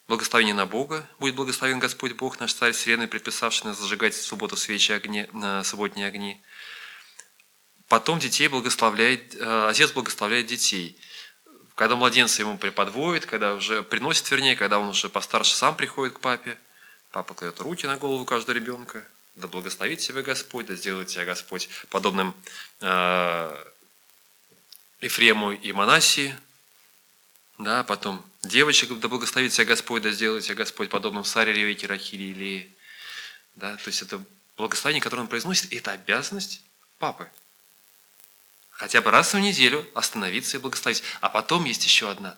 Благословение 0.08 0.54
на 0.54 0.66
Бога, 0.66 1.08
будет 1.18 1.34
благословен 1.34 1.78
Господь 1.78 2.12
Бог, 2.12 2.38
наш 2.38 2.52
Царь 2.52 2.72
Вселенной, 2.72 3.08
предписавший 3.08 3.66
нас 3.66 3.78
зажигать 3.78 4.14
в 4.14 4.22
субботу 4.22 4.56
свечи 4.56 4.92
огни, 4.92 5.26
на 5.32 5.64
субботние 5.64 6.06
огни. 6.06 6.40
Потом 7.88 8.18
детей 8.18 8.48
благословляет, 8.48 9.36
э, 9.36 9.68
отец 9.68 9.92
благословляет 9.92 10.46
детей. 10.46 10.98
Когда 11.76 11.94
младенца 11.94 12.42
ему 12.42 12.58
преподвоит, 12.58 13.26
когда 13.26 13.54
уже 13.54 13.82
приносит, 13.82 14.28
вернее, 14.30 14.56
когда 14.56 14.78
он 14.78 14.88
уже 14.88 15.08
постарше 15.08 15.54
сам 15.54 15.76
приходит 15.76 16.14
к 16.14 16.20
папе, 16.20 16.58
папа 17.12 17.34
кладет 17.34 17.60
руки 17.60 17.86
на 17.86 17.96
голову 17.96 18.24
каждого 18.24 18.56
ребенка, 18.56 19.06
да 19.36 19.46
благословит 19.46 20.00
тебя 20.00 20.22
Господь, 20.22 20.66
да 20.66 20.74
сделает 20.74 21.08
тебя 21.08 21.24
Господь 21.24 21.68
подобным 21.90 22.34
э, 22.80 23.64
Ефрему 25.00 25.52
и 25.52 25.72
Манасии, 25.72 26.36
да, 27.58 27.84
потом 27.84 28.24
девочек, 28.42 28.98
да 28.98 29.08
благословит 29.08 29.52
тебя 29.52 29.64
Господь, 29.64 30.02
да 30.02 30.10
сделает 30.10 30.44
тебя 30.44 30.56
Господь 30.56 30.88
подобным 30.90 31.24
Саре, 31.24 31.52
Ревеке, 31.52 31.86
Рахиле, 31.86 32.30
Илии. 32.30 32.76
Да, 33.54 33.76
то 33.76 33.88
есть 33.88 34.02
это 34.02 34.22
благословение, 34.56 35.02
которое 35.02 35.22
он 35.22 35.28
произносит, 35.28 35.72
это 35.72 35.92
обязанность 35.92 36.62
папы 36.98 37.30
хотя 38.76 39.00
бы 39.00 39.10
раз 39.10 39.32
в 39.34 39.38
неделю 39.38 39.86
остановиться 39.94 40.56
и 40.56 40.60
благословить. 40.60 41.02
А 41.20 41.28
потом 41.28 41.64
есть 41.64 41.84
еще 41.84 42.10
одна, 42.10 42.36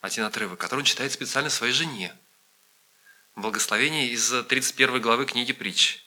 один 0.00 0.24
отрывок, 0.24 0.60
который 0.60 0.80
он 0.80 0.84
читает 0.84 1.12
специально 1.12 1.50
своей 1.50 1.72
жене. 1.72 2.14
Благословение 3.34 4.08
из 4.08 4.30
31 4.44 5.00
главы 5.00 5.26
книги 5.26 5.52
притч. 5.52 6.04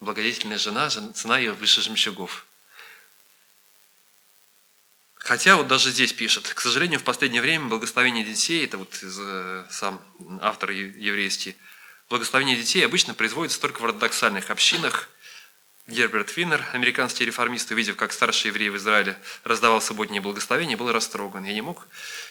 Благодетельная 0.00 0.58
жена, 0.58 0.90
цена 0.90 1.38
ее 1.38 1.52
выше 1.52 1.80
жемчугов. 1.80 2.46
Хотя 5.14 5.56
вот 5.56 5.68
даже 5.68 5.92
здесь 5.92 6.12
пишет, 6.12 6.52
к 6.52 6.60
сожалению, 6.60 6.98
в 6.98 7.04
последнее 7.04 7.40
время 7.40 7.66
благословение 7.66 8.24
детей, 8.24 8.64
это 8.64 8.76
вот 8.76 8.92
из, 9.00 9.16
э, 9.20 9.64
сам 9.70 10.02
автор 10.40 10.72
еврейский, 10.72 11.56
благословение 12.08 12.56
детей 12.56 12.84
обычно 12.84 13.14
производится 13.14 13.60
только 13.60 13.80
в 13.80 13.84
ортодоксальных 13.84 14.50
общинах– 14.50 15.08
Герберт 15.92 16.30
Финнер, 16.30 16.64
американский 16.72 17.26
реформист, 17.26 17.70
увидев, 17.70 17.96
как 17.96 18.12
старший 18.12 18.48
еврей 18.48 18.70
в 18.70 18.76
Израиле 18.78 19.16
раздавал 19.44 19.82
субботние 19.82 20.22
благословения, 20.22 20.76
был 20.76 20.90
растроган. 20.90 21.44
Я 21.44 21.52
не 21.52 21.60
мог 21.60 21.86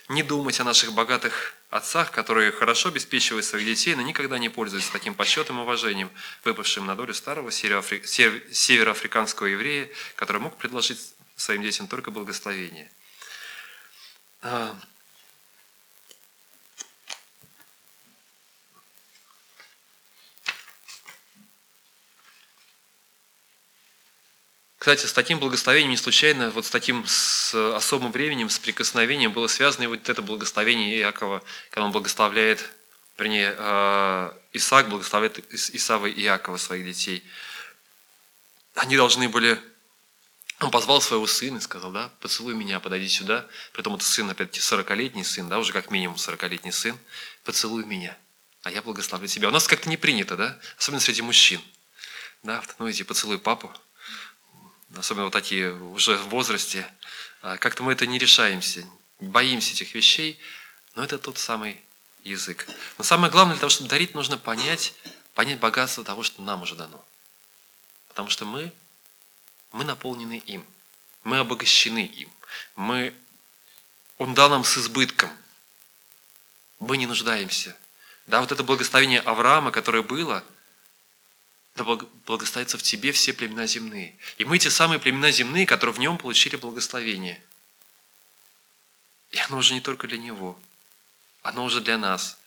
не 0.10 0.24
думать 0.24 0.60
о 0.60 0.64
наших 0.64 0.94
богатых 0.94 1.54
отцах, 1.70 2.12
которые 2.12 2.52
хорошо 2.52 2.90
обеспечивают 2.90 3.46
своих 3.46 3.68
детей, 3.68 3.94
но 3.94 4.02
никогда 4.02 4.40
не 4.40 4.50
пользуются 4.50 4.92
таким 4.92 5.14
почетом 5.14 5.60
и 5.60 5.62
уважением, 5.62 6.10
выпавшим 6.44 6.88
на 6.88 6.96
долю 6.96 7.14
старого 7.14 7.52
североафриканского 7.52 9.46
еврея, 9.46 9.90
который 10.16 10.42
мог 10.42 10.58
предложить 10.58 11.14
своим 11.36 11.62
детям 11.62 11.88
только 11.88 12.10
благословение. 12.10 12.92
Кстати, 24.82 25.06
с 25.06 25.14
таким 25.14 25.38
благословением 25.38 25.92
не 25.92 25.96
случайно, 25.98 26.50
вот 26.50 26.66
с 26.66 26.72
таким 26.72 27.06
с 27.06 27.54
особым 27.76 28.12
временем, 28.12 28.50
с 28.50 28.58
прикосновением 28.58 29.32
было 29.32 29.46
связано 29.46 29.84
и 29.84 29.86
вот 29.86 30.10
это 30.10 30.24
благословение 30.24 30.98
Иакова, 30.98 31.44
когда 31.70 31.86
он 31.86 31.92
благословляет, 31.92 32.68
вернее, 33.16 33.54
а, 33.60 34.36
Исаак 34.54 34.90
благословляет 34.90 35.38
Исава 35.54 36.08
и 36.08 36.24
Иакова, 36.24 36.58
своих 36.58 36.84
детей. 36.84 37.24
Они 38.74 38.98
должны 38.98 39.30
были 39.30 39.62
он 40.60 40.72
позвал 40.72 41.00
своего 41.00 41.28
сына 41.28 41.58
и 41.58 41.62
сказал, 41.62 41.92
да, 41.92 42.10
поцелуй 42.20 42.56
меня, 42.56 42.80
подойди 42.80 43.08
сюда. 43.08 43.46
Притом 43.74 43.94
это 43.98 44.04
сын, 44.04 44.28
опять-таки, 44.32 44.62
40-летний 44.62 45.24
сын, 45.24 45.48
да, 45.48 45.60
уже 45.60 45.74
как 45.74 45.92
минимум 45.92 46.16
40-летний 46.16 46.72
сын. 46.72 46.98
Поцелуй 47.44 47.86
меня, 47.86 48.18
а 48.64 48.72
я 48.72 48.82
благословлю 48.82 49.28
тебя. 49.28 49.50
У 49.50 49.52
нас 49.52 49.68
как-то 49.68 49.90
не 49.90 49.98
принято, 49.98 50.36
да, 50.36 50.58
особенно 50.80 51.02
среди 51.02 51.22
мужчин. 51.22 51.62
Да, 52.42 52.64
ну 52.80 52.90
иди, 52.90 53.04
поцелуй 53.04 53.38
папу, 53.38 53.72
особенно 54.98 55.26
вот 55.26 55.34
такие 55.34 55.74
уже 55.74 56.18
в 56.18 56.30
возрасте, 56.30 56.88
а 57.42 57.58
как-то 57.58 57.84
мы 57.84 57.94
это 57.94 58.06
не 58.06 58.20
решаемся. 58.20 58.86
боимся 59.20 59.74
этих 59.74 59.94
вещей, 59.94 60.40
но 60.96 61.04
это 61.04 61.18
тот 61.18 61.38
самый 61.38 61.80
язык. 62.24 62.68
Но 62.98 63.04
самое 63.04 63.32
главное, 63.32 63.56
для 63.56 63.62
того, 63.62 63.70
чтобы 63.70 63.90
дарить, 63.90 64.16
нужно 64.16 64.38
понять, 64.38 64.94
понять 65.34 65.60
богатство 65.60 66.04
того, 66.04 66.24
что 66.24 66.42
нам 66.42 66.64
уже 66.64 66.76
дано. 66.76 67.04
Потому 68.08 68.30
что 68.30 68.46
мы, 68.46 68.72
мы 69.72 69.84
наполнены 69.84 70.42
им, 70.46 70.66
мы 71.24 71.40
обогащены 71.40 72.06
им, 72.06 72.30
мы, 72.76 73.14
Он 74.18 74.34
дал 74.34 74.50
нам 74.50 74.64
с 74.64 74.78
избытком, 74.78 75.30
мы 76.80 76.98
не 76.98 77.06
нуждаемся. 77.06 77.76
Да, 78.28 78.42
вот 78.42 78.52
это 78.52 78.64
благословение 78.64 79.20
Авраама, 79.20 79.72
которое 79.72 80.04
было, 80.04 80.44
да 81.84 82.06
благословится 82.26 82.78
в 82.78 82.84
тебе 82.84 83.12
все 83.12 83.34
племена 83.34 83.68
земные. 83.68 84.16
И 84.38 84.46
мы 84.46 84.58
те 84.58 84.70
самые 84.70 85.00
племена 85.00 85.32
земные, 85.32 85.66
которые 85.66 85.94
в 85.94 86.00
нем 86.00 86.18
получили 86.18 86.56
благословение. 86.56 87.42
И 89.32 89.40
оно 89.40 89.58
уже 89.58 89.74
не 89.74 89.82
только 89.82 90.08
для 90.08 90.18
него, 90.18 90.60
оно 91.42 91.64
уже 91.64 91.82
для 91.82 91.98
нас. 91.98 92.38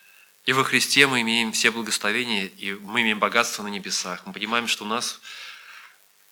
И 0.47 0.53
во 0.53 0.63
Христе 0.63 1.07
мы 1.07 1.23
имеем 1.23 1.53
все 1.53 1.71
благословения, 1.71 2.47
и 2.47 2.75
мы 2.75 3.01
имеем 3.01 3.19
богатство 3.19 3.63
на 3.63 3.69
небесах. 3.69 4.27
Мы 4.27 4.33
понимаем, 4.33 4.69
что 4.69 4.85
у 4.85 4.89
нас 4.89 5.21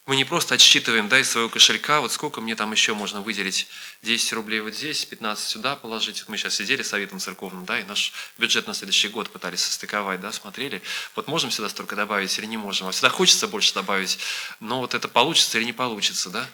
мы 0.05 0.17
не 0.17 0.25
просто 0.25 0.55
отсчитываем 0.55 1.09
да, 1.09 1.21
из 1.21 1.31
своего 1.31 1.49
кошелька, 1.49 2.01
вот 2.01 2.11
сколько 2.11 2.41
мне 2.41 2.57
там 2.57 2.73
еще 2.73 2.93
можно 2.93 3.21
выделить, 3.21 3.69
10 4.03 4.33
рублей 4.33 4.61
вот 4.61 4.75
здесь, 4.75 5.05
15 5.05 5.47
сюда 5.47 5.77
положить. 5.77 6.25
Мы 6.27 6.37
сейчас 6.37 6.57
сидели 6.57 6.83
с 6.83 6.89
советом 6.89 7.21
церковным, 7.21 7.65
да, 7.65 7.79
и 7.79 7.85
наш 7.85 8.13
бюджет 8.37 8.67
на 8.67 8.75
следующий 8.75 9.09
год 9.09 9.31
пытались 9.31 9.63
состыковать, 9.63 10.21
да, 10.21 10.33
смотрели. 10.33 10.83
Вот 11.15 11.29
можем 11.29 11.53
сюда 11.53 11.69
столько 11.69 11.95
добавить 11.95 12.37
или 12.37 12.47
не 12.47 12.57
можем? 12.57 12.89
А 12.89 12.91
всегда 12.91 13.11
хочется 13.11 13.47
больше 13.47 13.75
добавить, 13.75 14.19
но 14.59 14.81
вот 14.81 14.95
это 14.95 15.07
получится 15.07 15.59
или 15.59 15.65
не 15.65 15.73
получится, 15.73 16.31
да? 16.31 16.51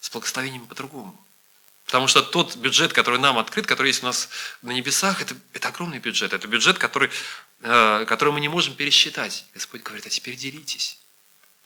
С 0.00 0.10
благословением 0.10 0.66
по-другому. 0.66 1.18
Потому 1.86 2.06
что 2.08 2.20
тот 2.20 2.56
бюджет, 2.56 2.92
который 2.92 3.18
нам 3.18 3.38
открыт, 3.38 3.66
который 3.66 3.88
есть 3.88 4.02
у 4.02 4.06
нас 4.06 4.28
на 4.60 4.72
небесах, 4.72 5.22
это, 5.22 5.34
это 5.54 5.68
огромный 5.68 5.98
бюджет. 5.98 6.34
Это 6.34 6.46
бюджет, 6.46 6.78
который, 6.78 7.08
э, 7.62 8.04
который 8.06 8.34
мы 8.34 8.40
не 8.40 8.48
можем 8.48 8.74
пересчитать. 8.74 9.46
Господь 9.54 9.82
говорит, 9.82 10.04
а 10.04 10.10
теперь 10.10 10.36
делитесь. 10.36 10.98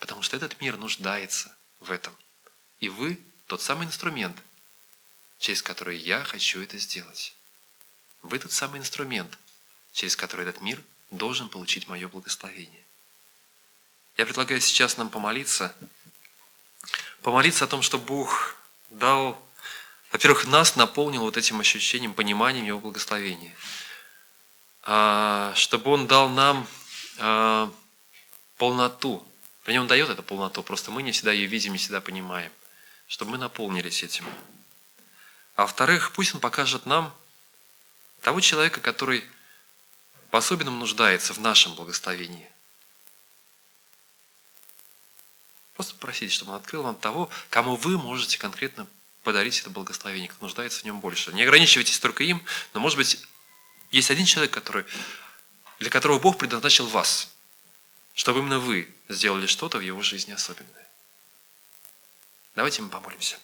Потому 0.03 0.21
что 0.21 0.35
этот 0.35 0.59
мир 0.59 0.75
нуждается 0.75 1.55
в 1.79 1.89
этом. 1.89 2.13
И 2.81 2.89
вы 2.89 3.17
тот 3.47 3.61
самый 3.61 3.87
инструмент, 3.87 4.35
через 5.39 5.63
который 5.63 5.95
я 5.95 6.25
хочу 6.25 6.61
это 6.61 6.77
сделать. 6.77 7.33
Вы 8.21 8.37
тот 8.37 8.51
самый 8.51 8.81
инструмент, 8.81 9.39
через 9.93 10.17
который 10.17 10.45
этот 10.45 10.59
мир 10.59 10.81
должен 11.09 11.47
получить 11.47 11.87
мое 11.87 12.09
благословение. 12.09 12.83
Я 14.17 14.25
предлагаю 14.25 14.59
сейчас 14.59 14.97
нам 14.97 15.09
помолиться, 15.09 15.73
помолиться 17.21 17.63
о 17.63 17.69
том, 17.69 17.81
что 17.81 17.97
Бог 17.97 18.57
дал, 18.89 19.41
во-первых, 20.11 20.47
нас 20.47 20.75
наполнил 20.75 21.21
вот 21.21 21.37
этим 21.37 21.61
ощущением, 21.61 22.13
пониманием 22.13 22.65
Его 22.65 22.81
благословения, 22.81 23.55
а, 24.81 25.53
чтобы 25.55 25.91
Он 25.91 26.07
дал 26.07 26.27
нам 26.27 26.67
а, 27.19 27.71
полноту 28.57 29.25
Вернее, 29.65 29.81
Он 29.81 29.87
дает 29.87 30.09
эту 30.09 30.23
полноту, 30.23 30.61
просто 30.61 30.91
мы 30.91 31.03
не 31.03 31.11
всегда 31.11 31.31
ее 31.31 31.47
видим, 31.47 31.71
не 31.71 31.77
всегда 31.77 32.01
понимаем, 32.01 32.51
чтобы 33.07 33.31
мы 33.31 33.37
наполнились 33.37 34.03
этим. 34.03 34.25
А 35.55 35.61
во-вторых, 35.61 36.11
пусть 36.11 36.33
Он 36.33 36.41
покажет 36.41 36.85
нам 36.85 37.15
того 38.21 38.41
человека, 38.41 38.81
который 38.81 39.23
по-особенному 40.31 40.77
нуждается 40.77 41.33
в 41.33 41.39
нашем 41.39 41.75
благословении. 41.75 42.49
Просто 45.75 45.93
попросите, 45.93 46.33
чтобы 46.33 46.51
Он 46.51 46.57
открыл 46.57 46.83
вам 46.83 46.95
того, 46.95 47.29
кому 47.49 47.75
вы 47.77 47.97
можете 47.97 48.37
конкретно 48.37 48.85
подарить 49.23 49.59
это 49.61 49.69
благословение, 49.69 50.27
кто 50.27 50.43
нуждается 50.43 50.81
в 50.81 50.83
нем 50.83 50.99
больше. 50.99 51.31
Не 51.31 51.43
ограничивайтесь 51.43 51.99
только 51.99 52.25
им, 52.25 52.43
но, 52.73 52.81
может 52.81 52.97
быть, 52.97 53.25
есть 53.91 54.11
один 54.11 54.25
человек, 54.25 54.51
который, 54.51 54.83
для 55.79 55.89
которого 55.89 56.19
Бог 56.19 56.37
предназначил 56.37 56.85
вас– 56.87 57.29
чтобы 58.13 58.39
именно 58.39 58.59
вы 58.59 58.93
сделали 59.09 59.47
что-то 59.47 59.77
в 59.79 59.81
его 59.81 60.01
жизни 60.01 60.31
особенное. 60.31 60.87
Давайте 62.55 62.81
мы 62.81 62.89
помолимся. 62.89 63.37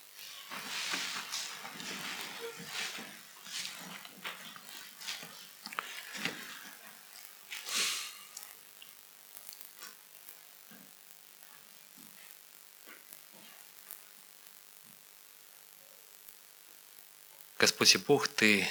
Господь 17.58 17.94
и 17.96 17.98
Бог, 17.98 18.28
Ты 18.30 18.68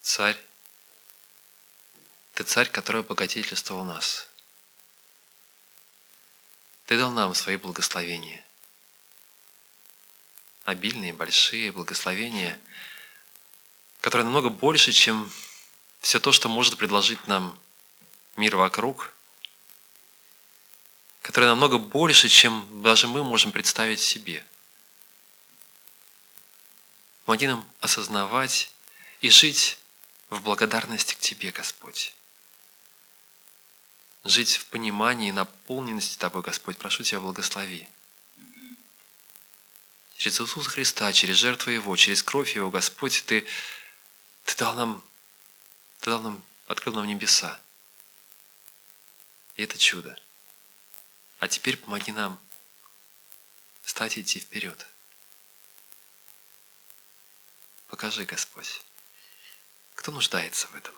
царь, 0.00 0.36
ты 2.42 2.48
царь, 2.48 2.68
который 2.68 3.02
обогатительствовал 3.02 3.84
нас. 3.84 4.28
Ты 6.86 6.98
дал 6.98 7.12
нам 7.12 7.34
свои 7.34 7.56
благословения. 7.56 8.44
Обильные, 10.64 11.12
большие 11.12 11.70
благословения, 11.70 12.58
которые 14.00 14.24
намного 14.24 14.48
больше, 14.48 14.90
чем 14.92 15.30
все 16.00 16.18
то, 16.18 16.32
что 16.32 16.48
может 16.48 16.76
предложить 16.76 17.28
нам 17.28 17.56
мир 18.36 18.56
вокруг, 18.56 19.12
которые 21.22 21.50
намного 21.50 21.78
больше, 21.78 22.28
чем 22.28 22.82
даже 22.82 23.06
мы 23.06 23.22
можем 23.22 23.52
представить 23.52 24.00
себе. 24.00 24.44
Помоги 27.24 27.46
нам 27.46 27.64
осознавать 27.80 28.72
и 29.20 29.30
жить 29.30 29.78
в 30.28 30.42
благодарности 30.42 31.14
к 31.14 31.18
Тебе, 31.20 31.52
Господь 31.52 32.14
жить 34.24 34.56
в 34.56 34.66
понимании 34.66 35.28
и 35.28 35.32
наполненности 35.32 36.18
Тобой, 36.18 36.42
Господь. 36.42 36.78
Прошу 36.78 37.02
Тебя, 37.02 37.20
благослови. 37.20 37.88
Через 40.16 40.40
Иисуса 40.40 40.70
Христа, 40.70 41.12
через 41.12 41.36
жертву 41.36 41.72
Его, 41.72 41.96
через 41.96 42.22
кровь 42.22 42.54
Его, 42.54 42.70
Господь, 42.70 43.24
Ты, 43.26 43.46
Ты 44.44 44.56
дал 44.56 44.74
нам, 44.74 45.04
Ты 46.00 46.10
дал 46.10 46.22
нам, 46.22 46.42
открыл 46.68 46.94
нам 46.94 47.06
небеса. 47.06 47.60
И 49.56 49.64
это 49.64 49.76
чудо. 49.78 50.16
А 51.40 51.48
теперь 51.48 51.76
помоги 51.76 52.12
нам 52.12 52.38
стать 53.84 54.16
идти 54.16 54.38
вперед. 54.38 54.86
Покажи, 57.88 58.24
Господь, 58.24 58.80
кто 59.96 60.12
нуждается 60.12 60.68
в 60.68 60.74
этом. 60.76 60.94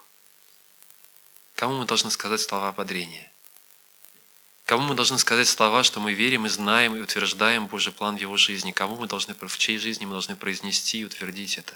Кому 1.55 1.79
мы 1.79 1.87
должны 1.87 2.11
сказать 2.11 2.41
слова 2.41 2.69
ободрения? 2.69 3.31
Кому 4.65 4.85
мы 4.85 4.95
должны 4.95 5.19
сказать 5.19 5.47
слова, 5.47 5.85
что 5.85 6.01
мы 6.01 6.13
верим 6.13 6.47
и 6.47 6.49
знаем 6.49 6.97
и 6.97 7.01
утверждаем 7.01 7.67
Божий 7.67 7.93
план 7.93 8.17
в 8.17 8.21
его 8.21 8.37
жизни? 8.37 8.73
Кому 8.73 8.97
мы 8.97 9.07
должны, 9.07 9.35
в 9.35 9.59
чьей 9.59 9.79
жизни 9.79 10.05
мы 10.05 10.13
должны 10.13 10.37
произнести 10.37 11.01
и 11.01 11.05
утвердить 11.05 11.59
это? 11.59 11.75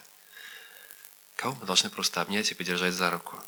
Кого 1.36 1.54
мы 1.60 1.66
должны 1.66 1.90
просто 1.90 2.20
обнять 2.20 2.50
и 2.50 2.54
подержать 2.54 2.94
за 2.94 3.10
руку? 3.10 3.38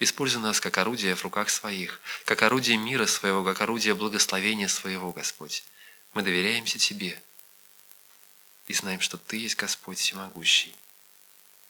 Используй 0.00 0.42
нас 0.42 0.60
как 0.60 0.76
орудие 0.76 1.14
в 1.14 1.22
руках 1.22 1.48
своих, 1.48 2.00
как 2.26 2.42
орудие 2.42 2.76
мира 2.76 3.06
своего, 3.06 3.44
как 3.44 3.60
орудие 3.60 3.94
благословения 3.94 4.68
своего, 4.68 5.12
Господь. 5.12 5.64
Мы 6.12 6.22
доверяемся 6.22 6.78
Тебе 6.78 7.22
и 8.66 8.74
знаем, 8.74 9.00
что 9.00 9.16
Ты 9.16 9.38
есть 9.38 9.56
Господь 9.56 9.98
всемогущий. 9.98 10.74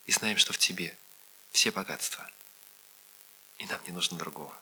И 0.07 0.13
знаем, 0.13 0.39
что 0.39 0.53
в 0.53 0.59
Тебе– 0.59 0.97
все 1.55 1.71
богатства. 1.71 2.29
И 3.59 3.67
нам 3.67 3.81
не 3.87 3.93
нужно 3.93 4.19
другого. 4.19 4.55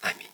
Аминь. 0.00 0.24